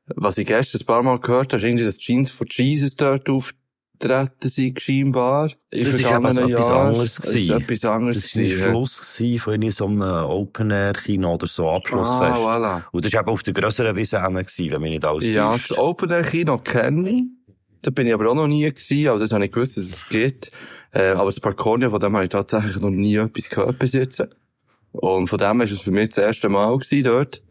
Was 0.04 0.36
ich 0.36 0.46
gestern 0.46 0.82
ein 0.82 0.86
paar 0.86 1.02
Mal 1.02 1.18
gehört 1.18 1.54
habe, 1.54 1.56
ist 1.56 1.64
irgendwie, 1.64 1.84
dass 1.84 1.96
Jeans 1.96 2.30
for 2.30 2.46
Jesus 2.46 2.96
dort 2.96 3.26
auftreten 4.00 4.48
sind, 4.48 4.80
scheinbar. 4.80 5.50
In 5.70 5.84
Das 5.84 5.94
ist 5.94 6.00
eben 6.00 6.02
so 6.02 6.08
vergangenen 6.08 6.50
etwas 6.50 6.68
Jahren. 6.68 6.86
anderes 6.88 7.14
Das 7.16 7.26
gewesen. 7.26 7.60
etwas 7.62 7.84
anderes 7.84 8.22
Das 8.22 8.34
war 8.36 8.42
der 8.42 8.50
ja. 8.58 8.68
Schluss 8.70 9.00
gewesen 9.00 9.38
von 9.38 9.52
irgendwie 9.54 9.70
so 9.70 9.86
einem 9.86 10.02
Open-Air-Kino 10.02 11.34
oder 11.34 11.46
so 11.46 11.70
Abschlussfest. 11.70 12.20
Ah, 12.40 12.56
voilà. 12.56 12.82
Und 12.92 13.04
das 13.04 13.12
war 13.12 13.20
eben 13.20 13.30
auf 13.30 13.42
der 13.42 13.52
grösseren 13.54 13.96
Wiese 13.96 14.16
gewesen, 14.18 14.70
wenn 14.72 14.80
mich 14.80 14.90
nicht 14.90 15.04
alles 15.04 15.24
Ja, 15.26 15.52
täuscht. 15.52 15.70
das 15.70 15.78
Open 15.78 16.10
Air 16.10 16.22
Kino 16.22 16.58
kenne 16.58 17.10
ich. 17.10 17.24
Da 17.82 17.90
bin 17.90 18.06
ich 18.06 18.12
aber 18.14 18.30
auch 18.30 18.34
noch 18.34 18.46
nie 18.46 18.64
gewesen, 18.70 19.08
aber 19.08 19.20
das 19.20 19.32
habe 19.32 19.44
ich 19.44 19.52
gewusst, 19.52 19.76
dass 19.76 19.84
es 19.84 20.08
gibt. 20.08 20.50
Äh, 20.92 21.10
aber 21.10 21.26
das 21.30 21.40
Parkonia, 21.40 21.88
von 21.88 22.00
dem 22.00 22.14
habe 22.14 22.24
ich 22.24 22.30
tatsächlich 22.30 22.76
noch 22.76 22.90
nie 22.90 23.16
etwas 23.16 23.48
gehört 23.48 23.78
bis 23.78 23.92
jetzt. 23.92 24.26
Und 24.92 25.28
von 25.28 25.38
dem 25.38 25.60
ist 25.62 25.70
es 25.72 25.80
für 25.80 25.90
mich 25.90 26.10
das 26.10 26.18
erste 26.18 26.48
Mal 26.48 26.76
gewesen 26.76 27.04
dort. 27.04 27.42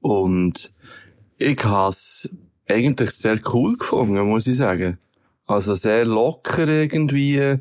Und 0.00 0.72
ich 1.38 1.64
habe 1.64 1.90
es 1.90 2.30
eigentlich 2.68 3.10
sehr 3.10 3.40
cool 3.52 3.76
gefunden, 3.76 4.20
muss 4.28 4.46
ich 4.46 4.56
sagen. 4.56 4.98
Also 5.48 5.74
sehr 5.74 6.04
locker 6.04 6.68
irgendwie. 6.68 7.58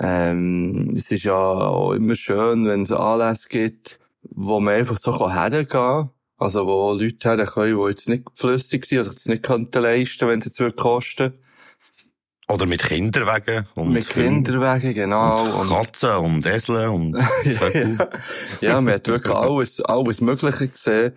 Ähm, 0.00 0.94
es 0.96 1.10
ist 1.12 1.22
ja 1.22 1.34
auch 1.34 1.92
immer 1.92 2.16
schön, 2.16 2.66
wenn 2.66 2.82
es 2.82 2.90
Anlässe 2.90 3.48
gibt, 3.48 4.00
wo 4.22 4.58
man 4.58 4.74
einfach 4.74 4.98
so 4.98 5.32
hergehen 5.32 5.68
kann. 5.68 6.10
Also 6.36 6.66
wo 6.66 6.92
Leute 6.92 7.36
her 7.36 7.46
können, 7.46 7.78
die 7.78 7.88
jetzt 7.88 8.08
nicht 8.08 8.24
flüssig 8.34 8.84
sind, 8.86 8.98
also 8.98 9.12
das 9.12 9.26
nicht 9.26 9.44
könnten 9.44 9.80
leisten, 9.80 10.28
wenn 10.28 10.40
es 10.40 10.46
jetzt 10.46 10.58
würde 10.58 10.74
kosten. 10.74 11.34
Oder 12.48 12.66
mit 12.66 12.82
Kinderwagen. 12.82 13.68
Und 13.76 13.92
Mit 13.92 14.08
Kinderwagen, 14.10 14.92
genau. 14.92 15.60
Und 15.60 15.68
Katzen 15.68 16.16
und 16.16 16.44
Esel 16.44 16.88
und 16.88 17.16
ja, 17.44 18.08
ja, 18.60 18.80
man 18.80 18.94
hat 18.94 19.06
wirklich 19.06 19.34
alles, 19.34 19.80
alles 19.80 20.20
Mögliche 20.20 20.68
gesehen. 20.68 21.12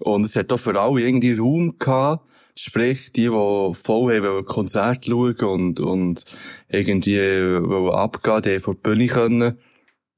Und 0.00 0.24
es 0.24 0.36
hat 0.36 0.52
auch 0.52 0.58
für 0.58 0.80
alle 0.80 1.02
irgendwie 1.02 1.34
Raum 1.34 1.76
gehabt. 1.78 2.24
Sprich, 2.56 3.12
die, 3.12 3.22
die 3.22 3.28
voll 3.28 4.14
haben, 4.14 4.24
wollen 4.24 4.44
Konzert 4.44 5.06
schauen 5.06 5.36
und, 5.36 5.80
und 5.80 6.24
irgendwie 6.68 7.18
wollen 7.18 7.94
abgehen, 7.94 8.42
die 8.42 8.60
vor 8.60 8.74
die 8.74 8.80
Bühne 8.80 9.06
können. 9.08 9.58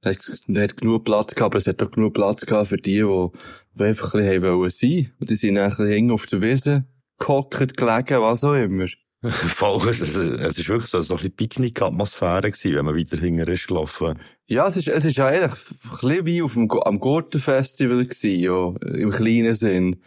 Es 0.03 0.42
hat 0.55 0.77
genug 0.77 1.05
Platz 1.05 1.35
gehabt, 1.35 1.55
aber 1.55 1.59
es 1.59 1.66
hat 1.66 1.83
auch 1.83 1.90
genug 1.90 2.14
Platz 2.14 2.46
gehabt 2.46 2.68
für 2.68 2.77
die, 2.77 3.01
die, 3.01 3.29
die 3.75 3.83
einfach 3.83 4.14
ein 4.14 4.20
bisschen 4.20 4.44
haben 4.44 4.59
wollen 4.59 4.70
sein. 4.70 5.12
Und 5.18 5.31
die 5.31 5.35
sind 5.35 5.55
dann 5.57 5.70
ein 5.72 5.77
bisschen 5.77 6.11
auf 6.11 6.27
der 6.27 6.42
Wiese 6.42 6.85
gehockt, 7.18 7.77
gelegen, 7.77 8.20
was 8.20 8.44
auch 8.44 8.55
immer. 8.55 8.87
Voll, 9.49 9.88
es, 9.88 10.00
es, 10.00 10.17
es 10.17 10.59
ist 10.59 10.69
wirklich 10.69 10.90
so, 10.90 11.00
so 11.00 11.15
ein 11.15 11.17
bisschen 11.19 11.37
Picknick-Atmosphäre 11.37 12.50
gewesen, 12.50 12.75
wenn 12.75 12.85
man 12.85 12.96
weiter 12.96 13.17
hinten 13.17 13.50
ist 13.50 13.67
gelaufen. 13.67 14.19
Ja, 14.46 14.67
es 14.69 14.77
ist, 14.77 14.88
es 14.88 15.05
ist 15.05 15.17
ja 15.17 15.27
eigentlich 15.27 15.53
ein 15.53 16.00
bisschen 16.00 16.27
wie 16.27 16.42
auf 16.42 16.55
dem, 16.55 16.71
am 16.71 17.00
Gurtenfestival 17.00 18.05
gewesen, 18.05 18.40
ja, 18.40 18.73
im 18.94 19.11
kleinen 19.11 19.55
Sinn. 19.55 20.03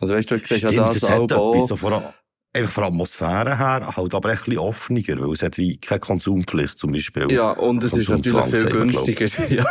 Also 0.00 0.14
weißt 0.14 0.30
du, 0.30 0.38
du 0.38 0.46
siehst 0.46 0.62
ja 0.62 0.70
das 0.70 1.02
hat 1.02 1.32
auch. 1.32 1.54
etwas, 1.54 1.68
so 1.68 1.76
von, 1.76 2.02
einfach 2.52 2.70
von 2.70 2.82
der 2.82 2.88
Atmosphäre 2.88 3.58
her, 3.58 3.92
halt 3.96 4.14
aber 4.14 4.28
ein 4.28 4.36
bisschen 4.36 4.58
offener, 4.58 5.20
weil 5.20 5.32
es 5.32 5.42
hat 5.42 5.58
wie 5.58 5.76
keine 5.76 6.00
Konsumpflicht 6.00 6.78
zum 6.78 6.92
Beispiel. 6.92 7.30
Ja, 7.30 7.50
und 7.52 7.82
es 7.84 7.92
ist 7.92 8.08
natürlich 8.08 8.44
viel 8.46 8.66
günstiger. 8.66 9.26
ja, 9.50 9.66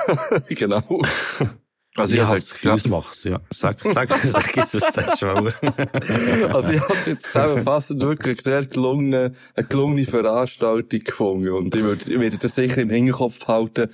genau. 0.49 1.01
Also 1.97 2.15
ich, 2.15 2.21
habe 2.21 2.35
das 2.39 2.53
Gefühl, 2.53 2.71
es 2.71 2.87
macht, 2.87 3.25
ja. 3.25 3.41
Sag, 3.49 3.77
sag, 3.81 4.09
sag 4.23 4.55
jetzt, 4.55 4.75
was 4.75 4.95
hast 4.95 5.21
wollen. 5.23 5.53
Also 6.53 6.69
ich 6.69 6.81
habe 6.81 6.97
jetzt 7.05 7.25
zusammenfassend 7.25 8.01
wirklich 8.01 8.45
eine 8.45 8.55
sehr 8.55 8.65
gelungene, 8.65 9.33
eine 9.55 9.67
gelungene 9.67 10.05
Veranstaltung 10.05 11.03
gefunden. 11.03 11.49
Und 11.49 11.75
ich 11.75 11.83
würde, 11.83 12.01
ich 12.01 12.19
werde 12.19 12.37
das 12.37 12.55
sicher 12.55 12.81
im 12.81 12.89
Hinterkopf 12.89 13.45
halten 13.45 13.89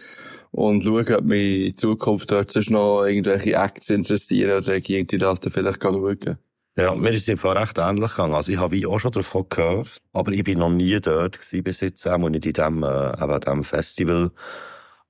und 0.51 0.83
schauen, 0.83 1.15
ob 1.15 1.23
mich 1.23 1.69
in 1.69 1.77
Zukunft 1.77 2.31
dort 2.31 2.51
sonst 2.51 2.69
noch 2.69 3.03
irgendwelche 3.03 3.53
Acts 3.53 3.89
interessieren 3.89 4.63
oder 4.63 4.75
irgendwie 4.75 5.17
das 5.17 5.39
dann 5.39 5.51
vielleicht 5.51 5.81
schauen. 5.81 6.37
Ja, 6.77 6.93
mir 6.93 7.09
ist 7.09 7.23
es 7.23 7.27
im 7.27 7.39
Fall 7.39 7.57
recht 7.57 7.79
ähnlich 7.79 8.11
gegangen. 8.11 8.35
Also 8.35 8.51
ich 8.51 8.59
habe 8.59 8.75
wie 8.75 8.85
auch 8.85 8.99
schon 8.99 9.11
davon 9.11 9.47
gehört, 9.49 9.97
aber 10.13 10.31
ich 10.31 10.43
bin 10.43 10.59
noch 10.59 10.69
nie 10.69 10.99
dort 11.01 11.39
gewesen 11.39 11.63
bis 11.63 11.79
jetzt, 11.79 12.07
auch 12.07 12.29
nicht 12.29 12.45
in 12.45 12.53
dem, 12.53 12.83
äh, 12.83 13.23
eben 13.23 13.39
dem 13.41 13.63
Festival. 13.63 14.29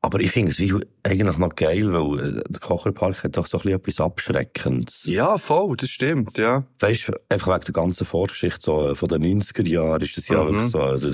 Aber 0.07 0.19
ich 0.21 0.31
finde 0.31 0.51
es 0.51 0.59
eigentlich 1.03 1.37
noch 1.37 1.53
geil, 1.55 1.91
weil 1.93 2.37
äh, 2.39 2.43
der 2.47 2.61
Kocherpark 2.61 3.23
hat 3.25 3.35
doch 3.37 3.45
so 3.45 3.57
ein 3.57 3.63
bisschen 3.63 3.79
etwas 3.79 3.99
Abschreckendes. 3.99 5.03
Ja, 5.05 5.37
voll, 5.37 5.75
das 5.75 5.89
stimmt, 5.89 6.37
ja. 6.37 6.65
Weißt 6.79 7.09
du, 7.09 7.13
einfach 7.29 7.53
wegen 7.55 7.65
der 7.65 7.73
ganzen 7.73 8.05
Vorgeschichte 8.05 8.59
so, 8.61 8.91
äh, 8.91 8.95
von 8.95 9.09
den 9.09 9.21
90er 9.41 9.67
Jahren 9.67 10.01
ist 10.01 10.15
das 10.17 10.27
ja 10.29 10.41
Mhm. 10.43 10.47
wirklich 10.47 10.71
so 10.71 10.79
äh, 10.81 10.99
der, 10.99 11.13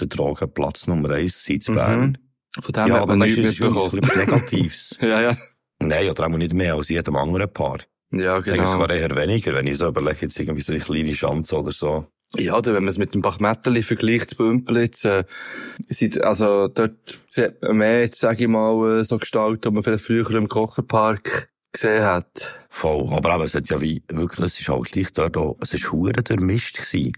der 0.00 0.06
Drogenplatz 0.08 0.86
Nummer 0.86 1.10
eins 1.10 1.48
in 1.48 1.60
Mhm. 1.68 1.74
Bern. 1.74 2.18
Von 2.60 2.72
dem 2.72 2.86
ja, 2.88 3.00
hat 3.00 3.08
man 3.08 3.18
nichts 3.18 3.38
ist 3.38 3.60
wirklich 3.60 3.92
mitbekommen. 3.92 4.02
etwas 4.04 4.16
Negatives. 4.50 4.96
ja, 5.00 5.20
ja. 5.22 5.36
Nein, 5.80 6.10
oder 6.10 6.26
auch 6.26 6.28
nicht 6.28 6.52
mehr 6.52 6.74
als 6.74 6.88
jedem 6.88 7.16
anderen 7.16 7.52
Park. 7.52 7.86
Ja, 8.12 8.38
Ich 8.38 8.44
denke 8.44 8.60
genau. 8.60 8.72
sogar 8.72 8.90
eher 8.90 9.10
weniger, 9.16 9.54
wenn 9.54 9.66
ich 9.66 9.78
so 9.78 9.88
überlege, 9.88 10.18
jetzt 10.20 10.38
irgendwie 10.38 10.60
so 10.62 10.72
eine 10.72 10.80
kleine 10.80 11.14
Schanze 11.16 11.56
oder 11.58 11.72
so. 11.72 12.06
Ja, 12.36 12.56
oder 12.56 12.74
wenn 12.74 12.84
man 12.84 12.90
es 12.90 12.98
mit 12.98 13.14
dem 13.14 13.22
Bachmetteli 13.22 13.82
vergleicht, 13.82 14.30
zu 14.30 14.36
Bümplitz, 14.36 15.04
äh, 15.04 15.24
sind, 15.88 16.22
also 16.22 16.68
dort 16.68 17.20
sieht 17.28 17.62
man 17.62 17.76
mehr, 17.76 18.00
jetzt 18.00 18.20
sage 18.20 18.44
ich 18.44 18.48
mal, 18.48 19.00
äh, 19.00 19.04
so 19.04 19.18
Gestalten, 19.18 19.62
die 19.62 19.70
man 19.70 19.82
vielleicht 19.82 20.04
früher 20.04 20.30
im 20.32 20.48
Kocherpark 20.48 21.48
gesehen 21.72 22.04
hat. 22.04 22.58
Voll. 22.70 23.12
Aber 23.12 23.34
eben, 23.34 23.44
es 23.44 23.54
hat 23.54 23.68
ja 23.68 23.80
wie, 23.80 24.02
wirklich, 24.08 24.46
es 24.46 24.60
ist 24.60 24.68
halt 24.68 24.90
gleich 24.90 25.12
dort 25.12 25.36
auch, 25.36 25.56
es 25.60 25.74
ist 25.74 25.92
hure 25.92 26.12
durchmischt 26.12 26.78
gewesen. 26.78 27.12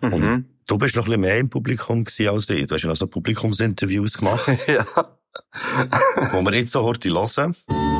Mhm. 0.00 0.12
Und 0.12 0.44
du 0.66 0.78
bist 0.78 0.96
noch 0.96 1.04
ein 1.04 1.10
bisschen 1.10 1.20
mehr 1.20 1.38
im 1.38 1.50
Publikum 1.50 2.04
gewesen 2.04 2.28
als 2.28 2.48
ich. 2.48 2.66
Du 2.66 2.74
hast 2.74 2.82
ja 2.82 2.88
noch 2.88 2.96
so 2.96 3.06
Publikumsinterviews 3.06 4.18
gemacht. 4.18 4.48
ja. 4.66 4.86
Wo 6.32 6.42
wir 6.42 6.54
jetzt 6.54 6.72
so 6.72 6.82
heute 6.82 7.08
hören. 7.08 7.99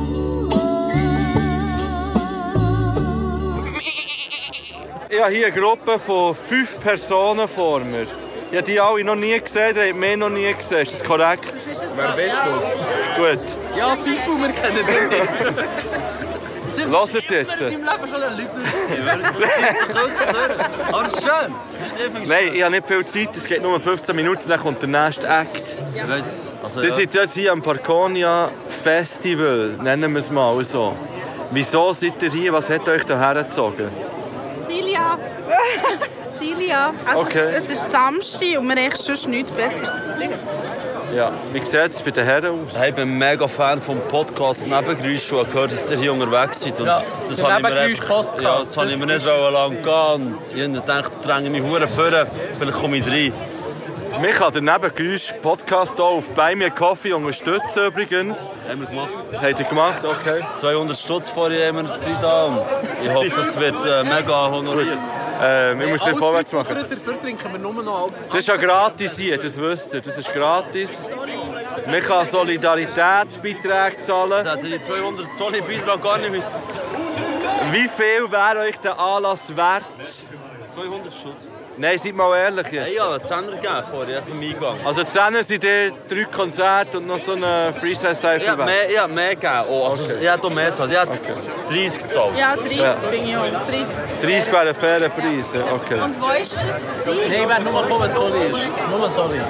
Ich 5.20 5.24
habe 5.24 5.34
hier 5.34 5.46
eine 5.48 5.60
Gruppe 5.60 5.98
von 5.98 6.34
fünf 6.34 6.80
Personen 6.80 7.46
vor 7.46 7.80
mir. 7.80 8.06
Ich 8.50 8.56
habe 8.56 8.62
die 8.62 8.80
alle 8.80 9.04
noch 9.04 9.16
nie 9.16 9.38
gesehen, 9.38 9.74
die 9.74 9.90
haben 9.90 10.00
mich 10.00 10.16
noch 10.16 10.30
nie 10.30 10.50
gesehen. 10.54 10.80
Ist 10.80 10.94
das 10.94 11.04
korrekt? 11.04 11.52
Wer 11.94 12.12
bist 12.12 12.36
du? 12.42 13.20
Gut. 13.20 13.56
Ja, 13.76 13.96
Fischbau, 13.96 14.38
wir 14.38 14.48
kennen 14.48 14.76
den 14.76 15.08
nicht. 15.10 16.88
Hört 16.90 17.30
jetzt. 17.30 17.60
Leben 17.60 17.84
schon 17.84 18.22
ein 18.22 18.36
gewesen. 18.38 19.14
Aber 20.90 21.04
es 21.04 21.12
ist 21.12 21.22
schön. 21.22 21.54
Ist 21.86 22.26
Nein, 22.26 22.54
ich 22.54 22.62
habe 22.62 22.74
nicht 22.76 22.88
viel 22.88 23.04
Zeit, 23.04 23.36
es 23.36 23.44
geht 23.44 23.62
nur 23.62 23.78
15 23.78 24.16
Minuten, 24.16 24.48
dann 24.48 24.58
kommt 24.58 24.80
der 24.80 24.88
nächste 24.88 25.26
Act. 25.26 25.76
Ich 25.94 26.08
weiss. 26.08 26.46
Also, 26.62 26.80
Ihr 26.80 26.88
ja. 26.88 26.94
seid 26.94 27.14
jetzt 27.14 27.34
hier 27.34 27.52
am 27.52 27.60
Parkonia 27.60 28.48
Festival, 28.82 29.74
nennen 29.82 30.14
wir 30.14 30.20
es 30.20 30.30
mal 30.30 30.64
so. 30.64 30.96
Wieso 31.50 31.92
seid 31.92 32.22
ihr 32.22 32.30
hier? 32.30 32.54
Was 32.54 32.70
hat 32.70 32.88
euch 32.88 33.02
hierher 33.02 33.34
gezogen? 33.34 33.90
Cilia. 35.00 35.18
Cilia. 36.32 36.94
Also, 37.06 37.20
Okay. 37.22 37.48
Es 37.56 37.70
ist 37.70 37.90
Samstag 37.90 38.58
und 38.58 38.64
wir 38.68 38.70
haben 38.76 38.78
echt 38.78 38.98
sonst 38.98 39.26
nichts 39.26 39.50
Besseres 39.52 40.06
zu 40.06 40.12
tun. 40.14 40.30
Ja, 41.14 41.32
wie 41.52 41.58
sieht 41.64 41.74
es 41.74 42.00
bei 42.02 42.12
den 42.12 42.24
Herren 42.24 42.60
aus? 42.64 42.78
Hey, 42.78 42.90
ich 42.90 42.94
bin 42.94 43.18
mega 43.18 43.48
Fan 43.48 43.82
vom 43.82 43.98
Podcast 44.08 44.64
Nebengeräusch 44.64 45.32
und 45.32 45.40
habe 45.40 45.50
gehört, 45.50 45.72
dass 45.72 45.90
ihr 45.90 45.98
hier 45.98 46.12
unterwegs 46.12 46.60
seid. 46.60 46.78
Und 46.78 46.86
Ja, 46.86 46.98
das, 46.98 47.20
das 47.28 47.42
habe 47.42 47.54
ich 47.56 47.62
mir 47.74 47.80
einfach, 47.80 48.40
ja, 48.40 48.58
das 48.60 48.76
habe 48.76 48.86
ich 48.90 48.96
mir 48.98 49.06
das 49.06 49.24
nicht 49.24 49.26
ist 49.26 49.42
wollen 49.42 49.46
es. 49.46 49.52
lang 49.52 49.82
gehen. 50.22 50.38
Ich 50.54 50.62
habe 50.62 50.72
gedacht, 50.72 51.12
ich 51.18 51.26
dränge 51.26 51.50
mich 51.50 51.62
hure 51.62 51.88
vor, 51.88 52.04
vielleicht 52.58 52.78
komme 52.80 52.96
ich 52.98 53.10
rein. 53.10 53.32
Mich 54.20 54.34
kann 54.34 54.52
der 54.52 54.60
Nebengeräusch 54.60 55.32
Podcast 55.40 55.94
hier 55.96 56.04
auf 56.04 56.28
«Bei 56.34 56.54
mir 56.54 56.70
Coffee» 56.70 57.14
unterstützen 57.14 57.86
übrigens. 57.86 58.50
Haben 58.68 58.80
wir 58.80 58.86
gemacht. 58.86 59.12
Habt 59.32 59.60
ihr 59.60 59.66
gemacht? 59.66 60.04
Okay. 60.04 60.44
200 60.58 60.98
Stutz 60.98 61.30
vorher 61.30 61.68
haben 61.68 61.76
wir 61.76 61.84
drin 61.84 62.16
da 62.20 62.44
und 62.44 62.60
ich 63.02 63.14
hoffe, 63.14 63.40
es 63.40 63.58
wird 63.58 63.76
äh, 63.86 64.04
mega 64.04 64.50
honoriert. 64.50 64.98
Ähm, 65.40 65.80
ich 65.80 65.88
muss 65.88 66.04
den 66.04 66.16
vorwärts 66.16 66.52
machen. 66.52 66.74
Dafür, 66.74 66.96
dafür 66.96 67.20
trinken 67.20 67.50
wir 67.50 67.58
nur 67.58 67.72
noch 67.82 68.02
Alkohol. 68.02 68.26
Das 68.28 68.40
ist 68.40 68.48
ja 68.48 68.56
gratis 68.56 69.16
hier, 69.16 69.38
das 69.38 69.58
wisst 69.58 69.94
ihr. 69.94 70.02
Das 70.02 70.18
ist 70.18 70.30
gratis. 70.34 71.08
Man 71.86 72.00
kann 72.02 72.26
Solidaritätsbeiträge 72.26 74.00
zahlen. 74.00 74.44
Da 74.44 74.54
hätte 74.54 74.66
ich 74.66 74.74
die 74.74 74.82
200 74.82 75.34
Zoll 75.34 75.52
Beitrag 75.62 76.02
gar 76.02 76.18
nicht 76.18 76.30
müssen. 76.30 76.60
Wie 77.70 77.88
viel 77.88 78.30
wäre 78.30 78.66
euch 78.68 78.76
der 78.80 78.98
Anlass 78.98 79.56
wert? 79.56 79.84
200 80.74 81.12
Stutz. 81.14 81.49
Nein, 81.80 81.96
seid 81.96 82.14
mal 82.14 82.36
ehrlich 82.36 82.66
jetzt. 82.72 82.84
Hey, 82.88 82.96
ja, 82.96 83.10
einen 83.10 83.24
Zehner 83.24 83.52
gegeben 83.52 83.82
vorher, 83.90 84.16
erst 84.16 84.28
beim 84.28 84.38
Eingang. 84.42 84.76
Also 84.84 85.02
10 85.02 85.42
sind 85.42 85.62
die 85.62 85.92
drei 86.10 86.24
Konzerte 86.24 86.98
und 86.98 87.06
noch 87.06 87.16
so 87.18 87.32
eine 87.32 87.72
Freestyle-Cypher. 87.72 88.36
Ich 88.36 88.48
habe 88.50 88.64
mehr, 88.66 88.90
ich 88.90 88.98
hab 89.00 89.10
mehr 89.10 89.34
gegeben. 89.34 89.64
Oh, 89.70 89.86
also, 89.86 90.02
Okay. 90.02 90.16
Ich 90.20 90.28
habe 90.28 90.46
hier 90.46 90.56
mehr 90.56 90.70
gezahlt. 90.70 90.92
Ich 90.92 90.98
habe 90.98 91.18
30 91.70 92.02
gezahlt. 92.02 92.36
Ja, 92.36 92.54
30 92.54 92.76
Ja. 92.78 92.92
bin 93.10 93.28
ich 93.28 93.34
auch. 93.34 93.44
30. 93.66 93.86
30 94.20 94.52
wäre 94.52 94.68
ein 94.68 94.74
fairer 94.74 95.08
Preis. 95.08 95.52
ja, 95.54 95.72
Okay. 95.72 96.00
Und 96.02 96.20
wo 96.20 96.24
war 96.26 96.38
das? 96.38 96.50
gewesen? 96.50 96.90
Nein, 97.06 97.42
ich 97.42 97.48
werde 97.48 97.62
nur 97.62 97.72
kommen, 97.82 98.00
wenn 98.00 98.06
es 98.08 98.14
Soli 98.14 98.46
ist. 98.50 98.68
Nur 98.90 99.10
Soli. 99.10 99.40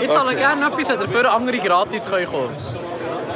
Ich 0.00 0.10
zahle 0.10 0.36
gerne 0.36 0.66
etwas, 0.68 0.88
wenn 0.88 1.00
dafür 1.00 1.32
andere 1.34 1.58
gratis 1.58 2.08
können 2.08 2.26
kommen 2.26 2.56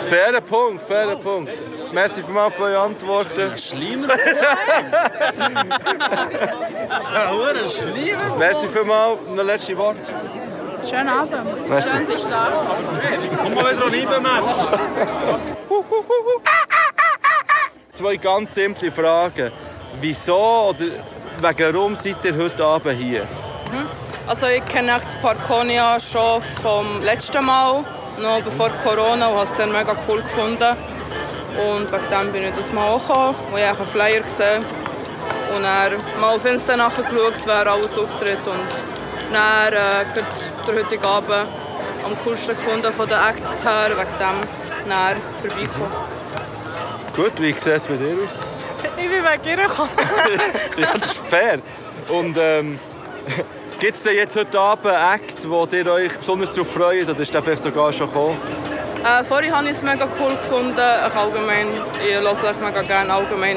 Fairer 0.08 0.40
Punkt, 0.40 0.86
fairer 0.88 1.16
Punkt. 1.16 1.52
Merci 1.92 2.22
vielmals 2.22 2.54
für 2.54 2.62
eure 2.64 2.80
Antworten. 2.80 3.58
Schlimmer. 3.58 4.16
Schlimmer. 7.10 8.34
Merci 8.38 8.68
vielmals. 8.68 9.18
Noch 9.34 9.44
letzte 9.44 9.76
Wort. 9.76 9.96
Schönen 10.88 11.08
Abend. 11.08 11.68
Merci. 11.68 11.90
Schön, 11.90 12.06
dass 12.06 12.22
du 12.22 12.28
da 12.28 12.48
bist. 12.48 13.38
Komm 13.42 13.54
mal 13.54 13.64
wieder 13.72 14.12
rein, 14.16 14.22
Mann. 14.22 14.44
Zwei 17.94 18.16
ganz 18.16 18.54
simple 18.54 18.90
Fragen. 18.90 19.52
Wieso 20.00 20.70
oder 20.70 20.78
wegen 21.40 21.74
warum 21.74 21.94
seid 21.94 22.24
ihr 22.24 22.36
heute 22.36 22.64
Abend 22.64 22.98
hier? 22.98 23.26
Also 24.26 24.46
ich 24.46 24.64
kenne 24.66 24.98
das 25.02 25.14
Parkonia 25.16 25.98
schon 26.00 26.40
vom 26.62 27.02
letzten 27.02 27.44
Mal, 27.44 27.84
noch 28.18 28.42
bevor 28.42 28.70
Corona, 28.82 29.28
und 29.28 29.34
habe 29.34 29.44
es 29.44 29.54
dann 29.54 29.72
mega 29.72 29.96
cool 30.08 30.22
gefunden. 30.22 30.76
Und 31.56 31.92
wegen 31.92 32.08
dem 32.10 32.32
bin 32.32 32.44
ich 32.44 32.54
das 32.54 32.72
Mal 32.72 32.88
auch 32.88 33.00
gekommen, 33.00 33.36
wo 33.50 33.56
ich 33.58 33.64
einen 33.64 33.86
Flyer 33.86 34.20
gesehen 34.20 34.64
und 35.54 35.62
dann 35.62 35.92
mal 36.20 36.34
auf 36.36 36.44
Insta 36.44 36.76
nachgeschaut, 36.76 37.34
wer 37.44 37.66
alles 37.66 37.96
auftritt 37.98 38.46
und 38.46 39.32
dann 39.32 39.72
äh, 39.72 40.04
der 40.66 40.74
heutige 40.74 41.06
Abend 41.06 41.48
am 42.04 42.16
coolsten 42.24 42.56
gefunden 42.56 42.92
von 42.92 43.08
den 43.08 43.18
Acts 43.18 43.62
her, 43.62 43.90
wegen 43.90 44.18
dem 44.18 44.88
dann 44.88 45.16
vorbeikommen. 45.40 45.92
Gut, 47.14 47.32
wie 47.38 47.52
sieht 47.52 47.66
es 47.66 47.86
bei 47.86 47.96
dir 47.96 48.16
aus? 48.24 48.40
Ich 48.82 49.08
bin 49.08 49.24
wegen 49.24 49.44
ihr 49.44 49.66
gekommen. 49.68 49.90
ja, 50.76 50.88
das 50.98 51.12
ist 51.12 51.18
fair. 51.28 51.58
Und 52.08 52.36
ähm, 52.38 52.78
gibt 53.82 53.96
es 53.96 54.04
denn 54.04 54.16
jetzt 54.16 54.36
heute 54.36 54.60
Abend 54.60 54.86
einen 54.86 55.14
Act, 55.14 55.50
wo 55.50 55.66
ihr 55.72 55.86
euch 55.88 56.16
besonders 56.16 56.52
darauf 56.52 56.70
freut 56.70 57.10
oder 57.10 57.18
ist 57.18 57.34
der 57.34 57.42
vielleicht 57.42 57.64
sogar 57.64 57.92
schon 57.92 58.06
gekommen? 58.06 58.36
Äh, 59.04 59.24
vorher 59.24 59.56
habe 59.56 59.64
ich 59.64 59.72
es 59.72 59.82
mega 59.82 60.06
cool 60.20 60.30
gefunden. 60.30 60.76
Ich, 60.76 61.16
allgemein, 61.16 61.66
ich 62.06 62.14
höre 62.14 62.30
echt 62.30 62.62
mega 62.62 62.80
gerne 62.82 63.12
allgemein 63.12 63.56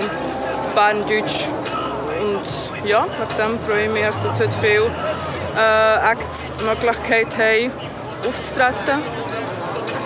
Berndeutsch. 0.73 1.45
Und 2.19 2.89
ja, 2.89 3.05
wegen 3.05 3.37
dem 3.37 3.59
freue 3.59 3.85
ich 3.85 3.91
mich, 3.91 4.23
dass 4.23 4.39
heute 4.39 4.51
viele 4.59 4.89
äh, 5.55 6.11
Acts 6.11 6.51
die 6.59 6.65
Möglichkeit 6.65 7.27
haben, 7.37 7.71
aufzutreten. 8.27 9.03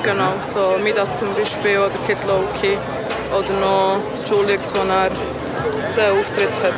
Genau, 0.03 0.33
so 0.53 0.77
Midas 0.83 1.15
zum 1.15 1.33
Beispiel 1.33 1.77
oder 1.77 1.95
Kid 2.05 2.17
Loki 2.27 2.77
oder 3.31 3.53
noch 3.61 4.01
Julix, 4.29 4.73
der 4.73 4.83
den 5.95 6.19
Auftritt 6.19 6.51
hat. 6.61 6.73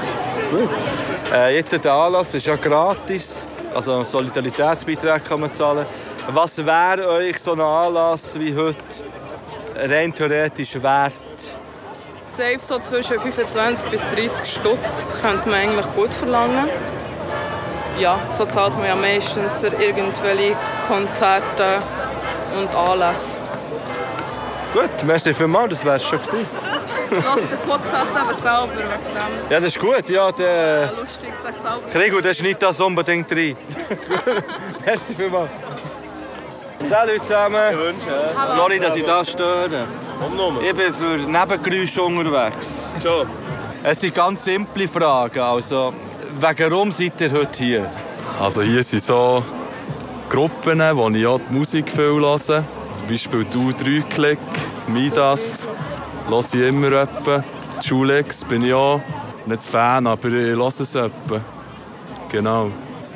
Gut. 0.52 1.21
Äh, 1.32 1.56
jetzt 1.56 1.72
der 1.72 1.94
Anlass 1.94 2.34
ist 2.34 2.46
ja 2.46 2.58
gratis, 2.58 3.48
also 3.74 4.04
Solidaritätsbeiträge 4.04 5.22
kann 5.22 5.40
man 5.40 5.54
zahlen. 5.54 5.86
Was 6.28 6.58
wäre 6.58 7.08
euch 7.08 7.40
so 7.40 7.54
ein 7.54 7.62
Anlass 7.62 8.38
wie 8.38 8.54
heute 8.54 8.78
rein 9.76 10.14
theoretisch 10.14 10.76
wert? 10.82 11.14
Safe 12.22 12.60
so 12.60 12.80
zwischen 12.80 13.18
25 13.20 13.90
bis 13.90 14.02
30 14.02 14.46
Stutz 14.46 15.06
könnte 15.22 15.48
man 15.48 15.60
eigentlich 15.60 15.86
gut 15.96 16.14
verlangen. 16.14 16.68
Ja, 17.98 18.20
so 18.32 18.46
zahlt 18.46 18.78
man 18.78 18.88
ja 18.88 18.96
meistens 18.96 19.54
für 19.60 19.68
irgendwelche 19.68 20.58
Konzerte 20.88 21.80
und 22.60 22.76
Anlässe. 22.76 23.40
Gut, 24.74 25.04
merci 25.06 25.34
vielmals, 25.34 25.76
das 25.76 25.86
wäre 25.86 25.96
es 25.96 26.04
schon 26.04 26.20
gewesen. 26.20 26.46
Lass 27.12 27.36
den 27.36 27.58
Podcast 27.68 28.12
eben 28.12 28.42
selber 28.42 28.70
wegen 28.72 28.90
dem. 28.90 29.52
Ja, 29.52 29.60
das 29.60 29.76
ist 29.76 29.80
gut, 29.80 30.10
ja, 30.10 30.32
der 30.32 30.92
Lustig, 31.00 31.32
sag 31.42 31.56
selber. 31.56 31.90
Krigo, 31.92 32.22
der 32.22 32.34
schneidet 32.34 32.62
das 32.62 32.80
unbedingt 32.80 33.32
rein. 33.32 33.58
merci 34.86 35.14
vielmals. 35.14 35.50
Salut 36.88 37.24
zusammen. 37.24 37.60
Sorry, 38.56 38.80
dass 38.80 38.96
ich 38.96 39.04
da 39.04 39.24
störe. 39.24 39.86
Ich 40.62 40.74
bin 40.74 40.94
für 40.94 41.18
Nebengeräusche 41.18 42.02
unterwegs. 42.02 42.92
Schon. 43.02 43.30
Es 43.84 44.00
sind 44.00 44.16
ganz 44.16 44.44
simple 44.44 44.88
Fragen. 44.88 45.40
Also, 45.40 45.94
warum 46.40 46.92
seid 46.92 47.20
ihr 47.20 47.32
heute 47.32 47.64
hier? 47.64 47.92
Also 48.40 48.62
hier 48.62 48.84
sind 48.84 49.04
so 49.04 49.44
Gruppen, 50.30 50.80
wo 50.94 51.10
ich 51.10 51.28
auch 51.28 51.40
die 51.40 51.54
Musik 51.54 51.90
viel 51.90 52.20
höre. 52.22 52.38
Zum 52.38 53.08
Beispiel 53.08 53.46
die 53.46 53.58
U3-Klick, 53.58 54.40
Midas, 54.88 55.68
höre 56.32 56.40
ich 56.40 56.68
immer 56.68 56.92
etwa. 56.94 57.44
Schulex 57.82 58.46
bin 58.46 58.64
ich 58.64 58.74
auch 58.74 59.02
nicht 59.46 59.64
Fan, 59.64 60.08
aber 60.08 60.28
ich 60.30 60.56
höre 60.56 60.68
es 60.68 60.96
etwa. 60.96 61.42
Genau. 62.30 62.72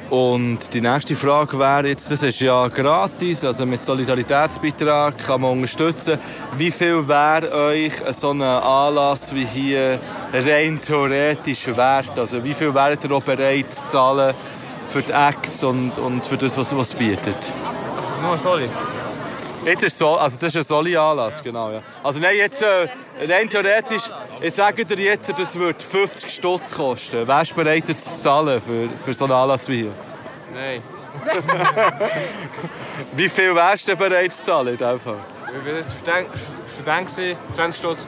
Und 0.10 0.60
die 0.72 0.82
nächste 0.82 1.16
Frage 1.16 1.58
wäre 1.58 1.88
jetzt, 1.88 2.12
das 2.12 2.22
ist 2.22 2.40
ja 2.40 2.68
gratis, 2.68 3.44
also 3.44 3.66
mit 3.66 3.84
Solidaritätsbeitrag 3.84 5.18
kann 5.18 5.42
man 5.42 5.54
unterstützen. 5.54 6.20
Wie 6.58 6.70
viel 6.70 7.08
wäre 7.08 7.52
euch 7.52 7.94
so 8.12 8.30
ein 8.30 8.42
Anlass 8.42 9.34
wie 9.34 9.46
hier 9.46 10.00
rein 10.32 10.80
theoretisch 10.80 11.68
wert? 11.68 12.18
Also 12.18 12.44
wie 12.44 12.54
viel 12.54 12.74
wäret 12.74 13.04
ihr 13.04 13.12
auch 13.12 13.24
bereit 13.24 13.74
zu 13.74 13.90
zahlen 13.90 14.36
für 14.90 15.02
die 15.02 15.12
Acts 15.12 15.64
und, 15.64 15.98
und 15.98 16.26
für 16.26 16.38
das, 16.38 16.56
was 16.56 16.76
was 16.76 16.90
es 16.90 16.96
bietet? 16.96 17.52
Nur 18.22 18.38
Soli. 18.38 18.70
Jetzt 19.66 19.84
ist 19.84 19.98
so, 19.98 20.16
also 20.16 20.38
das 20.40 20.50
ist 20.50 20.58
ein 20.58 20.64
Soli-Anlass, 20.64 21.42
genau. 21.42 21.72
Ja. 21.72 21.82
Also 22.04 22.20
nein, 22.20 22.38
jetzt 22.38 22.62
äh, 22.62 22.88
rein 23.28 23.50
theoretisch, 23.50 24.04
ich 24.40 24.54
sage 24.54 24.86
dir 24.86 25.00
jetzt, 25.00 25.34
das 25.36 25.56
würde 25.56 25.84
50 25.84 26.32
Stutz 26.32 26.72
kosten. 26.72 27.28
Wärst 27.28 27.52
du 27.52 27.56
bereit, 27.56 27.90
das 27.90 28.04
zu 28.04 28.22
zahlen 28.22 28.62
für, 28.62 28.90
für 29.04 29.14
so 29.14 29.26
einen 29.26 29.34
Anlass 29.34 29.68
wie 29.68 29.84
hier? 29.84 29.92
Nein. 30.54 30.84
Wie 33.14 33.30
viel 33.30 33.56
wärst 33.56 33.88
du 33.88 33.96
bereit 33.96 34.34
zu 34.34 34.46
zahlen 34.46 34.68
in 34.68 34.78
diesem 34.78 35.00
Fall? 35.00 35.18
Ich 35.48 35.74
war 35.74 35.84
Student, 35.84 36.28
Student 36.72 37.16
gewesen, 37.16 37.38
20 37.54 37.80
Stutz. 37.80 38.08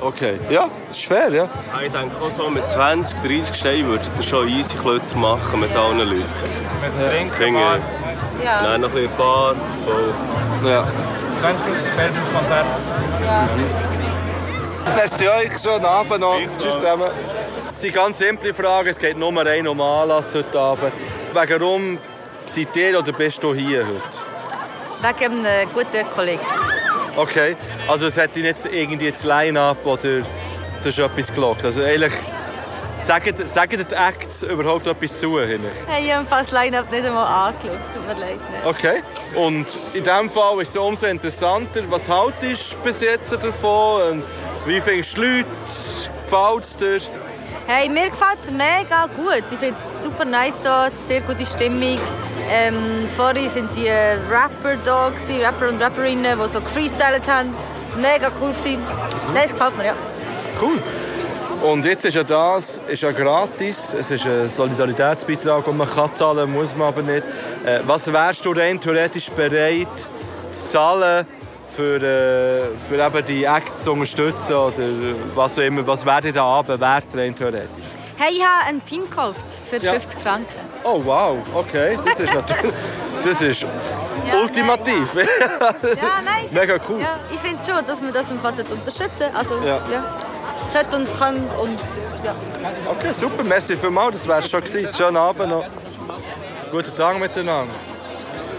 Okay, 0.00 0.38
ja, 0.50 0.68
das 0.88 0.96
ist 0.96 1.06
fair, 1.06 1.30
ja. 1.30 1.48
Ich 1.84 1.90
denke 1.90 2.14
auch 2.22 2.30
so 2.30 2.48
mit 2.48 2.68
20, 2.68 3.20
30 3.20 3.54
Steinen 3.54 3.86
würdet 3.86 4.10
ihr 4.16 4.22
schon 4.22 4.48
easy 4.48 4.76
Klötter 4.76 5.16
machen 5.16 5.60
mit 5.60 5.74
allen 5.76 5.98
Leuten. 5.98 6.22
Mit 6.80 7.12
dem 7.12 7.32
Trinken, 7.32 7.56
ich. 7.56 8.44
Ja. 8.44 8.62
Nein, 8.62 8.80
noch 8.80 8.88
ein 8.88 8.94
bisschen 8.94 9.16
Bar. 9.16 9.54
Voll. 9.84 10.70
Ja. 10.70 10.86
20 11.40 11.66
Stutz 11.66 11.76
ist 11.78 11.94
fair 11.94 12.08
für 12.10 12.20
das 12.20 12.32
Konzert. 12.32 12.66
Merci 14.96 15.28
euch, 15.28 15.58
schönen 15.60 15.84
Abend 15.84 16.20
noch. 16.20 16.38
Tschüss 16.60 16.74
zusammen. 16.74 17.10
Es 17.74 17.80
sind 17.80 17.94
ganz 17.94 18.18
simple 18.18 18.54
Fragen, 18.54 18.88
es 18.88 18.98
geht 18.98 19.16
nur 19.16 19.34
rein 19.44 19.66
um 19.68 19.80
Anlass 19.80 20.34
heute 20.34 20.58
Abend. 20.58 20.92
Wegen 21.32 21.60
warum 21.60 21.98
seid 22.46 22.74
ihr 22.76 22.98
oder 22.98 23.12
bist 23.12 23.42
du 23.42 23.54
hier 23.54 23.84
heute? 23.86 25.18
Wegen 25.20 25.46
einem 25.46 25.68
guten 25.72 26.10
Kollegen. 26.14 26.40
Okay, 27.18 27.56
also 27.88 28.06
es 28.06 28.16
hat 28.16 28.36
dich 28.36 28.44
nicht 28.44 28.64
irgendwie 28.64 29.10
das 29.10 29.24
Line-Up 29.24 29.84
oder 29.84 30.22
sonst 30.78 30.98
etwas 31.00 31.32
gelockt. 31.34 31.64
Also 31.64 31.82
eigentlich, 31.82 32.12
sagen, 33.04 33.34
sagen 33.44 33.86
die 33.90 33.94
Acts 33.94 34.44
überhaupt 34.44 34.86
etwas 34.86 35.18
zu? 35.18 35.40
hinten? 35.40 35.66
Hey, 35.88 36.04
ich 36.04 36.14
habe 36.14 36.24
fast 36.26 36.52
Line-Up 36.52 36.88
nicht 36.92 37.04
einmal 37.04 37.26
angeschaut. 37.48 37.76
Tut 37.92 38.06
mir 38.06 38.14
leid. 38.14 38.36
Ne? 38.36 38.68
Okay, 38.68 39.02
und 39.34 39.66
in 39.94 40.04
diesem 40.04 40.30
Fall 40.30 40.62
ist 40.62 40.70
es 40.70 40.76
umso 40.76 41.06
interessanter. 41.06 41.82
Was 41.90 42.08
haltest 42.08 42.74
du 42.74 42.76
bis 42.84 43.00
jetzt 43.00 43.32
davon? 43.32 44.02
Und 44.12 44.22
wie 44.66 44.80
findest 44.80 45.16
du 45.16 45.22
die 45.22 45.38
Leute? 45.38 45.46
Gefällt 46.24 46.64
es 46.64 46.76
dir? 46.76 47.00
Hey, 47.70 47.86
mir 47.90 48.08
gefällt 48.08 48.38
es 48.42 48.50
mega 48.50 49.04
gut. 49.14 49.44
Ich 49.50 49.58
finde 49.58 49.76
es 49.78 50.02
super 50.02 50.24
nice 50.24 50.54
hier, 50.62 50.88
sehr 50.90 51.20
gute 51.20 51.44
Stimmung. 51.44 51.98
Ähm, 52.48 53.06
vorhin 53.14 53.46
sind 53.50 53.68
die 53.76 53.90
Rapper 53.90 54.78
da, 54.86 55.10
gewesen, 55.10 55.44
Rapper 55.44 55.68
und 55.68 55.82
Rapperinnen, 55.82 56.38
die 56.42 56.48
so 56.48 56.62
gefreestylt 56.62 57.28
haben. 57.28 57.54
Mega 57.96 58.30
cool 58.40 58.52
gewesen. 58.52 58.78
Nein, 59.34 59.42
es 59.44 59.52
gefällt 59.52 59.76
mir, 59.76 59.84
ja. 59.84 59.94
Cool. 60.58 60.82
Und 61.62 61.84
jetzt 61.84 62.06
ist 62.06 62.14
ja 62.14 62.24
das 62.24 62.80
ist 62.88 63.02
ja 63.02 63.12
gratis. 63.12 63.92
Es 63.92 64.10
ist 64.10 64.26
ein 64.26 64.48
Solidaritätsbeitrag, 64.48 65.66
den 65.66 65.76
man 65.76 65.90
kann 65.90 66.14
zahlen 66.14 66.50
muss 66.50 66.74
man 66.74 66.88
aber 66.88 67.02
nicht. 67.02 67.22
Äh, 67.66 67.80
was 67.86 68.10
wärst 68.10 68.46
du 68.46 68.52
rein 68.52 68.80
theoretisch 68.80 69.28
bereit 69.28 69.88
zu 70.52 70.70
zahlen, 70.70 71.26
für, 71.78 72.02
äh, 72.02 72.76
für 72.88 73.06
eben 73.06 73.24
die 73.24 73.44
Acts 73.44 73.84
zu 73.84 73.92
unterstützen? 73.92 74.52
Oder 74.52 74.74
was 75.34 75.56
auch 75.56 75.62
immer. 75.62 75.86
Was 75.86 76.04
wäre 76.04 76.20
dir 76.22 76.32
der 76.32 76.42
Abend 76.42 76.80
wert 76.80 77.06
rein 77.14 77.34
theoretisch? 77.34 77.86
Hey, 78.16 78.32
ich 78.32 78.42
habe 78.42 78.66
einen 78.66 78.80
Pin 78.80 79.02
gekauft 79.08 79.40
für 79.70 79.76
Ja. 79.76 79.92
50 79.92 80.20
Franken. 80.20 80.48
Oh 80.82 81.00
wow, 81.04 81.36
okay. 81.54 81.96
Das 82.04 82.18
ist 82.18 82.34
natürlich... 82.34 82.74
Das 83.24 83.42
ist 83.42 83.66
ultimativ. 84.42 85.14
Ja, 85.14 86.20
nein. 86.24 86.44
ich 86.46 86.52
Mega 86.52 86.76
cool. 86.88 87.00
Ja, 87.00 87.20
ich 87.32 87.38
finde 87.40 87.62
schon, 87.64 87.86
dass 87.86 88.00
man 88.00 88.12
das 88.12 88.26
fast 88.42 88.70
unterstützen 88.72 89.26
Also, 89.34 89.54
Ja. 89.64 89.80
ja. 89.92 90.18
Sollte 90.72 90.96
und 90.96 91.18
kann 91.18 91.36
und 91.62 91.78
ja. 92.24 92.34
Okay, 92.90 93.12
super. 93.12 93.44
Merci 93.44 93.76
vielmals. 93.76 94.18
Das 94.18 94.28
wär's 94.28 94.50
schon 94.50 94.60
gewesen. 94.62 94.88
Schönen 94.96 95.16
Abend 95.16 95.48
noch. 95.48 95.64
Guten 96.72 96.96
Tag 96.96 97.18
miteinander. 97.20 97.72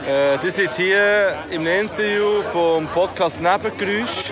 Äh, 0.10 0.40
die 0.40 0.50
sind 0.50 0.74
hier 0.74 1.36
im 1.52 1.68
Interview 1.68 2.42
vom 2.52 2.88
Podcast 2.88 3.40
Nebengeräusch. 3.40 4.32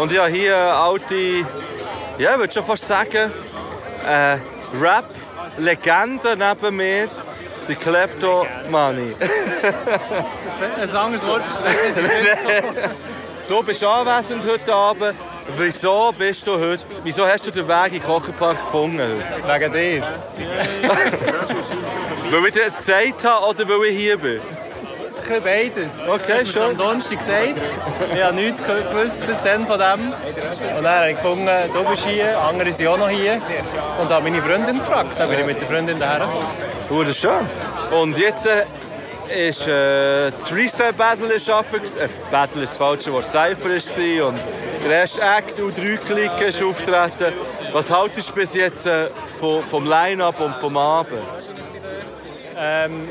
Und 0.00 0.12
habe 0.18 0.32
hier 0.32 0.56
eine 0.56 0.72
alte, 0.72 1.14
ja, 2.18 2.32
ich 2.32 2.38
würde 2.38 2.52
schon 2.52 2.64
fast 2.64 2.88
sagen, 2.88 3.30
äh, 4.04 4.36
Rap-Legende 4.76 6.36
neben 6.36 6.76
mir. 6.76 7.06
Die 7.68 7.76
Kleptomani. 7.76 9.14
Ein 10.80 10.96
anderes 10.96 11.26
Wort 11.26 11.46
ist 11.46 11.64
nicht 11.64 11.80
Du 13.48 13.62
bist 13.62 13.84
anwesend 13.84 14.44
heute 14.44 14.74
Abend. 14.74 15.14
Wieso 15.56 16.12
bist 16.16 16.46
du 16.46 16.58
heute, 16.58 16.84
wieso 17.04 17.26
hast 17.26 17.46
du 17.46 17.52
den 17.52 17.68
Weg 17.68 17.86
in 17.86 17.92
den 17.94 18.02
Kocherpark 18.02 18.60
gefunden 18.60 19.00
heute? 19.00 19.24
Wegen 19.60 19.72
dir. 19.72 20.02
weil 22.30 22.46
ich 22.46 22.54
dir 22.54 22.64
das 22.64 22.78
gesagt 22.78 23.24
habe 23.24 23.46
oder 23.46 23.68
weil 23.68 23.84
ich 23.86 23.98
hier 23.98 24.16
bin? 24.16 24.40
Ich 25.26 25.32
kann 25.32 25.42
beides. 25.42 26.02
Okay, 26.02 26.34
mir's 26.36 26.52
schön. 26.52 26.62
am 26.62 26.76
Donnerstag 26.76 27.18
gesagt. 27.18 27.80
Ich 28.14 28.22
habe 28.22 28.36
nichts 28.36 28.62
gewusst 28.62 29.26
bis 29.26 29.42
dann 29.42 29.66
von 29.66 29.76
dem. 29.76 30.12
Und 30.76 30.84
dann 30.84 30.86
habe 30.86 31.10
ich 31.10 31.16
gefunden, 31.16 31.48
du 31.72 31.84
bist 31.84 32.06
hier, 32.06 32.38
andere 32.38 32.70
sind 32.70 32.86
auch 32.86 32.96
noch 32.96 33.08
hier. 33.08 33.40
Und 34.00 34.08
habe 34.08 34.22
meine 34.22 34.40
Freundin 34.40 34.78
gefragt. 34.78 35.18
Dann 35.18 35.28
bin 35.28 35.40
ich 35.40 35.46
mit 35.46 35.60
der 35.60 35.66
Freundin 35.66 35.98
daher. 35.98 36.28
Oh, 36.90 37.00
das 37.00 37.10
ist 37.10 37.18
schön. 37.18 37.48
Und 37.90 38.16
jetzt 38.16 38.46
äh, 38.46 39.48
ist 39.48 39.66
äh, 39.66 40.30
das 40.30 40.48
Freestyle 40.48 40.92
Battle 40.92 41.26
gewesen. 41.26 41.98
Äh, 41.98 42.08
Battle 42.30 42.62
ist 42.62 42.70
das 42.70 42.78
falsche 42.78 43.12
Wort. 43.12 43.26
Cypher 43.26 43.70
war 43.70 44.28
und 44.28 44.38
der 44.84 44.92
erste 44.92 45.20
Act 45.22 45.58
und 45.58 45.76
drei 45.76 45.96
Klick 45.96 46.40
ist 46.40 46.62
auftreten. 46.62 47.34
Was 47.72 47.90
haltest 47.90 48.28
du 48.28 48.32
bis 48.32 48.54
jetzt 48.54 48.86
äh, 48.86 49.08
vom, 49.40 49.60
vom 49.64 49.88
Line-Up 49.88 50.38
und 50.38 50.54
vom 50.60 50.76
Abend? 50.76 51.18
Ähm, 52.56 53.10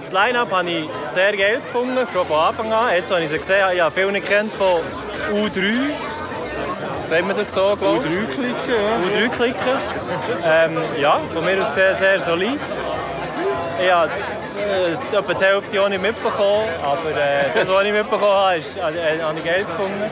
das 0.00 0.12
Line-Up 0.12 0.50
habe 0.52 0.70
ich 0.70 0.88
sehr 1.12 1.36
geil 1.36 1.60
gefunden, 1.64 1.98
schon 2.12 2.26
von 2.26 2.38
Anfang 2.38 2.72
an. 2.72 2.94
Jetzt, 2.94 3.12
als 3.12 3.24
ich 3.24 3.30
sie 3.30 3.38
gesehen 3.38 3.62
habe, 3.62 3.74
ich 3.74 3.80
habe 3.80 3.94
viele 3.94 4.12
nicht 4.12 4.28
kennt 4.28 4.52
von 4.52 4.80
U3. 5.32 5.90
Sagt 7.06 7.26
man 7.26 7.36
das 7.36 7.52
so, 7.52 7.76
glaube 7.76 8.04
ich? 8.04 8.12
U3-Klicken, 8.12 8.70
ja. 8.70 9.28
U3-Klicken. 9.28 9.78
Ähm, 10.44 10.78
ja, 11.00 11.18
von 11.32 11.44
mir 11.44 11.60
aus 11.60 11.74
sehr, 11.74 11.94
sehr 11.94 12.20
solid. 12.20 12.60
Ich 13.82 13.90
habe 13.92 14.10
äh, 14.58 15.16
etwa 15.16 15.34
die 15.34 15.44
Hälfte 15.44 15.82
auch 15.82 15.88
nicht 15.88 16.02
mitbekommen, 16.02 16.68
aber 16.82 17.10
äh, 17.10 17.44
das, 17.54 17.68
was 17.68 17.84
ich 17.84 17.92
mitbekommen 17.92 18.32
habe, 18.32 18.56
ist, 18.56 18.76
äh, 18.76 18.80
äh, 18.80 19.22
habe 19.22 19.38
ich 19.38 19.44
geil 19.44 19.64
gefunden. 19.64 20.10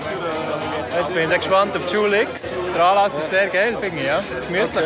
Jetzt 0.98 1.14
bin 1.14 1.30
ich 1.30 1.36
gespannt 1.36 1.76
auf 1.76 1.92
Jule 1.92 2.22
X. 2.22 2.56
Der 2.74 2.84
Anlass 2.84 3.18
ist 3.18 3.28
sehr 3.28 3.48
geil, 3.48 3.76
finde 3.78 3.98
ich, 3.98 4.06
ja. 4.06 4.22
Gemütlich. 4.46 4.84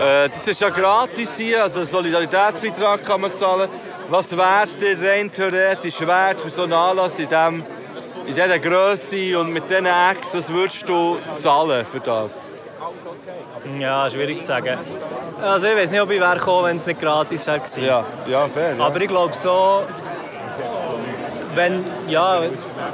Äh, 0.00 0.28
das 0.28 0.46
ist 0.46 0.60
ja 0.60 0.70
gratis 0.70 1.30
hier, 1.36 1.62
also 1.62 1.80
einen 1.80 1.88
Solidaritätsbeitrag 1.88 3.04
kann 3.04 3.20
man 3.20 3.34
zahlen. 3.34 3.68
Was 4.10 4.34
wäre 4.34 4.64
es 4.64 4.76
dir 4.78 4.96
rein 5.02 5.30
theoretisch 5.30 6.00
wert 6.00 6.40
für 6.40 6.48
so 6.48 6.62
einen 6.62 6.72
Anlass 6.72 7.18
in, 7.18 7.28
dem, 7.28 7.62
in 8.26 8.34
dieser 8.34 8.58
Größe 8.58 9.38
und 9.38 9.52
mit 9.52 9.68
diesen 9.68 9.84
Acts? 9.84 10.34
Was 10.34 10.50
würdest 10.50 10.88
du 10.88 11.18
zahlen 11.34 11.84
für 11.84 12.00
das? 12.00 12.48
Ja, 13.78 14.08
schwierig 14.08 14.40
zu 14.40 14.46
sagen. 14.46 14.78
Also 15.42 15.66
ich 15.66 15.76
weiß 15.76 15.90
nicht, 15.90 16.00
ob 16.00 16.10
ich 16.10 16.20
wäre 16.20 16.38
gekommen, 16.38 16.64
wenn 16.64 16.76
es 16.76 16.86
nicht 16.86 17.00
gratis 17.00 17.46
wäre. 17.46 17.60
Ja, 17.76 18.04
ja, 18.26 18.48
fair. 18.48 18.76
Ja. 18.76 18.84
Aber 18.86 18.98
ich 18.98 19.08
glaube 19.08 19.34
so, 19.34 19.82
wenn, 21.58 21.84
ja, 22.06 22.40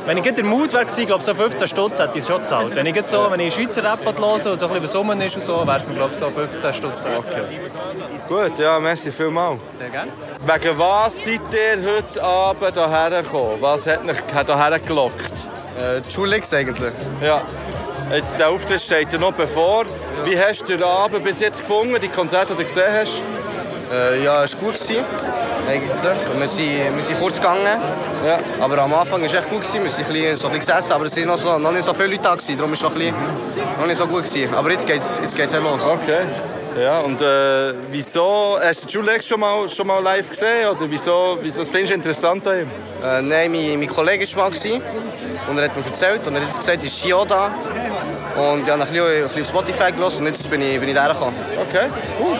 wenn 0.07 0.17
ich 0.17 0.25
der 0.25 0.43
Mut 0.43 0.73
wäre, 0.73 0.87
glaube 0.87 1.23
so 1.23 1.35
15 1.35 1.69
Stutz 1.69 1.99
hätte 2.01 2.13
ich 2.19 2.25
es 2.25 2.27
schon 2.27 2.41
gezahlt. 2.41 2.75
Wenn 2.75 2.87
ich 2.87 2.97
jetzt 2.97 3.11
so, 3.11 3.27
wenn 3.31 3.39
ich 3.39 3.55
Schweizer 3.55 3.85
Rap 3.85 4.01
höre 4.05 4.33
und 4.33 4.41
so 4.41 4.51
ein 4.51 4.57
bisschen 4.57 4.83
was 4.83 4.97
rum 4.97 5.21
ist 5.21 5.37
und 5.37 5.43
so, 5.43 5.67
wäre 5.67 5.77
es 5.77 5.87
mir 5.87 5.95
glaube 5.95 6.15
so 6.15 6.31
15 6.31 6.73
Stutz. 6.73 7.05
Okay. 7.05 7.61
Gut, 8.27 8.59
ja, 8.59 8.81
merci 8.81 9.13
vielmals. 9.13 9.61
Sehr 9.77 9.91
gerne. 9.91 10.11
Wegen 10.47 10.79
was 10.79 11.15
seid 11.23 11.41
ihr 11.53 11.95
heute 11.95 12.23
Abend 12.23 12.73
hierher 12.73 13.23
gekommen? 13.23 13.57
Was 13.61 13.87
hat 13.87 14.01
euch 14.09 14.17
hierher 14.33 14.79
gelockt? 14.79 15.33
Äh, 15.79 16.01
die 16.01 16.11
Schulix 16.11 16.53
eigentlich. 16.55 16.93
Ja. 17.23 17.43
Jetzt, 18.11 18.39
der 18.39 18.49
Auftritt 18.49 18.81
steht 18.81 19.13
dir 19.13 19.19
noch 19.19 19.33
bevor. 19.33 19.85
Wie 20.25 20.39
hast 20.39 20.63
du 20.63 20.77
den 20.77 20.83
Abend 20.83 21.23
bis 21.23 21.41
jetzt 21.41 21.61
gefunden, 21.61 21.97
die 22.01 22.09
Konzerte, 22.09 22.55
die 22.55 22.63
du 22.63 22.69
gesehen 22.69 22.93
hast? 22.93 23.23
Äh, 23.93 24.25
ja, 24.25 24.45
es 24.45 24.55
war 24.55 24.61
gut. 24.61 24.75
Gewesen. 24.75 25.05
eigentlich. 25.69 26.39
Wir 26.39 26.49
sind, 26.49 26.97
wir 26.97 27.03
sind 27.03 27.19
kurz 27.19 27.37
gegangen. 27.37 27.81
Ja. 28.25 28.39
Aber 28.61 28.79
am 28.79 28.95
Anfang 28.95 29.21
war 29.21 29.27
es 29.27 29.35
echt 29.35 29.51
gut. 29.51 29.63
Gewesen. 29.63 29.85
Wir 29.85 29.91
sind 29.91 30.07
ein 30.07 30.13
bisschen, 30.13 30.37
so 30.37 30.47
ein 30.49 30.53
bisschen 30.55 30.73
gesessen, 30.73 30.93
aber 30.93 31.07
es 31.07 31.17
waren 31.17 31.27
noch, 31.27 31.39
so, 31.39 31.59
noch 31.59 31.73
nicht 31.73 31.85
so 31.85 31.95
viele 31.95 32.09
Leute 32.09 32.23
da. 32.23 32.35
Gewesen. 32.35 32.57
Darum 32.57 32.71
war 32.71 32.77
es 32.77 32.83
noch, 32.83 32.93
ein 32.93 32.99
bisschen, 32.99 33.15
noch 33.79 33.87
nicht 33.87 33.97
so 33.97 34.07
gut. 34.07 34.25
Gewesen. 34.25 34.55
Aber 34.55 34.71
jetzt 34.71 34.87
geht 34.87 35.01
es 35.01 35.19
jetzt 35.23 35.37
geht's 35.37 35.53
los. 35.53 35.83
Okay. 35.85 36.21
Ja, 36.81 36.99
und 37.01 37.23
äh, 37.23 37.73
wieso, 37.93 38.59
hast 38.61 38.85
du 38.85 38.89
Jules 38.89 39.25
schon 39.25 39.39
mal, 39.39 39.69
schon 39.69 39.87
mal 39.87 40.03
live 40.03 40.29
gesehen? 40.29 40.69
Oder 40.69 40.91
wieso, 40.91 41.39
wieso 41.41 41.61
was 41.61 41.71
findest 41.71 41.93
du 41.93 41.95
interessant 41.95 42.47
an 42.49 42.63
ihm? 42.63 42.71
Äh, 43.01 43.23
nein, 43.23 43.53
mein, 43.53 43.79
mein 43.79 43.89
Kollege 43.89 44.27
war 44.35 44.45
mal 44.45 44.51
gewesen, 44.51 44.83
und 45.49 45.59
er 45.59 45.65
hat 45.67 45.77
mir 45.77 45.85
erzählt 45.87 46.27
und 46.27 46.35
er 46.35 46.41
hat 46.41 46.49
jetzt 46.49 46.59
gesagt, 46.59 46.83
ist 46.83 46.97
hier 46.97 47.25
da. 47.29 47.53
Und 48.37 48.63
ich 48.63 48.71
habe 48.71 48.83
ein 48.83 48.89
bisschen, 48.89 49.07
ein 49.07 49.23
bisschen 49.23 49.43
auf 49.43 49.49
Spotify 49.49 49.93
gelassen 49.93 50.21
und 50.23 50.27
jetzt 50.27 50.51
bin 50.51 50.63
ich, 50.63 50.81
bin 50.81 50.89
ich 50.89 50.95
da 50.97 51.07
gekommen. 51.07 51.37
Okay, 51.69 51.87
cool. 52.19 52.39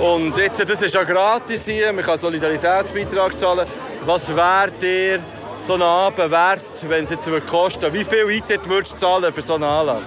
Und 0.00 0.36
jetzt, 0.36 0.68
das 0.68 0.82
ist 0.82 0.94
ja 0.94 1.04
gratis 1.04 1.64
hier, 1.64 1.92
man 1.92 2.04
kann 2.04 2.18
Solidaritätsbeitrag 2.18 3.36
zahlen. 3.38 3.66
Was 4.04 4.28
wäre 4.34 4.70
dir 4.72 5.20
so 5.60 5.74
ein 5.74 5.82
Abend 5.82 6.30
wert, 6.30 6.64
wenn 6.88 7.04
es 7.04 7.10
jetzt 7.10 7.28
kosten 7.46 7.92
Wie 7.92 8.04
viel 8.04 8.28
Eintritt 8.28 8.68
würdest 8.68 8.94
du 8.94 8.98
zahlen 8.98 9.32
für 9.32 9.40
so 9.40 9.54
einen 9.54 9.64
Anlass? 9.64 10.04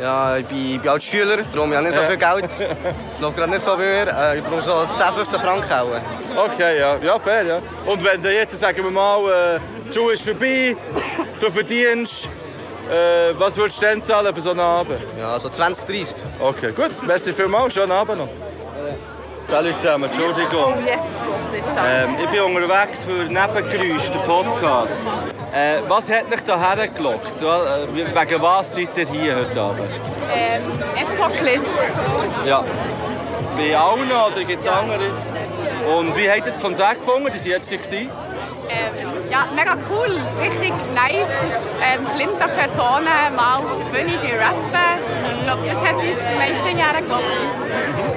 Ja, 0.00 0.36
ich 0.36 0.44
bin, 0.44 0.74
ich 0.74 0.80
bin 0.80 0.90
als 0.90 1.04
Schüler, 1.04 1.38
darum 1.38 1.74
habe 1.74 1.88
ich 1.88 1.94
nicht 1.94 1.94
so 1.94 2.02
viel 2.02 2.18
Geld. 2.18 2.50
Es 3.10 3.20
läuft 3.20 3.36
gerade 3.38 3.50
nicht 3.50 3.62
so 3.62 3.70
bei 3.70 3.78
mir. 3.78 4.02
Äh, 4.02 4.42
darum 4.42 4.60
so 4.60 4.86
10, 4.94 5.14
15 5.14 5.40
Franken 5.40 5.72
auch. 5.72 6.44
Okay, 6.44 6.78
ja, 6.78 6.98
ja 6.98 7.18
fair, 7.18 7.44
ja. 7.44 7.58
Und 7.86 8.04
wenn 8.04 8.22
du 8.22 8.30
jetzt, 8.30 8.60
sagen 8.60 8.84
wir 8.84 8.90
mal, 8.90 9.56
äh, 9.56 9.60
die 9.88 9.94
Schule 9.94 10.14
ist 10.14 10.22
vorbei, 10.22 10.76
du 11.40 11.50
verdienst, 11.50 12.28
äh, 12.90 13.32
was 13.38 13.56
würdest 13.56 13.80
du 13.80 13.86
denn 13.86 14.02
zahlen 14.02 14.34
für 14.34 14.42
so 14.42 14.50
einen 14.50 14.60
Abend? 14.60 15.00
Ja, 15.18 15.40
so 15.40 15.48
20, 15.48 15.86
30. 15.86 16.16
Okay, 16.38 16.72
gut. 16.72 16.90
Merci 17.06 17.32
vielmals, 17.32 17.72
schönen 17.72 17.92
Abend 17.92 18.18
noch. 18.18 18.45
Salut 19.48 19.78
zusammen, 19.78 20.04
Entschuldigung. 20.04 20.74
Oh 20.76 20.80
yes, 20.84 21.00
Gott, 21.24 21.84
Ähm, 21.86 22.16
ich 22.22 22.28
bin 22.30 22.40
unterwegs 22.42 23.04
für 23.04 23.24
Nebengeräusch, 23.24 24.10
den 24.10 24.20
Podcast. 24.22 25.06
Äh, 25.54 25.78
was 25.88 26.10
hat 26.10 26.30
dich 26.32 26.40
hierher 26.44 26.88
gelockt? 26.88 27.40
Äh, 27.40 27.94
Wegen 27.94 28.42
was 28.42 28.74
seid 28.74 28.98
ihr 28.98 29.06
hier 29.08 29.36
heute 29.36 29.60
Abend? 29.60 29.80
Ähm, 30.34 30.62
Epoklit. 31.00 31.60
Ja. 32.44 32.64
Bei 33.56 33.76
allen 33.76 34.10
oder 34.10 34.44
gibt 34.44 34.62
es 34.62 34.68
andere? 34.68 35.10
Und 35.96 36.16
wie 36.16 36.28
habt 36.28 36.38
ihr 36.38 36.52
das 36.52 36.60
Konzert 36.60 36.94
gefunden? 36.98 37.30
Die 37.32 37.38
waren 37.38 37.46
jetzt 37.52 37.68
hier. 37.68 38.00
Ähm, 38.00 38.08
ja, 39.30 39.46
mega 39.54 39.76
cool. 39.88 40.10
Richtig 40.42 40.72
nice, 40.92 41.28
dass 41.40 41.68
ähm, 41.80 42.04
flinter 42.16 42.48
Personen 42.48 43.06
mal 43.36 43.58
auf 43.58 43.78
der 43.78 43.96
Bühne 43.96 44.18
die 44.20 44.32
rappen. 44.32 45.00
Ich 45.38 45.44
glaube, 45.44 45.62
das 45.68 45.84
hat 45.86 45.94
uns 45.94 46.18
die 46.18 46.36
meisten 46.36 46.78
Jahre 46.78 47.00
gelockt. 47.00 48.15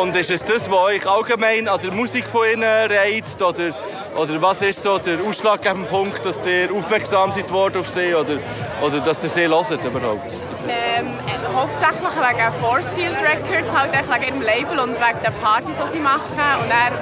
Und 0.00 0.14
ist 0.14 0.30
es 0.30 0.44
das, 0.44 0.70
was 0.70 0.78
euch 0.78 1.06
allgemein 1.06 1.68
an 1.68 1.80
der 1.80 1.90
Musik 1.90 2.26
von 2.26 2.46
ihnen 2.46 2.62
reizt? 2.62 3.40
Oder, 3.40 3.74
oder 4.14 4.42
was 4.42 4.60
ist 4.60 4.82
so 4.82 4.98
der 4.98 5.18
ausschlaggebende 5.22 5.88
Punkt, 5.88 6.22
dass 6.22 6.40
ihr 6.46 6.70
aufmerksam 6.70 7.32
seid 7.32 7.50
worden 7.50 7.80
auf 7.80 7.88
sie? 7.88 8.14
Oder, 8.14 8.38
oder 8.82 9.00
dass 9.00 9.22
ihr 9.22 9.30
sie 9.30 9.48
hört 9.48 9.84
überhaupt? 9.84 10.32
Ähm, 10.68 11.06
äh, 11.06 11.54
hauptsächlich 11.54 11.96
wegen 12.00 12.52
Forcefield 12.60 13.16
Records, 13.22 13.74
halt 13.74 13.92
wegen 13.92 14.24
ihrem 14.24 14.42
Label 14.42 14.78
und 14.80 14.96
wegen 15.00 15.22
den 15.24 15.34
Partys, 15.40 15.76
die 15.86 15.92
sie 15.92 16.00
machen. 16.00 16.44
Und 16.60 16.70
dann, 16.70 16.92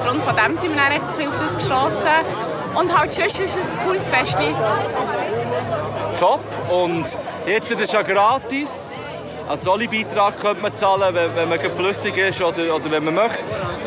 aufgrund 0.00 0.24
von 0.24 0.36
dem 0.36 0.56
sind 0.56 0.74
wir 0.74 0.82
dann 0.82 0.92
ein 0.92 1.00
bisschen 1.00 1.28
auf 1.28 1.36
das 1.36 1.54
gestossen. 1.54 2.24
Und 2.74 2.98
halt 2.98 3.12
sonst 3.12 3.40
ist 3.40 3.56
es 3.58 3.76
ein 3.76 3.86
cooles 3.86 4.08
Festival. 4.08 4.54
Top. 6.18 6.40
Und 6.70 7.04
jetzt 7.46 7.70
ist 7.70 7.80
es 7.80 7.92
ja 7.92 8.00
gratis. 8.00 8.91
Einen 9.52 9.60
Soli-Beitrag 9.60 10.40
könnte 10.40 10.62
man 10.62 10.74
zahlen, 10.74 11.14
wenn, 11.14 11.36
wenn 11.36 11.46
man 11.46 11.60
flüssig 11.60 12.16
ist 12.16 12.40
oder, 12.40 12.74
oder 12.74 12.90
wenn 12.90 13.04
man 13.04 13.14
möchte. 13.16 13.40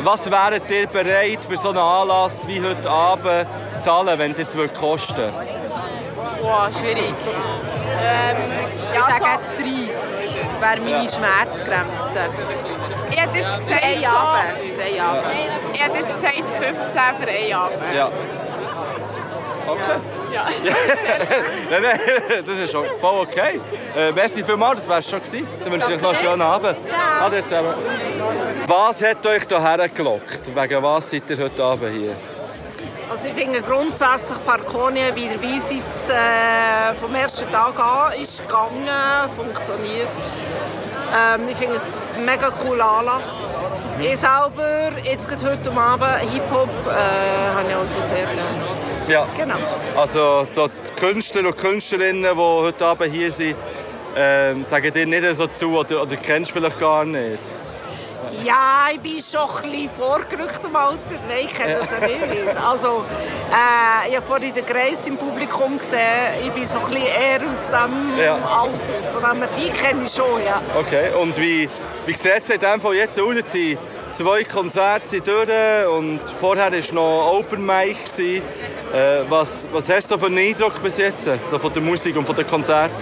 Was 0.03 0.30
wäret 0.30 0.70
ihr 0.70 0.86
bereit 0.86 1.43
für 1.43 1.57
so 1.57 1.70
einen 1.70 1.80
Anlass 1.80 2.47
wie 2.47 2.61
heute 2.61 2.88
Abend 2.88 3.47
zu 3.70 3.82
zahlen, 3.82 4.20
wenn 4.20 4.34
es 4.34 4.38
jetzt 4.38 4.55
würde 4.55 4.72
kosten 4.76 5.34
Boah, 6.39 6.70
schwierig. 6.72 7.16
Ähm, 7.99 8.38
ja, 8.93 8.99
Ich 8.99 9.16
sage 9.16 9.39
so 9.57 9.63
30 9.63 9.89
wäre 10.61 10.80
meine 10.82 11.05
Ja. 11.05 11.11
Schmerzgrenze. 11.11 12.20
Ich 13.09 13.18
hätte 13.18 13.38
jetzt 13.39 13.55
gesagt, 13.55 13.82
Drei 13.82 13.99
so, 14.01 14.16
Abend. 14.16 14.53
Drei 14.78 15.01
Abend. 15.01 15.24
ich 15.74 15.82
hätte 15.84 15.97
jetzt 15.97 16.13
gesagt 16.13 16.36
15 16.36 17.01
für 17.20 17.32
einen 17.32 17.53
Abend. 17.53 17.95
Ja. 17.95 18.09
Okay. 19.68 19.99
Ja. 20.36 20.44
nein, 21.70 21.82
nein, 21.82 22.00
das 22.46 22.60
ist 22.60 22.72
schon 22.72 22.86
voll 23.00 23.22
okay. 23.22 23.60
Äh, 23.96 24.12
merci 24.12 24.44
vielmals, 24.44 24.82
das 24.82 24.90
wär's 24.90 25.10
schon 25.10 25.22
gewesen. 25.24 25.48
Dann 25.64 25.72
wünsche 25.72 25.88
ich 25.88 25.96
euch 25.96 26.02
noch 26.02 26.10
einen 26.10 26.20
schönen 26.20 26.42
Abend. 26.42 26.76
Ciao. 26.90 27.26
Ade 27.26 27.44
zusammen. 27.44 27.74
Was 28.68 29.02
hat 29.02 29.26
euch 29.26 29.44
hierher 29.48 29.90
gelockt? 29.90 30.42
Wegen 30.54 30.84
was 30.84 31.10
seid 31.10 31.30
ihr 31.30 31.38
heute 31.38 31.64
Abend 31.64 31.92
hier? 31.94 32.16
Also 33.10 33.28
ich 33.30 33.34
finde 33.34 33.62
grundsätzlich 33.62 34.44
Parkonia 34.46 35.16
wie 35.16 35.30
dabei 35.30 35.60
sein, 35.60 35.84
äh, 36.10 36.96
vom 36.96 37.14
ersten 37.16 37.50
Tag 37.52 37.80
an 37.80 38.20
ist 38.20 38.42
gegangen, 38.42 39.30
funktioniert. 39.36 40.10
Ähm, 41.16 41.48
ich 41.50 41.56
finde 41.56 41.76
es 41.76 41.98
ein 42.18 42.26
mega 42.26 42.50
cooler 42.50 43.00
Anlass. 43.00 43.64
Ich 44.02 44.18
selber, 44.18 44.92
jetzt 45.04 45.30
gerade 45.30 45.52
heute 45.52 45.72
Abend, 45.72 46.30
Hip-Hop, 46.32 46.70
äh, 46.88 47.56
habe 47.56 47.70
ich 47.70 47.76
auch 47.76 48.04
sehr 48.04 48.26
gerne. 48.26 48.75
Ja. 49.08 49.28
Genau. 49.38 49.56
Also 49.95 50.47
so 50.51 50.68
die 50.68 50.93
Künstler 50.99 51.47
und 51.47 51.58
Künstlerinnen, 51.58 52.24
die 52.24 52.39
heute 52.39 52.86
Abend 52.86 53.14
hier 53.14 53.32
sind, 53.32 53.56
ähm, 54.18 54.64
sagen 54.64 54.91
dir 54.91 55.06
nicht 55.06 55.36
so 55.36 55.47
zu 55.47 55.78
oder, 55.78 56.01
oder 56.01 56.16
kennst 56.16 56.51
du 56.51 56.53
vielleicht 56.56 56.80
gar 56.80 57.06
nicht? 57.06 57.39
Ja, 58.43 58.88
ich 58.93 58.99
bin 58.99 59.22
schon 59.22 59.41
ein 59.41 59.72
bisschen 59.72 59.89
vorgerückt 59.89 60.60
im 60.64 60.76
Alter. 60.76 60.99
Nein, 61.28 61.45
ich 61.45 61.53
kenne 61.53 61.78
das 61.80 61.91
ja 61.91 61.99
nicht. 61.99 62.20
Also, 62.70 63.03
äh, 63.51 64.10
ich 64.10 64.16
habe 64.16 64.26
vorhin 64.26 64.53
den 64.53 64.66
Grace 64.66 65.08
im 65.08 65.18
Publikum 65.18 65.78
gesehen. 65.78 65.99
Ich 66.43 66.51
bin 66.51 66.66
so 66.66 66.80
ein 66.80 66.86
bisschen 66.86 67.03
eher 67.06 67.41
aus 67.49 67.68
diesem 67.68 68.20
Ja. 68.20 68.36
Alter. 68.36 69.10
Von 69.14 69.22
dem 69.32 69.38
her, 69.39 69.49
die 69.58 69.70
kenne 69.72 70.03
ich 70.03 70.12
schon, 70.12 70.43
ja. 70.45 70.62
Okay, 70.78 71.10
und 71.22 71.38
wie, 71.38 71.70
wie 72.06 72.14
sieht 72.14 72.38
es 72.38 72.49
in 72.49 72.60
dem 72.60 72.82
Fall 72.82 72.95
jetzt 72.95 73.20
aus? 73.20 73.28
Zwei 74.16 74.45
Konzerte 74.45 75.09
sind 75.09 75.28
durch 75.28 75.49
und 75.93 76.22
vorher 76.39 76.72
war 76.72 76.93
noch 76.93 77.34
Open 77.38 77.66
Mic. 77.66 77.97
Äh, 78.18 78.41
was, 79.28 79.68
was 79.74 79.89
hast 79.89 80.09
du 80.09 80.18
für 80.18 80.28
einen 80.28 80.38
Eindruck 80.38 80.82
bis 80.82 80.97
jetzt? 80.99 81.30
So 81.43 81.59
von 81.59 81.74
der 81.74 81.82
Musik 81.82 82.16
und 82.16 82.26
von 82.26 82.34
den 82.34 82.47
Konzerten? 82.47 82.95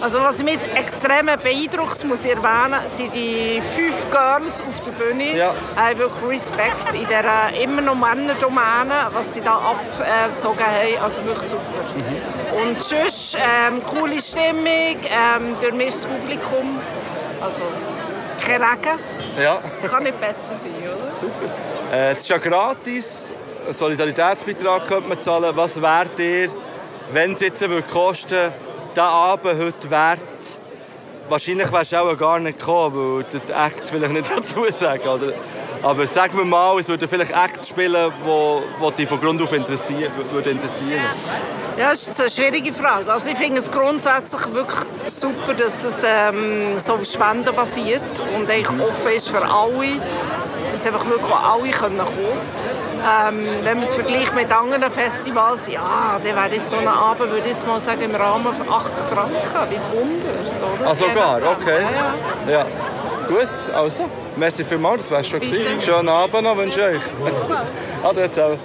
Also 0.00 0.18
was 0.18 0.42
mich 0.42 0.58
extrem 0.74 1.26
beeindruckt, 1.26 2.02
muss 2.06 2.24
ich 2.24 2.32
erwähnen, 2.32 2.80
sind 2.86 3.14
die 3.14 3.62
fünf 3.76 3.94
Girls 4.10 4.60
auf 4.68 4.80
der 4.80 4.90
Bühne. 4.90 5.36
Ja. 5.36 5.54
Äh, 5.76 5.96
wirklich 5.96 6.40
Respekt 6.40 6.92
in 6.92 7.06
dieser 7.06 7.62
immer 7.62 7.80
noch 7.80 7.94
Männerdomäne, 7.94 9.10
was 9.12 9.34
sie 9.34 9.42
da 9.42 9.54
abgezogen 9.54 10.58
haben. 10.58 11.04
Also 11.04 11.24
wirklich 11.24 11.50
super. 11.50 12.60
Und 12.60 12.82
sonst 12.82 13.36
ähm, 13.36 13.80
coole 13.84 14.20
Stimmung, 14.20 14.66
ähm, 14.66 15.56
durchmischtes 15.60 16.06
Publikum. 16.06 16.80
Also 17.40 17.62
kein 18.44 18.60
Regen. 18.60 18.98
Ja. 19.40 19.62
Kann 19.88 20.02
nicht 20.02 20.20
besser 20.20 20.54
sein, 20.54 20.72
oder? 20.82 21.16
Super. 21.16 21.32
Äh, 21.92 22.12
es 22.12 22.18
ist 22.18 22.28
ja 22.28 22.38
gratis. 22.38 23.34
Einen 23.64 23.74
Solidaritätsbeitrag 23.74 24.86
könnte 24.86 25.08
man 25.08 25.20
zahlen. 25.20 25.54
Was 25.54 25.80
wäre 25.80 26.06
dir, 26.18 26.50
wenn 27.12 27.32
es 27.32 27.40
jetzt 27.40 27.60
würde 27.60 27.82
kosten, 27.82 28.52
diesen 28.90 29.00
Abend 29.00 29.58
heute 29.58 29.90
wert? 29.90 30.61
Wahrscheinlich 31.28 31.72
wärst 31.72 31.92
du 31.92 31.96
auch 31.96 32.16
gar 32.16 32.38
nicht 32.40 32.58
gekommen, 32.58 33.16
weil 33.18 33.24
die 33.24 33.52
Acts 33.52 33.90
vielleicht 33.90 34.12
nicht 34.12 34.30
dazu 34.36 34.64
sagen. 34.70 35.08
Oder? 35.08 35.32
Aber 35.82 36.06
sagen 36.06 36.38
wir 36.38 36.44
mal, 36.44 36.78
es 36.78 36.88
würden 36.88 37.08
vielleicht 37.08 37.32
Acts 37.32 37.68
spielen, 37.68 38.12
die, 38.24 38.86
die 38.86 38.94
dich 38.96 39.08
von 39.08 39.20
Grund 39.20 39.42
auf 39.42 39.52
interessieren, 39.52 40.12
würde 40.30 40.50
interessieren. 40.50 41.00
Ja, 41.76 41.90
das 41.90 42.06
ist 42.06 42.20
eine 42.20 42.30
schwierige 42.30 42.72
Frage. 42.72 43.12
Also 43.12 43.30
ich 43.30 43.36
finde 43.36 43.58
es 43.58 43.70
grundsätzlich 43.70 44.54
wirklich 44.54 44.86
super, 45.06 45.54
dass 45.54 45.82
es 45.82 46.04
ähm, 46.06 46.78
so 46.78 46.94
auf 46.94 47.04
Spenden 47.04 47.54
basiert 47.54 48.02
und 48.36 48.48
eigentlich 48.48 48.68
offen 48.68 49.12
ist 49.16 49.28
für 49.28 49.42
alle, 49.42 50.00
dass 50.70 50.86
einfach 50.86 51.06
wirklich 51.06 51.34
alle 51.34 51.70
können 51.70 51.98
kommen 51.98 52.81
ähm, 53.02 53.46
Wenn 53.62 53.78
man 53.78 53.82
es 53.82 53.94
vergleicht 53.94 54.34
mit 54.34 54.50
anderen 54.52 54.90
Festivals, 54.90 55.68
ja, 55.68 56.18
dann 56.22 56.36
wäre 56.36 56.54
jetzt 56.54 56.70
so 56.70 56.76
ein 56.76 56.88
Abend, 56.88 57.30
würde 57.30 57.48
ich 57.48 57.66
mal 57.66 57.80
sagen, 57.80 58.02
im 58.02 58.14
Rahmen 58.14 58.54
von 58.54 58.68
80 58.68 59.06
Franken 59.06 59.70
bis 59.70 59.88
100, 59.88 60.80
oder? 60.80 60.90
Ah, 60.90 60.94
sogar? 60.94 61.36
Okay. 61.36 61.82
Ja, 61.82 62.52
ja. 62.52 62.58
Ja. 62.58 62.66
Gut, 63.28 63.74
also, 63.74 64.08
merci 64.36 64.64
vielmals, 64.64 65.02
das 65.02 65.10
wär's 65.10 65.28
schon 65.28 65.40
gewesen. 65.40 65.80
Schönen 65.80 66.08
Abend 66.08 66.42
noch 66.42 66.56
wünsche 66.56 66.80
ich 66.80 66.96
euch. 66.96 67.58
Ade 68.04 68.30
zusammen. 68.30 68.58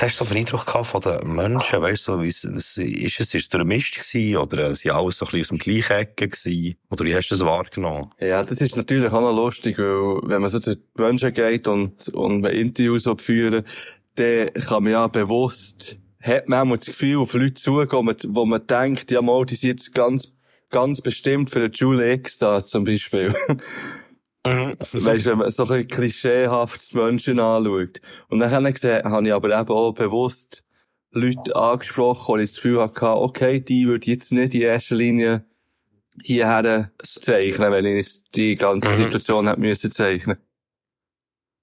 Hast 0.00 0.14
du 0.14 0.18
so 0.20 0.24
für 0.24 0.30
einen 0.30 0.46
Eindruck 0.46 0.64
gehabt 0.64 0.86
von 0.86 1.02
den 1.02 1.34
Menschen? 1.34 1.82
Weißt 1.82 2.08
du, 2.08 2.22
wie 2.22 2.28
es, 2.28 2.44
ist 2.44 2.78
es, 3.20 3.34
ist 3.34 3.34
es 3.34 3.48
durchmischt 3.50 3.98
gewesen? 3.98 4.38
Oder 4.38 4.74
sind 4.74 4.92
alle 4.92 5.12
so 5.12 5.26
ein 5.26 5.30
bisschen 5.30 5.40
aus 5.40 5.48
dem 5.48 5.58
gleichen 5.58 6.06
gewesen? 6.16 6.76
Oder 6.90 7.04
wie 7.04 7.14
hast 7.14 7.28
du 7.28 7.34
das 7.34 7.44
wahrgenommen? 7.44 8.10
Ja, 8.18 8.42
das 8.42 8.62
ist 8.62 8.78
natürlich 8.78 9.12
auch 9.12 9.20
noch 9.20 9.36
lustig, 9.36 9.76
weil 9.78 10.22
wenn 10.22 10.40
man 10.40 10.48
so 10.48 10.58
durch 10.58 10.78
die 10.78 11.02
Menschen 11.02 11.34
geht 11.34 11.68
und, 11.68 12.08
und 12.14 12.40
man 12.40 12.50
Interviews 12.52 13.06
führen, 13.18 13.66
dann 14.14 14.54
kann 14.54 14.84
man 14.84 14.92
ja 14.92 15.06
bewusst, 15.06 15.98
hat 16.22 16.48
man 16.48 16.72
auch 16.72 16.76
das 16.76 16.86
Gefühl, 16.86 17.18
auf 17.18 17.34
Leute 17.34 17.54
zugehen, 17.54 18.16
wo 18.28 18.46
man, 18.46 18.66
denkt, 18.66 19.10
ja 19.10 19.20
mal, 19.20 19.44
die 19.44 19.56
sind 19.56 19.68
jetzt 19.68 19.94
ganz, 19.94 20.32
ganz 20.70 21.02
bestimmt 21.02 21.50
für 21.50 21.60
den 21.60 21.72
Jule 21.72 22.10
X 22.14 22.38
da 22.38 22.64
zum 22.64 22.84
Beispiel. 22.84 23.34
Weißt 24.44 25.26
du, 25.26 25.30
wenn 25.30 25.38
man 25.38 25.50
so 25.50 25.66
ein 25.68 25.86
klischeehaft 25.86 26.92
die 26.92 26.96
Menschen 26.96 27.40
anschaut. 27.40 28.00
Und 28.28 28.38
dann 28.38 28.50
habe 28.50 28.70
ich 28.70 29.32
aber 29.32 29.60
eben 29.60 29.68
auch 29.68 29.92
bewusst 29.92 30.64
Leute 31.12 31.54
angesprochen, 31.56 32.38
die 32.38 32.44
ich 32.44 32.50
das 32.50 32.56
Gefühl 32.56 32.80
hatte, 32.80 33.06
okay, 33.06 33.60
die 33.60 33.86
würde 33.86 34.02
ich 34.02 34.14
jetzt 34.14 34.32
nicht 34.32 34.54
in 34.54 34.62
erster 34.62 34.94
Linie 34.94 35.44
hierher 36.22 36.90
zeichnen, 37.02 37.72
wenn 37.72 37.84
ich 37.84 38.22
die 38.34 38.56
ganze 38.56 38.88
Mhm. 38.88 38.96
Situation 38.96 39.46
hätte 39.48 39.60
müssen 39.60 39.90
zeichnen. 39.90 40.38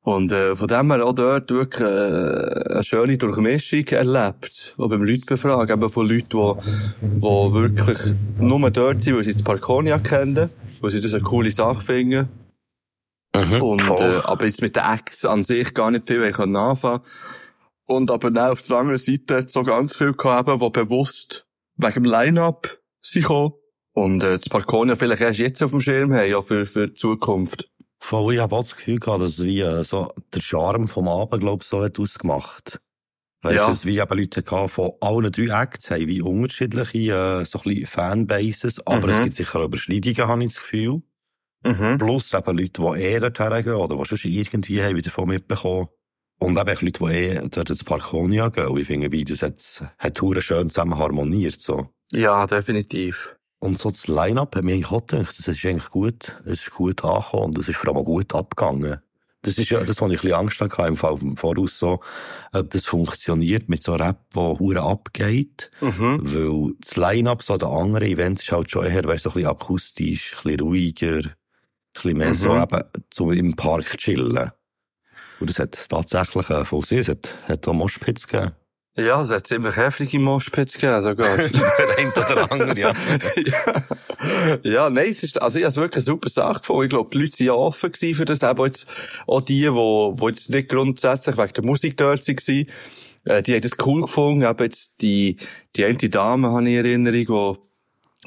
Und 0.02 0.32
äh, 0.32 0.56
von 0.56 0.68
dem 0.70 0.92
her 0.92 1.06
auch 1.06 1.14
dort 1.14 1.50
wirklich 1.52 1.82
äh, 1.82 2.74
eine 2.76 2.84
schöne 2.84 3.18
Durchmischung 3.18 3.86
erlebt. 3.88 4.74
Auch 4.78 4.88
beim 4.88 5.04
Leute 5.04 5.26
befragen, 5.26 5.82
eben 5.82 5.90
von 5.90 6.08
Leuten, 6.08 6.30
die, 6.30 7.18
die 7.18 7.22
wirklich 7.22 7.98
nur 8.40 8.72
dort 8.72 9.02
sind, 9.02 9.18
weil 9.18 9.26
sie 9.26 9.34
das 9.34 9.44
Parkonia 9.44 10.00
kennen, 10.00 10.50
weil 10.80 10.92
sie 10.92 11.02
das 11.02 11.14
eine 11.14 11.24
coole 11.24 11.52
Sache 11.52 11.84
finden. 11.84 12.30
Und, 13.62 13.82
äh, 13.90 14.20
aber 14.24 14.46
jetzt 14.46 14.62
mit 14.62 14.76
den 14.76 14.84
Acts 14.84 15.26
an 15.26 15.44
sich 15.44 15.74
gar 15.74 15.92
nicht 15.92 16.08
viel 16.08 16.32
können 16.32 16.56
anfangen 16.56 17.02
Und 17.86 18.12
aber 18.12 18.32
dann 18.32 18.52
auf 18.52 18.62
der 18.64 18.78
anderen 18.78 18.98
Seite 19.00 19.38
hat 19.38 19.46
es 19.46 19.54
so 19.54 19.64
ganz 19.64 19.96
viel 19.96 20.14
gehabt, 20.14 20.50
die 20.50 20.70
bewusst 20.70 21.46
wegen 21.78 21.94
dem 21.94 22.06
Line-Up 22.06 22.78
sind 23.02 23.24
gekommen. 23.24 23.54
Und 23.94 24.24
äh, 24.24 24.38
das 24.38 24.50
Parkonia 24.50 24.96
vielleicht 24.96 25.22
erst 25.22 25.40
jetzt 25.40 25.64
auf 25.64 25.72
dem 25.72 25.82
Schirm 25.82 26.14
haben, 26.14 26.30
ja, 26.30 26.42
für, 26.42 26.66
für 26.66 26.88
die 26.90 26.94
Zukunft. 26.94 27.70
Voll, 28.00 28.36
ich 28.36 28.40
habe 28.40 28.56
auch 28.56 28.64
das 28.64 28.76
Gefühl 28.76 29.00
gehabt, 29.00 29.24
dass 29.24 29.40
es 29.40 29.44
wie 29.44 29.60
äh, 29.62 29.84
so 29.84 30.14
der 30.34 30.42
Charme 30.42 30.88
vom 30.88 31.08
Abend, 31.08 31.42
glaub 31.42 31.64
ich, 31.64 31.68
so 31.68 31.84
hat 31.84 32.00
ausgemacht. 32.00 32.80
Weißt 33.42 33.56
du, 33.56 33.60
Ja. 33.60 33.68
dass 33.68 33.78
es 33.78 33.86
wie 33.86 33.98
eben 34.00 34.18
Leute 34.18 34.44
gehabt 34.44 34.72
von 34.72 34.92
allen 35.02 35.32
drei 35.32 35.64
Acts 35.64 35.90
haben 35.90 36.08
wie 36.08 36.22
unterschiedliche, 36.22 36.98
äh, 37.42 37.46
so 37.46 37.60
ein 37.60 37.64
bisschen 37.64 37.86
Fanbases, 37.88 38.86
aber 38.86 39.08
Mhm. 39.08 39.14
es 39.14 39.24
gibt 39.24 39.36
sicher 39.36 39.60
auch 39.60 39.66
Überschneidungen, 39.66 40.28
habe 40.28 40.44
ich 40.44 40.50
das 40.54 40.62
Gefühl. 40.62 41.02
Plus 41.64 42.34
eben 42.34 42.58
Leute, 42.58 42.82
die 42.82 43.04
eh 43.04 43.20
dorthin 43.20 43.64
gehen 43.64 43.74
oder 43.74 43.98
die 43.98 44.18
schon 44.18 44.32
irgendwie 44.32 44.82
haben, 44.82 44.96
wieder 44.96 45.10
davon 45.10 45.30
mitbekommen. 45.30 45.88
Und 46.40 46.58
eben 46.58 46.86
Leute, 46.86 47.00
die 47.00 47.06
eh 47.06 47.50
dort 47.50 47.70
ins 47.70 47.84
Parkonia 47.84 48.50
gehen. 48.50 48.68
Und 48.68 48.80
ich 48.80 48.88
finde, 48.88 49.12
wie 49.12 49.24
das 49.24 49.42
hat, 49.42 49.62
hat 49.98 50.44
schön 50.44 50.70
zusammen 50.70 50.98
harmoniert, 50.98 51.62
so. 51.62 51.90
Ja, 52.12 52.46
definitiv. 52.46 53.36
Und 53.60 53.80
so 53.80 53.90
das 53.90 54.08
Line-Up 54.08 54.56
hat 54.56 54.64
mir 54.64 54.74
eigentlich 54.74 54.92
auch 54.92 55.06
gedacht, 55.06 55.38
das 55.38 55.48
ist 55.48 55.66
eigentlich 55.66 55.90
gut, 55.90 56.40
es 56.46 56.62
ist 56.62 56.72
gut 56.72 57.04
angekommen 57.04 57.46
und 57.46 57.58
es 57.58 57.68
ist 57.68 57.78
vor 57.78 57.96
allem 57.96 58.06
gut 58.06 58.36
abgegangen. 58.36 59.02
Das 59.42 59.58
ist 59.58 59.70
ja 59.70 59.80
das, 59.80 59.90
was 59.90 59.96
ich 59.98 60.04
ein 60.04 60.10
bisschen 60.10 60.34
Angst 60.34 60.60
hatte, 60.60 60.88
im 60.88 60.98
Fall 60.98 61.18
vom 61.18 61.38
Voraus 61.38 61.80
so, 61.80 62.02
ob 62.54 62.70
das 62.70 62.86
funktioniert 62.86 63.70
mit 63.70 63.82
so 63.82 63.96
Rap, 63.96 64.26
wo 64.32 64.60
hure 64.60 64.82
abgeht. 64.82 65.72
Mhm. 65.80 66.20
Weil 66.22 66.74
das 66.80 66.98
Line-Up, 66.98 67.42
so 67.44 67.58
der 67.58 67.70
andere 67.70 68.06
Events, 68.06 68.44
ist 68.44 68.52
halt 68.52 68.70
schon 68.70 68.86
eher, 68.86 69.06
weißt, 69.06 69.24
so 69.24 69.30
ein 69.30 69.34
bisschen 69.34 69.50
akustisch, 69.50 70.34
ein 70.34 70.44
bisschen 70.44 70.60
ruhiger, 70.60 71.22
bisschen 72.02 72.18
mehr 72.18 72.34
so 72.34 72.54
Mhm. 72.54 72.64
eben, 72.64 72.84
so 73.14 73.32
im 73.32 73.56
Park 73.56 73.98
chillen. 73.98 74.52
Und 75.40 75.50
das 75.50 75.60
hat 75.60 75.78
tatsächlich 75.90 76.50
äh, 76.50 76.66
funktioniert. 76.66 77.08
Es 77.08 77.10
hat, 77.10 77.50
hat 77.50 77.68
auch 77.68 77.74
Moshpits 77.74 78.28
gegeben. 78.28 78.54
Ja, 79.00 79.22
es 79.22 79.30
hat 79.30 79.46
ziemlich 79.46 79.76
heftige 79.78 80.18
Moshpits 80.18 80.74
gegeben, 80.74 81.04
sogar. 81.04 81.38
der 81.38 81.50
eine 81.98 82.12
oder 82.12 82.52
andere, 82.52 82.80
ja. 82.80 82.94
ja. 83.36 84.60
ja, 84.64 84.90
nein, 84.90 85.10
es 85.12 85.22
ist, 85.22 85.40
also 85.40 85.60
ich 85.60 85.66
habe 85.66 85.70
es 85.70 85.78
wirklich 85.78 85.98
eine 85.98 86.16
super 86.16 86.30
Sache 86.30 86.62
gefunden. 86.62 86.86
Ich 86.86 86.90
glaube, 86.90 87.10
die 87.12 87.20
Leute 87.20 87.40
waren 87.40 87.46
ja 87.46 87.54
offen 87.54 87.92
gewesen 87.92 88.16
für 88.16 88.26
das. 88.26 88.42
Eben 88.42 88.66
jetzt, 88.66 88.88
auch 89.28 89.42
die, 89.42 89.62
die, 89.62 90.16
die 90.20 90.26
jetzt 90.26 90.50
nicht 90.50 90.70
grundsätzlich 90.70 91.38
wegen 91.38 91.54
der 91.54 91.64
Musik 91.64 91.96
dort 91.98 92.28
waren, 92.28 92.68
äh, 93.26 93.44
die 93.44 93.54
haben 93.54 93.62
das 93.62 93.78
cool 93.86 94.02
gefunden. 94.02 94.42
Eben 94.42 94.64
jetzt 94.64 95.02
die, 95.04 95.38
die 95.76 95.86
eine 95.86 95.96
Dame, 95.96 96.50
habe 96.50 96.68
ich 96.68 96.78
in 96.78 96.86
Erinnerung, 96.86 97.56
die, 97.56 97.67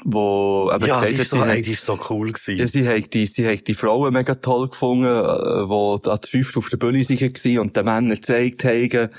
wo, 0.03 0.71
eben 0.73 0.85
Ja, 0.85 0.99
gesagt 1.01 1.09
die 1.09 1.13
hat, 1.15 1.21
ist 1.21 1.29
so, 1.29 1.35
sie 1.37 1.41
ey, 1.49 1.57
hat- 1.57 1.65
die 1.65 1.71
ist 1.73 1.85
so 1.85 1.99
cool 2.09 2.31
gewesen. 2.31 2.57
ja, 2.57 2.67
sie 2.67 2.87
hat 2.87 3.13
die, 3.13 3.25
sie 3.25 3.47
hat 3.47 3.67
die 3.67 3.73
Frauen 3.73 4.13
mega 4.13 4.35
toll 4.35 4.69
gefunden, 4.69 5.05
äh, 5.05 5.67
die 5.67 5.99
da 6.03 6.21
zu 6.21 6.31
fünft 6.31 6.57
auf 6.57 6.69
der 6.69 6.77
Bühne 6.77 6.99
waren 7.01 7.59
und 7.59 7.75
den 7.75 7.85
Männern 7.85 8.09
gezeigt 8.15 8.63
haben, 8.63 9.09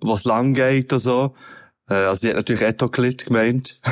was 0.00 0.24
lang 0.24 0.54
geht 0.54 0.92
und 0.92 0.98
so. 1.00 1.34
Äh, 1.88 1.94
also 1.94 2.20
sie 2.22 2.28
hat 2.30 2.36
natürlich 2.36 2.62
Etoklit 2.62 3.26
gemeint. 3.26 3.80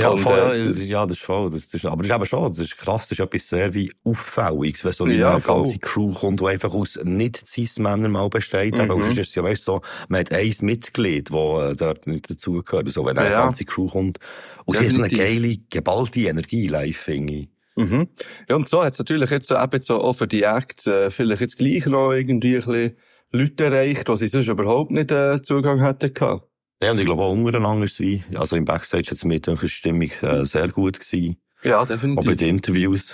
Ja, 0.00 0.10
Und, 0.10 0.20
voll, 0.20 0.38
äh, 0.38 0.64
ja, 0.84 1.00
ja, 1.00 1.06
das 1.06 1.16
ist 1.18 1.24
voll. 1.24 1.50
Das, 1.50 1.66
das 1.68 1.74
ist, 1.74 1.84
aber 1.86 2.02
das 2.02 2.10
ist 2.10 2.16
eben 2.16 2.26
schon, 2.26 2.52
das 2.54 2.58
ist 2.60 2.76
krass, 2.78 3.02
das 3.08 3.12
ist 3.18 3.20
etwas 3.20 3.48
sehr 3.48 3.74
wie 3.74 3.92
auffälliges, 4.04 4.84
wenn 4.84 4.92
so 4.92 5.06
Ja, 5.06 5.32
eine 5.32 5.40
voll. 5.40 5.62
ganze 5.62 5.78
Crew 5.78 6.12
kommt, 6.12 6.40
die 6.40 6.46
einfach 6.46 6.72
aus 6.72 6.98
nicht 7.02 7.46
Cis-Männern 7.46 8.12
mal 8.12 8.28
besteht. 8.28 8.74
Mhm. 8.74 8.80
Aber 8.80 8.94
sonst 9.02 9.18
ist 9.18 9.28
es 9.30 9.34
ja, 9.34 9.42
weißt 9.42 9.66
du, 9.66 9.72
so, 9.72 9.80
man 10.08 10.20
hat 10.20 10.32
ein 10.32 10.54
Mitglied, 10.62 11.30
das 11.30 11.72
äh, 11.72 11.76
dort 11.76 12.06
nicht 12.06 12.30
dazugehört. 12.30 12.90
So, 12.90 13.04
wenn 13.06 13.18
eine 13.18 13.30
Ja. 13.30 13.44
ganze 13.44 13.64
Crew 13.64 13.86
kommt. 13.88 14.18
Und 14.66 14.78
die 14.78 14.86
hat 14.86 14.92
so 14.92 15.02
eine 15.02 15.08
geile, 15.08 15.56
geballte 15.70 16.20
Energie 16.20 16.66
live, 16.68 16.96
finde 16.96 17.32
ich. 17.34 17.48
Mhm. 17.76 18.08
Ja, 18.48 18.56
und 18.56 18.68
so 18.68 18.82
hat 18.84 18.94
es 18.94 18.98
natürlich 18.98 19.30
jetzt 19.30 19.48
so, 19.48 19.56
eben 19.56 19.82
so 19.82 20.00
auch 20.02 20.14
für 20.14 20.26
die 20.26 20.42
Acts 20.42 20.86
äh, 20.88 21.10
vielleicht 21.10 21.40
jetzt 21.42 21.58
gleich 21.58 21.86
noch 21.86 22.12
irgendwie 22.12 22.56
ein 22.56 22.64
bisschen 22.64 22.96
Leute 23.30 23.64
erreicht, 23.66 24.08
die 24.08 24.16
sie 24.16 24.26
sonst 24.28 24.48
überhaupt 24.48 24.90
nicht 24.90 25.12
äh, 25.12 25.40
Zugang 25.42 25.80
hätten 25.80 26.12
gehabt. 26.12 26.44
Ja, 26.82 26.92
und 26.92 26.98
ich 26.98 27.06
glaube 27.06 27.22
auch 27.22 27.32
untereinander 27.32 27.84
ist 27.84 27.94
es 27.94 28.00
wie, 28.00 28.22
also 28.34 28.56
im 28.56 28.64
Backstage 28.64 29.10
hat 29.10 29.16
es 29.16 29.22
gedacht, 29.22 29.62
die 29.62 29.68
Stimmung 29.68 30.10
äh, 30.22 30.44
sehr 30.44 30.68
gut 30.68 31.00
gewesen. 31.00 31.36
Ja, 31.62 31.84
definitiv. 31.84 32.18
Auch 32.18 32.24
bei 32.26 32.34
den 32.36 32.48
Interviews. 32.50 33.12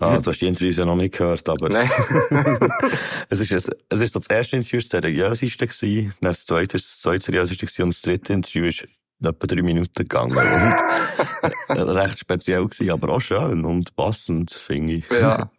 Ah, 0.00 0.18
du 0.22 0.30
hast 0.30 0.40
die 0.40 0.46
Interviews 0.46 0.76
ja 0.78 0.84
noch 0.84 0.96
nicht 0.96 1.16
gehört, 1.16 1.48
aber 1.48 1.70
es 3.28 3.40
ist, 3.40 3.52
es, 3.52 3.70
es 3.88 4.00
ist 4.00 4.12
so 4.12 4.18
das 4.18 4.28
erste 4.28 4.56
Interview 4.56 4.80
das 4.80 4.88
seriöseste 4.88 5.66
gewesen, 5.68 6.14
dann 6.20 6.32
das 6.32 6.44
zweite 6.44 6.76
ist 6.78 6.86
das 6.86 7.00
zweite 7.00 7.24
seriöseste 7.26 7.66
gewesen 7.66 7.82
und 7.82 7.94
das 7.94 8.02
dritte 8.02 8.32
Interview 8.32 8.64
ist 8.64 8.84
etwa 9.22 9.46
drei 9.46 9.62
Minuten 9.62 9.92
gegangen 9.94 10.36
und 10.36 11.76
äh, 11.76 11.80
recht 11.80 12.18
speziell 12.18 12.64
gewesen, 12.66 12.90
aber 12.90 13.10
auch 13.10 13.20
schön 13.20 13.64
und 13.64 13.94
passend, 13.94 14.50
finde 14.50 14.94
ich. 14.94 15.04
Ja. 15.10 15.52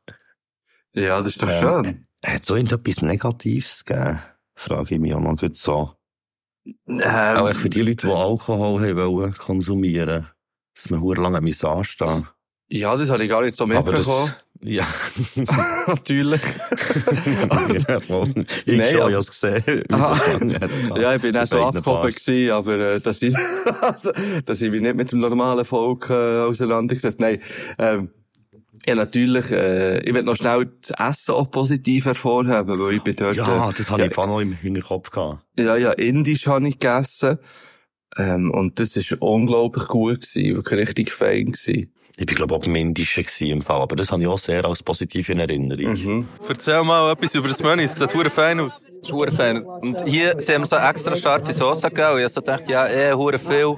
Ja, 0.94 1.20
das 1.22 1.30
ist 1.34 1.42
doch 1.42 1.48
Ähm, 1.50 1.84
schön. 1.86 2.08
Hat 2.26 2.46
so 2.46 2.56
irgendetwas 2.56 3.02
Negatives 3.02 3.86
gegeben? 3.86 4.20
Frage 4.56 4.96
ich 4.96 5.00
mich 5.00 5.14
auch 5.16 5.22
noch 5.22 5.38
gut 5.38 5.56
so. 5.56 5.94
Ähm, 6.66 7.01
auch 7.01 7.49
echt 7.49 7.59
für 7.59 7.70
die 7.70 7.82
Leute, 7.82 8.07
die 8.07 8.14
Alkohol 8.14 8.88
haben 8.88 8.97
wollen 8.97 9.34
konsumieren, 9.34 10.28
dass 10.76 10.89
man 10.89 11.01
hure 11.01 11.22
lange 11.22 11.38
anstehen. 11.39 12.28
Ja, 12.70 12.95
das 12.95 13.09
habe 13.09 13.24
ich 13.24 13.30
gar 13.30 13.41
nicht 13.41 13.55
so 13.55 13.68
mitbekommen. 13.68 14.34
Ja. 14.64 14.86
Natürlich. 15.88 16.41
ja. 17.80 17.97
Ich 18.66 18.78
Nein, 18.78 18.93
schon, 18.93 19.01
aber- 19.01 19.18
ich 19.20 19.28
gesehen. 19.28 19.84
Ja, 21.01 21.16
ich 21.16 21.22
bin 21.24 21.36
auch 21.36 21.47
so 21.47 21.66
abgehoben 21.66 22.12
gewesen, 22.12 22.51
aber 22.51 22.78
äh, 22.78 22.99
dass 22.99 23.24
ich, 23.24 23.34
dass 24.45 24.62
ich 24.62 24.70
mich 24.70 24.82
nicht 24.82 24.95
mit 24.95 25.12
dem 25.12 25.20
normalen 25.20 25.66
Volk 25.66 26.12
äh, 26.12 26.41
auseinandergesetzt. 26.41 27.20
Nein, 27.20 27.41
ähm, 27.80 28.12
ja 28.86 28.96
natürlich, 28.96 29.52
äh, 29.52 30.00
ich 30.00 30.14
will 30.14 30.24
noch 30.24 30.36
schnell 30.36 30.72
das 30.82 30.92
Essen 30.98 31.36
auch 31.36 31.50
positiv 31.50 32.06
hervorheben, 32.06 32.80
weil 32.80 32.96
ich 32.96 33.02
bin 33.02 33.16
dort... 33.16 33.36
Ja, 33.36 33.70
äh, 33.70 33.74
das 33.78 33.90
habe 33.90 34.02
ich 34.02 34.08
einfach 34.08 34.28
noch 34.28 34.40
im 34.40 34.54
Hinterkopf 34.54 35.10
gehabt. 35.10 35.44
Ja, 35.58 35.76
ja, 35.76 35.92
Indisch 35.92 36.48
habe 36.48 36.68
ich 36.68 36.80
gegessen. 36.80 37.38
Ähm, 38.18 38.52
und 38.52 38.80
das 38.80 38.96
ist 38.98 39.14
unglaublich 39.20 39.88
gut 39.88 40.22
gewesen, 40.22 40.56
wirklich 40.56 40.80
richtig 40.80 41.12
fein 41.12 41.52
gewesen. 41.54 41.94
Ich 42.18 42.26
bin, 42.26 42.36
glaube 42.36 42.54
ich, 42.54 42.60
auch 42.60 42.66
beim 42.66 42.76
Indischen 42.76 43.24
gewesen 43.24 43.48
im 43.48 43.62
Fall, 43.62 43.82
aber 43.82 43.96
das 43.96 44.12
habe 44.12 44.22
ich 44.22 44.28
auch 44.28 44.38
sehr 44.38 44.66
als 44.66 44.84
positiv 44.84 45.30
in 45.30 45.40
Erinnerung. 45.40 45.94
Mhm. 45.94 46.28
Erzähl 46.48 46.84
mal 46.84 47.14
etwas 47.14 47.34
über 47.36 47.48
das 47.48 47.64
Menü. 47.64 47.84
Es 47.84 47.96
sieht 47.96 48.12
verdammt 48.12 48.34
fein 48.34 48.60
aus. 48.60 48.84
Das 48.84 49.08
ist 49.08 49.14
hure 49.14 49.32
fein. 49.32 49.64
Und 49.64 50.06
hier 50.06 50.36
sie 50.38 50.54
haben 50.54 50.66
so 50.66 50.76
extra 50.76 51.16
scharfe 51.16 51.54
Soße 51.54 51.90
gegeben. 51.90 52.16
Und 52.16 52.22
ich 52.22 52.28
so 52.30 52.42
dachte, 52.42 52.72
ja, 52.72 52.88
eh, 52.88 53.14
hure 53.14 53.40
viel. 53.40 53.76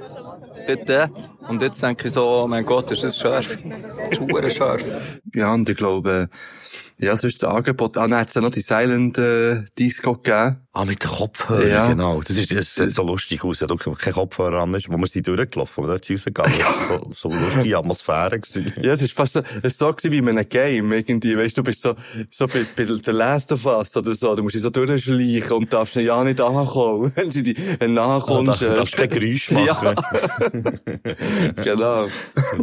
Bitte. 0.66 1.12
Und 1.48 1.62
jetzt 1.62 1.82
denke 1.84 2.08
ich 2.08 2.14
so, 2.14 2.26
oh 2.28 2.48
mein 2.48 2.66
Gott, 2.66 2.90
ist 2.92 3.04
das 3.04 3.18
scharf. 3.18 3.58
Das 4.00 4.10
ist 4.10 4.20
hure 4.22 4.50
scharf. 4.50 4.84
Ja, 5.34 5.54
und 5.54 5.68
ich 5.70 5.78
glaube, 5.78 6.30
äh, 7.00 7.06
ja, 7.06 7.16
sonst 7.18 7.42
das 7.44 7.50
Angebot, 7.50 7.98
ah, 7.98 8.08
dann 8.08 8.16
hat 8.20 8.30
es 8.30 8.36
ja 8.36 8.42
noch 8.42 8.52
die 8.52 8.62
Silent 8.62 9.18
äh, 9.18 9.64
Disco 9.78 10.14
gegeben. 10.16 10.60
Ah, 10.76 10.86
mit 10.86 11.04
den 11.04 11.10
Kopfhörern, 11.12 11.70
Ja. 11.70 11.88
genau. 11.88 12.22
Das 12.22 12.36
ist, 12.36 12.52
das 12.52 12.74
sieht 12.74 12.90
so 12.90 13.04
lustig 13.04 13.44
aus. 13.44 13.60
Ja, 13.60 13.68
du 13.68 13.76
kein 13.76 14.14
Kopfhörer 14.14 14.62
an 14.64 14.74
ist, 14.74 14.90
wo 14.90 14.98
wir 14.98 15.06
sind 15.06 15.28
durchgelaufen, 15.28 15.84
wo 15.84 15.88
wir 15.88 16.00
dort 16.00 16.10
rausgegangen 16.10 16.54
so, 16.90 17.10
so 17.12 17.30
eine 17.30 17.40
lustige 17.42 17.78
Atmosphäre 17.78 18.40
gewesen. 18.40 18.74
Ja, 18.82 18.94
es 18.94 19.04
ist 19.04 19.14
fast 19.14 19.34
so, 19.34 19.42
es 19.62 19.74
ist 19.74 19.80
so 19.80 19.94
wie 20.02 20.18
in 20.18 20.30
einem 20.30 20.50
Game, 20.50 20.92
irgendwie, 20.92 21.38
weißt 21.38 21.58
du, 21.58 21.62
du 21.62 21.66
bist 21.66 21.84
so, 21.84 21.94
so 22.32 22.48
bei, 22.48 22.66
bei 22.76 22.86
The 22.86 23.12
Last 23.12 23.52
of 23.52 23.64
Us 23.68 23.96
oder 23.96 24.16
so, 24.16 24.34
du 24.36 24.42
musst 24.42 24.56
dich 24.56 24.64
so 24.64 24.72
durchschleichen 24.72 25.52
und 25.52 25.72
darfst 25.72 25.94
ja 25.96 26.24
nicht 26.24 26.42
ankommen, 26.42 27.12
wenn 27.16 27.30
sie 27.30 27.44
die, 27.44 27.56
wenn 27.80 27.94
du 27.94 28.02
nachkommst. 28.02 28.64
Ah, 28.64 28.66
darf- 28.66 28.76
darfst 28.78 28.96
kein 28.98 29.10
Geräusch 29.10 29.52
machen. 29.52 29.66
Ja. 29.68 29.94
genau. 31.64 32.08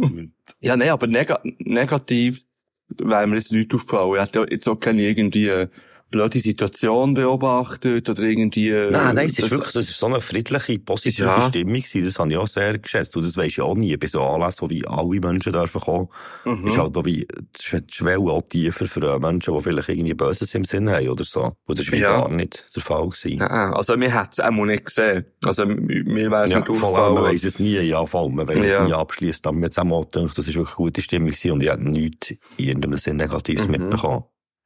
ja, 0.59 0.75
nein, 0.75 0.89
aber 0.89 1.07
neg 1.07 1.33
negativ 1.59 2.41
wäre 2.89 3.27
mir 3.27 3.37
jetzt 3.37 3.51
nicht 3.51 3.73
aufgefallen. 3.73 4.15
Ich 4.15 4.21
hatte 4.21 4.45
jetzt 4.49 4.67
auch 4.67 4.79
keine 4.79 5.01
irgendwie, 5.01 5.47
äh, 5.47 5.67
blöde 6.11 6.39
Situation 6.39 7.13
beobachtet 7.13 8.09
oder 8.09 8.21
irgendwie... 8.23 8.69
äh, 8.69 8.91
Nein, 8.91 9.15
nein, 9.15 9.27
es 9.27 9.39
ist 9.39 9.49
wirklich, 9.49 9.71
das 9.73 9.89
ist 9.89 9.97
so 9.97 10.05
eine 10.07 10.21
friedliche, 10.21 10.77
positive 10.79 11.25
Ja. 11.25 11.47
Stimmung 11.47 11.75
gewesen. 11.75 12.05
Das 12.05 12.19
habe 12.19 12.29
ich 12.29 12.37
auch 12.37 12.47
sehr 12.47 12.77
geschätzt. 12.77 13.15
Und 13.15 13.25
das 13.25 13.37
weisst 13.37 13.57
du 13.57 13.61
ja 13.61 13.67
auch 13.67 13.75
nie. 13.75 13.95
Bei 13.97 14.07
so 14.07 14.21
Anlässen, 14.21 14.61
wo 14.61 14.69
wie 14.69 14.85
alle 14.85 15.19
Menschen 15.19 15.53
dürfen 15.53 15.81
kommen, 15.81 16.09
Mhm. 16.45 16.67
ist 16.67 16.77
halt 16.77 16.95
auch 16.97 17.05
wie, 17.05 17.25
die 17.25 17.61
Sch- 17.61 17.79
die 17.81 17.93
Schwelle 17.93 18.19
auch 18.19 18.41
tiefer 18.41 18.85
für 18.85 19.19
Menschen, 19.19 19.55
die 19.55 19.61
vielleicht 19.63 19.89
irgendwie 19.89 20.13
Böses 20.13 20.53
im 20.53 20.65
Sinn 20.65 20.89
haben 20.89 21.07
oder 21.09 21.23
so. 21.23 21.53
Und 21.65 21.79
das 21.79 21.91
war 21.91 21.97
Ja. 21.97 22.11
gar 22.21 22.29
nicht 22.29 22.65
der 22.75 22.81
Fall 22.83 23.07
gewesen. 23.07 23.37
Nein, 23.37 23.73
also 23.73 23.99
wir 23.99 24.13
hätten 24.13 24.29
es 24.33 24.39
auch 24.39 24.51
nicht 24.51 24.85
gesehen. 24.85 25.25
Also 25.43 25.65
mir 25.65 26.29
wäre 26.29 26.43
es 26.43 26.51
Ja, 26.51 26.59
nicht 26.59 26.69
aufgefallen. 26.69 27.13
man 27.15 27.23
weiss 27.23 27.43
es 27.43 27.57
nie, 27.59 27.79
ja, 27.79 28.05
voll, 28.05 28.29
man 28.31 28.47
weiss 28.47 28.57
Ja. 28.65 28.81
es 28.83 28.87
nie 28.87 28.93
abschließend. 28.93 29.47
Aber 29.47 29.55
mir 29.57 29.65
hat 29.67 29.77
auch 29.79 30.11
gedacht, 30.11 30.37
das 30.37 30.47
ist 30.47 30.55
wirklich 30.55 30.77
eine 30.77 30.85
gute 30.85 31.01
Stimmung 31.01 31.29
gewesen 31.29 31.51
und 31.51 31.63
ich 31.63 31.69
habe 31.69 31.89
nichts 31.89 32.31
in 32.31 32.37
irgendeinem 32.57 32.97
Sinn 32.97 33.15
Negatives 33.15 33.65
Mhm. 33.65 33.71
mitbekommen. 33.71 34.23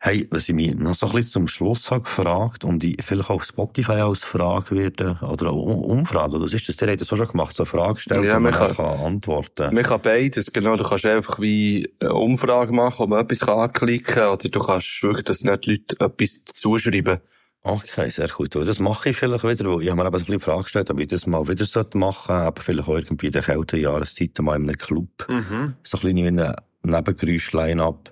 Hey, 0.08 0.28
was 0.30 0.48
ich 0.48 0.54
mich 0.54 0.76
noch 0.76 0.94
so 0.94 1.08
ein 1.08 1.14
bisschen 1.14 1.32
zum 1.32 1.48
Schluss 1.48 1.90
habe 1.90 2.02
gefragt 2.04 2.64
und 2.64 2.84
ich 2.84 3.04
vielleicht 3.04 3.32
auf 3.32 3.44
Spotify 3.44 3.94
als 3.94 4.20
Frage 4.24 4.76
werde, 4.76 5.18
oder 5.28 5.50
auch 5.50 5.56
Um- 5.64 5.82
Umfrage, 5.84 6.36
oder 6.36 6.44
was 6.44 6.54
ist 6.54 6.70
das? 6.70 6.76
Der 6.76 6.92
hat 6.92 7.02
das 7.02 7.12
auch 7.12 7.18
schon 7.18 7.28
gemacht, 7.30 7.56
so 7.56 7.64
eine 7.64 7.70
Frage 7.72 7.96
gestellt, 7.96 8.24
Ja, 8.24 8.38
und 8.38 8.44
man 8.44 8.52
kann, 8.54 8.76
kann- 8.76 9.00
antworten. 9.00 9.74
Man 9.74 9.84
kann 9.84 10.02
beides, 10.02 10.54
genau. 10.54 10.76
Du 10.76 10.84
kannst 10.84 11.08
einfach 11.08 11.40
wie 11.40 11.92
eine 12.00 12.14
Umfrage 12.14 12.72
machen, 12.72 13.00
wo 13.00 13.08
man 13.08 13.22
etwas 13.26 13.40
kann 13.40 13.58
anklicken 13.58 14.14
kann, 14.14 14.30
oder 14.34 14.48
du 14.48 14.60
kannst 14.60 15.02
wirklich, 15.02 15.26
dass 15.26 15.44
nicht 15.44 15.66
die 15.66 15.72
Leute 15.72 16.00
etwas 16.00 16.42
zuschreiben. 16.54 17.18
Okay, 17.64 18.08
sehr 18.12 18.28
gut. 18.28 18.54
Das 18.54 18.80
mache 18.80 19.10
ich 19.10 19.18
vielleicht 19.18 19.44
wieder, 19.44 19.74
weil 19.74 19.82
ich 19.82 19.90
habe 19.90 20.00
mir 20.04 20.06
eben 20.08 20.18
so 20.20 20.24
ein 20.24 20.26
bisschen 20.26 20.40
Frage 20.40 20.64
gestellt, 20.66 20.92
ob 20.92 21.00
ich 21.00 21.08
das 21.08 21.26
mal 21.26 21.48
wieder 21.48 21.66
machen 21.96 22.28
sollte, 22.28 22.44
aber 22.46 22.62
vielleicht 22.62 22.88
auch 22.88 22.96
irgendwie 22.96 23.26
in 23.26 23.32
der 23.32 23.42
kälteren 23.42 23.82
Jahreszeit 23.82 24.38
mal 24.40 24.56
in 24.56 24.70
einem 24.70 24.78
Club. 24.78 25.10
Mhm. 25.28 25.74
So 25.82 25.98
ein 25.98 26.02
bisschen 26.04 26.16
wie 26.16 26.28
ein 26.28 26.56
Nebengeräusch-Line-up. 26.84 28.12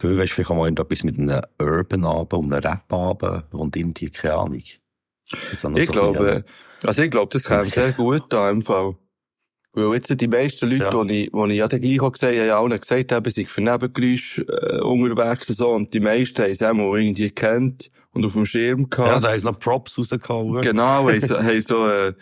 Du 0.00 0.16
weißt 0.16 0.32
vielleicht 0.32 0.50
auch 0.50 0.56
mal 0.56 0.64
irgendetwas 0.64 1.04
mit 1.04 1.18
einem 1.18 1.42
Urban-Abend 1.60 2.32
und 2.32 2.52
einem 2.52 2.64
Rap-Abend 2.64 3.44
und 3.52 3.76
irgendwie, 3.76 4.10
keine 4.10 4.34
Ahnung. 4.34 4.54
Ich 4.56 4.80
so 5.60 5.68
ein 5.68 5.74
glaube, 5.74 6.44
also 6.82 7.02
ich 7.02 7.10
glaube, 7.10 7.32
das 7.32 7.44
käme 7.44 7.66
sehr 7.66 7.92
gut 7.92 8.24
da 8.30 8.50
im 8.50 8.62
Fall. 8.62 8.96
Weil 9.72 9.94
jetzt 9.94 10.20
die 10.20 10.26
meisten 10.26 10.68
Leute, 10.68 11.06
die 11.06 11.26
ich, 11.26 11.30
die 11.30 11.52
ich 11.52 11.58
ja 11.58 11.68
dann 11.68 11.80
gleich 11.80 12.00
auch 12.00 12.10
gesehen 12.10 12.40
habe, 12.40 12.52
haben 12.52 12.70
allen 12.72 12.80
gesagt, 12.80 13.12
eben, 13.12 13.30
sie 13.30 13.44
für 13.44 13.60
Nebengeräusche 13.60 14.42
äh, 14.42 14.80
unterwegs 14.80 15.48
und 15.48 15.54
so. 15.54 15.68
Und 15.68 15.94
die 15.94 16.00
meisten 16.00 16.42
haben 16.42 16.50
es 16.50 16.62
auch 16.62 16.72
mal 16.72 16.98
irgendwie 16.98 17.28
gekannt 17.28 17.90
und 18.12 18.24
auf 18.24 18.32
dem 18.32 18.46
Schirm 18.46 18.90
gehabt. 18.90 19.08
Ja, 19.08 19.20
da 19.20 19.30
haben 19.30 19.38
sie 19.38 19.44
noch 19.44 19.60
Props 19.60 19.96
rausgehauen. 19.96 20.62
Genau, 20.62 21.08
haben 21.08 21.20
so, 21.20 21.38
haben 21.38 21.60
so, 21.60 21.86
äh, 21.86 22.14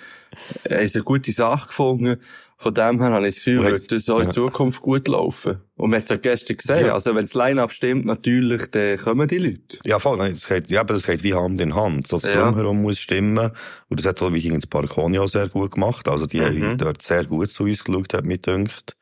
haben 0.70 0.88
so 0.88 0.98
eine 0.98 1.04
gute 1.04 1.32
Sache 1.32 1.68
gefunden. 1.68 2.20
Von 2.60 2.74
dem 2.74 3.00
her 3.00 3.12
habe 3.12 3.28
ich 3.28 3.36
das 3.36 3.44
Gefühl, 3.44 3.62
wird 3.64 3.92
das 3.92 4.08
auch 4.10 4.18
in. 4.18 4.30
Zukunft 4.32 4.82
gut 4.82 5.06
laufen. 5.06 5.60
Und 5.76 5.90
man 5.90 5.98
hat 5.98 6.04
es 6.04 6.10
ja 6.10 6.16
gestern 6.16 6.56
gesehen. 6.56 6.86
Ja. 6.86 6.94
Also 6.94 7.14
wenn 7.14 7.22
das 7.24 7.32
Line-Up 7.34 7.70
stimmt, 7.72 8.04
natürlich, 8.04 8.66
dann 8.72 8.98
kommen 8.98 9.28
die 9.28 9.38
Leute. 9.38 9.78
Ja, 9.84 10.00
voll, 10.00 10.16
nein, 10.18 10.34
das 10.34 10.48
geht, 10.48 10.68
ja, 10.68 10.80
aber 10.80 10.94
das 10.94 11.06
geht 11.06 11.22
wie 11.22 11.34
Hand 11.34 11.60
in 11.60 11.76
Hand. 11.76 12.08
So 12.08 12.18
das 12.18 12.34
Ja. 12.34 12.42
Drumherum 12.50 12.82
muss 12.82 12.98
stimmen. 12.98 13.52
Und 13.88 14.00
das 14.00 14.06
hat 14.06 14.20
auch 14.22 14.32
wie 14.32 14.48
das 14.48 14.66
Parconi 14.66 15.20
auch 15.20 15.28
sehr 15.28 15.48
gut 15.48 15.70
gemacht. 15.70 16.08
Also 16.08 16.26
die 16.26 16.40
Mhm. 16.40 16.44
haben 16.64 16.78
dort 16.78 17.00
sehr 17.00 17.24
gut 17.26 17.52
zu 17.52 17.62
uns 17.62 17.84
geschaut, 17.84 18.12
hat 18.12 18.24
mir 18.24 18.38
gedacht. 18.38 18.96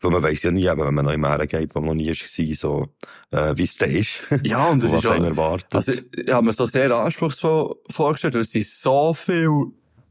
Weil 0.00 0.10
man 0.12 0.22
weiss 0.22 0.42
ja 0.44 0.50
nie, 0.50 0.66
eben, 0.66 0.80
wenn 0.80 0.94
man 0.94 1.04
neu 1.04 1.14
im 1.14 1.20
Meer 1.20 1.46
geht, 1.46 1.74
wo 1.74 1.80
man 1.80 1.88
noch 1.88 1.94
nie 1.96 2.08
war, 2.08 2.54
so, 2.54 2.86
äh, 3.32 3.52
wie 3.58 3.64
es 3.64 3.76
da 3.76 3.84
ist. 3.86 4.22
Ja, 4.44 4.68
und 4.68 4.82
das 4.82 4.92
was 4.94 5.04
ist 5.04 5.10
auch, 5.10 5.22
erwartet. 5.22 5.74
also, 5.74 5.92
ich 5.92 6.32
habe 6.32 6.46
mir 6.46 6.54
das 6.54 6.70
sehr 6.70 6.90
anspruchsvoll 6.92 7.74
vorgestellt, 7.90 8.34
weil 8.34 8.42
es 8.42 8.52
sind 8.52 8.64
so 8.66 9.12
viele 9.12 9.66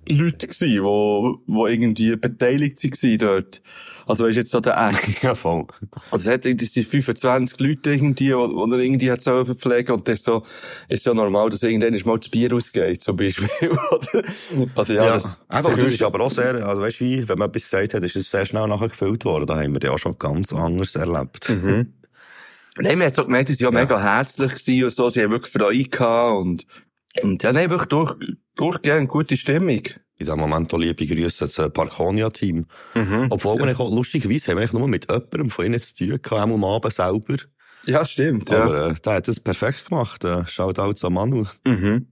Leute 0.09 0.47
gewesen, 0.47 0.83
wo, 0.83 1.39
wo 1.47 1.67
irgendwie 1.67 2.15
beteiligt 2.15 2.83
waren 2.83 3.17
dort. 3.17 3.61
Also, 4.05 4.25
du, 4.25 4.31
jetzt 4.31 4.51
so 4.51 4.59
der 4.59 4.77
Act. 4.77 5.21
ja, 5.23 5.35
voll. 5.35 5.65
Also, 6.11 6.29
es 6.29 6.33
hat, 6.33 6.43
sind 6.43 6.87
25 6.87 7.59
Leute 7.59 7.91
irgendwie, 7.91 8.13
die, 8.13 8.25
die 8.25 8.31
er 8.31 8.79
irgendwie 8.79 9.11
hat 9.11 9.21
sollen 9.21 9.45
verpflegen 9.45 9.95
und 9.95 10.07
das 10.07 10.19
ist 10.19 10.25
so, 10.25 10.43
ist 10.87 11.03
so 11.03 11.13
normal, 11.13 11.49
dass 11.49 11.63
irgendwann 11.63 11.99
mal 12.05 12.19
das 12.19 12.29
Bier 12.29 12.53
ausgeht, 12.53 13.03
zum 13.03 13.17
Beispiel. 13.17 13.47
Also, 14.75 14.93
ja, 14.93 15.05
Ja, 15.05 15.13
das, 15.15 15.39
aber 15.47 15.75
das 15.75 15.93
ist 15.93 16.01
aber 16.01 16.21
auch 16.21 16.31
sehr, 16.31 16.55
also 16.67 16.81
weißt 16.81 16.99
du 16.99 17.05
wie, 17.05 17.27
wenn 17.27 17.37
man 17.37 17.49
etwas 17.49 17.63
gesagt 17.63 17.93
hat, 17.93 18.03
ist 18.03 18.15
es 18.15 18.29
sehr 18.29 18.45
schnell 18.45 18.67
nachher 18.67 18.89
gefüllt 18.89 19.25
worden. 19.25 19.45
Da 19.45 19.61
haben 19.61 19.73
wir 19.73 19.81
ja 19.81 19.91
auch 19.91 19.99
schon 19.99 20.17
ganz 20.17 20.53
anders 20.53 20.95
erlebt. 20.95 21.49
Mhm. 21.49 21.93
Nein, 22.79 22.97
man 22.97 23.07
hat 23.07 23.15
so 23.15 23.25
gemerkt, 23.25 23.49
sie 23.49 23.63
waren 23.65 23.73
ja, 23.73 23.81
mega 23.81 23.99
herzlich 23.99 24.55
gewesen 24.55 24.83
und 24.85 24.91
so, 24.91 25.09
sie 25.09 25.23
haben 25.23 25.31
wirklich 25.31 25.51
Freude 25.51 25.89
gehabt 25.89 26.37
und, 26.37 26.67
und 27.23 27.43
ja, 27.43 27.51
nein, 27.51 27.69
wirklich 27.69 27.89
durch, 27.89 28.15
durchgehend 28.57 29.09
gute 29.09 29.37
Stimmung. 29.37 29.83
In 30.19 30.25
diesem 30.25 30.39
Moment 30.39 30.73
auch 30.73 30.77
liebe 30.79 31.05
Grüße 31.05 31.45
ans 31.45 31.73
Parkonia-Team. 31.73 32.65
Mhm. 32.95 33.27
Obwohl, 33.29 33.59
wir 33.59 33.79
auch, 33.79 33.93
lustigerweise 33.93 34.51
haben 34.51 34.59
wir 34.59 34.79
nur 34.79 34.87
mit 34.87 35.07
jemandem 35.09 35.49
von 35.49 35.65
ihnen 35.65 35.79
zu 35.81 35.95
tun 35.95 36.19
gehabt, 36.21 36.51
am 36.51 36.63
Abend 36.63 36.93
selber. 36.93 37.35
Ja, 37.85 38.03
stimmt, 38.03 38.49
ja. 38.49 38.63
Aber 38.63 38.87
äh, 38.89 38.93
der 38.95 39.13
hat 39.13 39.27
das 39.27 39.39
perfekt 39.39 39.87
gemacht. 39.87 40.23
Äh, 40.23 40.43
schaut 40.47 40.79
auch 40.79 40.93
zu 40.93 41.09
Manu. 41.09 41.45
Mhm. 41.65 42.07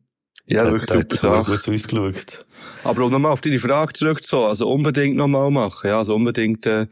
Ja, 0.46 0.64
Der- 0.64 0.72
wirklich 0.74 0.89
der 0.89 1.02
super 1.02 1.18
Sache. 1.43 1.52
gut 1.52 1.62
zu 1.64 1.72
uns 1.72 1.88
geschaut. 1.88 2.46
Aber 2.84 3.06
um 3.06 3.12
nochmal 3.12 3.32
auf 3.32 3.41
deine 3.41 3.60
Frage 3.60 3.93
zurückzukommen, 3.93 4.50
also 4.50 4.70
unbedingt 4.70 5.16
nochmal 5.16 5.50
machen, 5.50 5.88
ja, 5.88 5.98
also 5.98 6.14
unbedingt, 6.16 6.66
äh, 6.68 6.86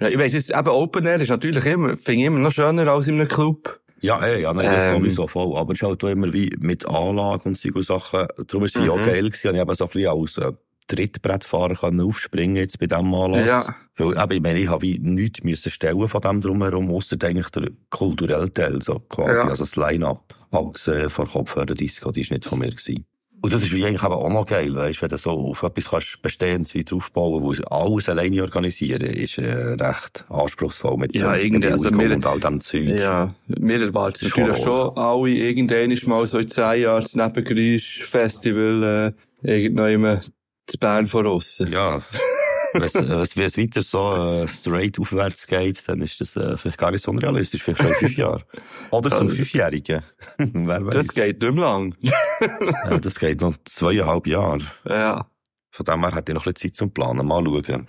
ja, 0.00 0.08
ich 0.08 0.18
weiss 0.18 0.32
jetzt, 0.32 0.50
eben 0.50 0.68
Open 0.68 1.06
Air 1.06 1.20
ist 1.20 1.28
natürlich 1.28 1.64
immer, 1.64 1.96
finde 1.96 2.20
ich 2.20 2.26
immer 2.26 2.40
noch 2.40 2.50
schöner 2.50 2.88
als 2.88 3.06
in 3.06 3.20
einem 3.20 3.28
Club. 3.28 3.78
Ja, 4.02 4.24
eh, 4.26 4.42
ja, 4.42 4.52
nein, 4.52 4.66
das 4.66 4.82
Ähm. 4.94 4.98
sowieso 5.00 5.26
voll. 5.26 5.56
Aber 5.56 5.72
es 5.72 5.78
ist 5.78 5.88
halt 5.88 6.02
auch 6.04 6.08
immer 6.08 6.32
wie 6.32 6.54
mit 6.58 6.86
Anlage 6.86 7.44
und 7.48 7.56
solche 7.58 7.82
Sachen. 7.82 8.26
Darum 8.46 8.64
ist 8.64 8.76
es 8.76 8.82
wie 8.84 8.90
auch 8.90 8.98
Mhm. 8.98 9.06
geil 9.06 9.22
gewesen. 9.30 9.48
Und 9.48 9.54
ich 9.54 9.60
eben 9.62 9.74
so 9.74 9.84
ein 9.84 9.90
bisschen 9.90 10.08
als 10.18 10.38
äh, 10.38 10.52
Trittbrettfahrer 10.88 11.74
können 11.76 12.00
aufspringen 12.00 12.56
jetzt 12.56 12.78
bei 12.78 12.86
diesem 12.86 13.14
Anlass. 13.14 13.46
Ja. 13.46 13.74
Weil, 13.96 14.12
eben, 14.22 14.32
ich 14.32 14.42
meine, 14.42 14.58
ich 14.60 14.68
habe 14.68 14.82
wie 14.82 14.98
nichts 14.98 15.42
müssen 15.44 15.70
stellen 15.70 16.08
von 16.08 16.20
dem 16.20 16.40
drumherum, 16.40 16.90
ausser 16.92 17.16
eigentlich 17.22 17.48
der 17.50 17.68
kulturelle 17.90 18.50
Teil, 18.52 18.82
so 18.82 18.98
quasi. 18.98 19.40
Ja. 19.42 19.48
Also 19.48 19.62
das 19.64 19.76
Line-Up. 19.76 20.34
Als, 20.50 20.86
äh, 20.88 21.08
vor 21.08 21.26
Kopfhörer-Disco, 21.28 22.10
die 22.12 22.20
ist 22.22 22.30
nicht 22.30 22.44
von 22.44 22.58
mir 22.58 22.68
gewesen. 22.70 23.06
Und 23.42 23.52
das 23.52 23.64
ist 23.64 23.72
eigentlich 23.72 24.02
eben 24.02 24.12
auch 24.12 24.30
noch 24.30 24.46
geil, 24.46 24.72
weißt, 24.72 25.02
wenn 25.02 25.08
du 25.08 25.18
so 25.18 25.30
auf 25.32 25.62
etwas 25.64 25.90
kannst 25.90 26.22
Bestehendes 26.22 26.74
wieder 26.74 26.94
aufbauen, 26.96 27.42
wo 27.42 27.52
alles 27.74 28.08
alleine 28.08 28.40
organisieren, 28.42 29.02
ist, 29.02 29.36
äh, 29.38 29.52
recht 29.80 30.24
anspruchsvoll 30.28 30.96
mit 30.96 31.14
Ja, 31.16 31.34
dem- 31.34 31.54
mit 31.54 31.64
also 31.66 31.90
wir- 31.98 32.14
und 32.14 32.24
all 32.24 32.38
dem 32.38 32.60
Zeug. 32.60 32.86
Ja, 32.88 33.34
wir 33.48 33.80
erwarten 33.82 34.26
natürlich 34.28 34.56
schon 34.58 34.64
schon 34.64 34.96
alle 34.96 35.30
irgendwann 35.30 35.98
mal 36.06 36.26
so 36.28 36.38
in 36.38 36.46
zehn 36.48 36.82
Jahren 36.82 37.02
das 37.02 37.16
Nebengeräusch-Festival, 37.16 39.14
äh, 39.42 39.56
irgendwann 39.56 40.20
zu 40.66 40.78
Bern 40.78 41.06
voraus. 41.08 41.62
Ja. 41.68 42.00
Wenn 42.72 42.82
es, 42.82 42.94
äh, 42.94 43.08
wenn 43.36 43.44
es 43.46 43.58
weiter 43.58 43.82
so 43.82 44.14
äh, 44.16 44.48
straight 44.48 44.98
aufwärts 44.98 45.46
geht, 45.46 45.86
dann 45.88 46.00
ist 46.02 46.20
das 46.20 46.36
äh, 46.36 46.56
vielleicht 46.56 46.78
gar 46.78 46.90
nicht 46.90 47.02
so 47.04 47.10
unrealistisch, 47.10 47.62
vielleicht 47.62 47.80
schon 47.82 47.90
in 47.90 47.94
fünf 47.96 48.16
Jahren. 48.16 48.42
Oder 48.90 49.10
zum 49.10 49.26
Das- 49.28 49.36
Fünfjährigen. 49.36 50.02
Wer 50.38 50.86
weiß. 50.86 50.94
Das 50.94 51.08
geht 51.08 51.40
nicht 51.42 51.52
mehr 51.54 51.64
lang. 51.64 51.94
ja, 52.00 52.98
das 52.98 53.18
geht 53.18 53.40
noch 53.40 53.56
zweieinhalb 53.64 54.26
Jahre. 54.26 54.58
Ja. 54.86 55.26
Von 55.70 55.86
dem 55.86 56.00
her 56.00 56.14
hätte 56.14 56.32
ich 56.32 56.34
noch 56.34 56.46
ein 56.46 56.52
bisschen 56.52 56.70
Zeit 56.72 56.76
zum 56.76 56.92
Planen. 56.92 57.26
Mal 57.26 57.44
schauen. 57.44 57.86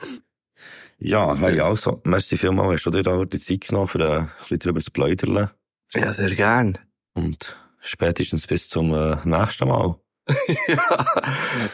Ja, 1.00 1.36
hey, 1.36 1.60
also, 1.60 2.02
merci 2.06 2.38
vielmals, 2.38 2.76
hast 2.76 2.86
du 2.86 2.92
dir 2.92 3.04
da 3.04 3.26
die 3.26 3.40
Zeit 3.40 3.62
genommen, 3.68 3.88
für 3.90 4.00
äh, 4.00 4.20
ein 4.20 4.30
bisschen 4.40 4.60
drüber 4.60 4.80
zu 4.80 4.92
pläudern. 4.92 5.50
Ja, 5.94 6.14
sehr 6.14 6.34
gern. 6.34 6.78
Und 7.14 7.58
spätestens 7.82 8.48
bis 8.48 8.70
zum 8.70 8.94
äh, 8.94 9.18
nächsten 9.26 9.68
Mal. 9.68 9.96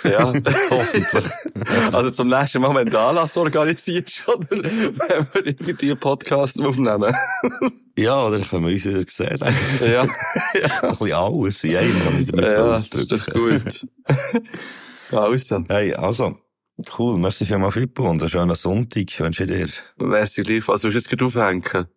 Ja, 0.03 0.33
hoffentlich. 0.71 1.25
Also 1.93 2.11
zum 2.11 2.29
nächsten 2.29 2.61
Mal, 2.61 2.73
wenn 2.75 2.89
du 2.89 2.99
Anlass 2.99 3.37
organisierst, 3.37 4.23
oder 4.27 4.47
wenn 4.49 5.27
wir 5.33 5.45
irgendwie 5.45 5.91
einen 5.91 5.99
Podcast 5.99 6.59
aufnehmen. 6.59 7.15
Ja, 7.97 8.25
oder 8.25 8.39
können 8.39 8.65
wir 8.65 8.71
uns 8.73 8.85
wieder 8.85 9.03
sehen. 9.05 9.39
Ja. 9.85 10.05
So 10.05 10.87
ein 10.87 10.89
bisschen 10.89 11.11
alles 11.11 11.63
in 11.65 11.75
einem, 11.75 12.25
damit 12.27 12.45
Ja, 12.45 12.67
das 12.67 12.87
ist 12.87 13.11
doch 13.11 13.25
gut. 13.33 13.87
Also. 15.11 15.65
Hey, 15.67 15.93
also, 15.95 16.37
cool, 16.97 17.17
merci 17.17 17.43
vielmals, 17.43 17.73
Fippo, 17.73 18.09
und 18.09 18.21
einen 18.21 18.29
schönen 18.29 18.55
Sonntag 18.55 19.19
wünsche 19.19 19.43
ich 19.43 19.49
dir. 19.49 19.67
Merci 19.97 20.43
gleich. 20.43 20.69
Also, 20.69 20.87
willst 20.93 21.11
du 21.11 21.15
jetzt 21.17 21.21
aufhängen? 21.21 21.89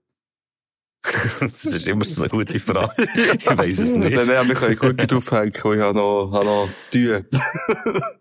Das 1.41 1.65
ist 1.65 1.89
immer 1.89 2.05
so 2.05 2.23
eine 2.23 2.31
gute 2.31 2.61
Frage. 2.61 2.95
Ich 3.39 3.47
weiss 3.47 3.79
es 3.79 3.91
nicht. 3.91 4.17
Nein, 4.17 4.27
nein, 4.27 4.49
wir 4.49 4.55
können 4.55 4.77
gut 4.77 4.97
gerade 4.97 5.17
aufhängen, 5.17 5.53
weil 5.63 5.77
ich 5.77 5.83
habe 5.83 5.99
noch, 5.99 6.31
habe 6.33 6.45
noch 6.45 6.69
zu 6.77 6.91
tun. 6.91 7.27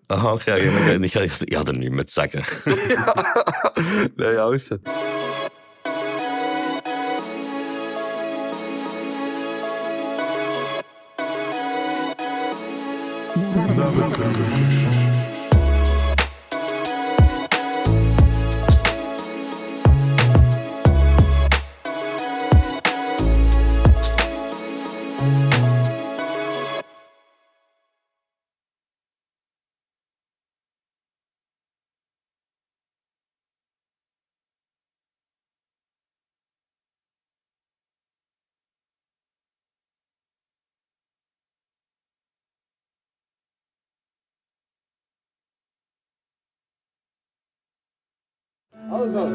Aha, 0.07 0.33
okay, 0.33 0.65
ich, 0.65 1.05
ich, 1.05 1.15
ich, 1.15 1.41
ich 1.47 1.55
habe 1.55 1.71
dir 1.71 1.77
nichts 1.77 1.95
mehr 1.95 2.07
zu 2.07 2.15
sagen. 2.15 2.43
Nein, 4.17 4.37
also. 4.37 4.77
Nebengeräusch. 13.35 15.20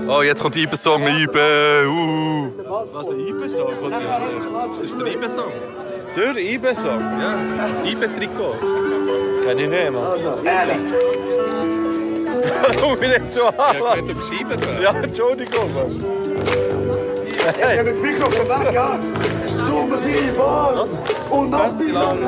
Oh, 0.08 0.22
jetzt 0.22 0.42
kommt 0.42 0.56
Ibe-Song, 0.56 1.06
Ibe, 1.06 1.86
uh. 1.86 2.48
Was, 2.92 3.08
ein 3.08 3.20
Ibe-Song 3.20 3.74
kommt 3.80 3.94
jetzt? 3.94 4.84
Ist 4.84 4.98
der 4.98 5.06
Ibe-Song? 5.06 5.52
Der 6.16 6.36
Ibe-Song? 6.36 7.00
Ja. 7.20 7.34
Ibe-Trikot. 7.84 8.54
Kenn 9.44 9.58
ich 9.58 9.68
nicht, 9.68 9.92
Mann. 9.92 10.02
Warum 12.74 12.98
bin 12.98 13.10
ich 13.10 13.18
nicht 13.18 13.32
so 13.32 13.46
an? 13.46 13.54
Ja, 13.58 13.72
ich 13.72 13.94
könnte 13.94 14.14
beschreiben. 14.14 14.60
Ja, 14.82 14.90
Entschuldigung, 14.94 15.74
Mann. 15.74 16.00
Ja, 17.60 17.82
das 17.82 18.00
Mikrofon 18.00 18.48
weg, 18.48 18.72
ja. 18.72 18.98
Super 19.66 19.98
viel 19.98 20.32
Was? 20.36 21.02
Und 21.30 21.50
noch 21.50 21.78
viel 21.78 21.92
lang 21.92 22.24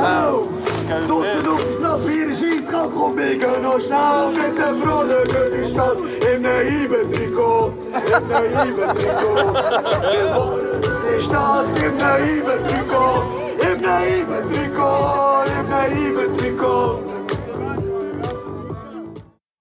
Draussen 0.88 1.46
auf 1.48 1.62
der 1.64 1.72
Stadt, 1.78 2.00
vier 2.06 2.28
Scheisskrank 2.28 2.96
und 2.96 3.16
wir 3.18 3.36
gehen 3.36 3.62
noch 3.62 3.78
schnell 3.78 4.32
mit 4.32 4.56
dem 4.56 4.80
Brunnen 4.80 5.28
durch 5.28 5.50
die 5.54 5.68
Stadt. 5.68 6.00
In 6.00 6.46
einem 6.46 6.84
Iben-Trikot, 6.84 7.74
in 7.84 8.30
Iben-Trikot. 8.68 9.52
Wir 9.52 10.26
fahren 10.32 10.80
die 11.04 11.22
Stadt 11.22 11.66
in 11.76 12.00
einem 12.00 12.38
Iben-Trikot, 12.38 13.20
in 13.60 13.84
einem 13.84 14.22
Iben-Trikot, 14.22 15.44
in 15.60 15.72
einem 15.72 16.06
Iben-Trikot. 16.06 17.02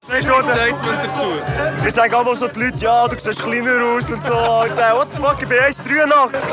Sagst 0.08 0.30
du 0.30 0.32
dazu? 0.32 1.30
Ich 1.86 1.94
sage 1.94 2.18
aber 2.18 2.36
so 2.38 2.48
die 2.48 2.60
Leute, 2.64 2.78
ja, 2.78 3.08
du 3.10 3.20
siehst 3.20 3.44
kleiner 3.44 3.84
aus 3.98 4.10
und 4.10 4.24
so. 4.24 4.34
Alter, 4.34 4.96
what 4.96 5.08
the 5.12 5.18
fuck, 5.18 5.42
ich 5.42 5.48
bin 5.50 5.58
1,83. 5.58 6.48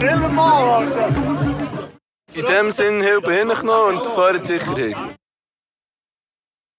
Chill 0.00 0.28
mal, 0.30 0.82
Alter. 0.82 1.39
In 2.34 2.46
dem 2.46 2.70
Sinn, 2.70 3.02
hilf 3.02 3.22
behindert 3.22 3.64
noch 3.64 3.88
und 3.88 4.06
fahrt 4.06 4.46
Sicherheit. 4.46 5.19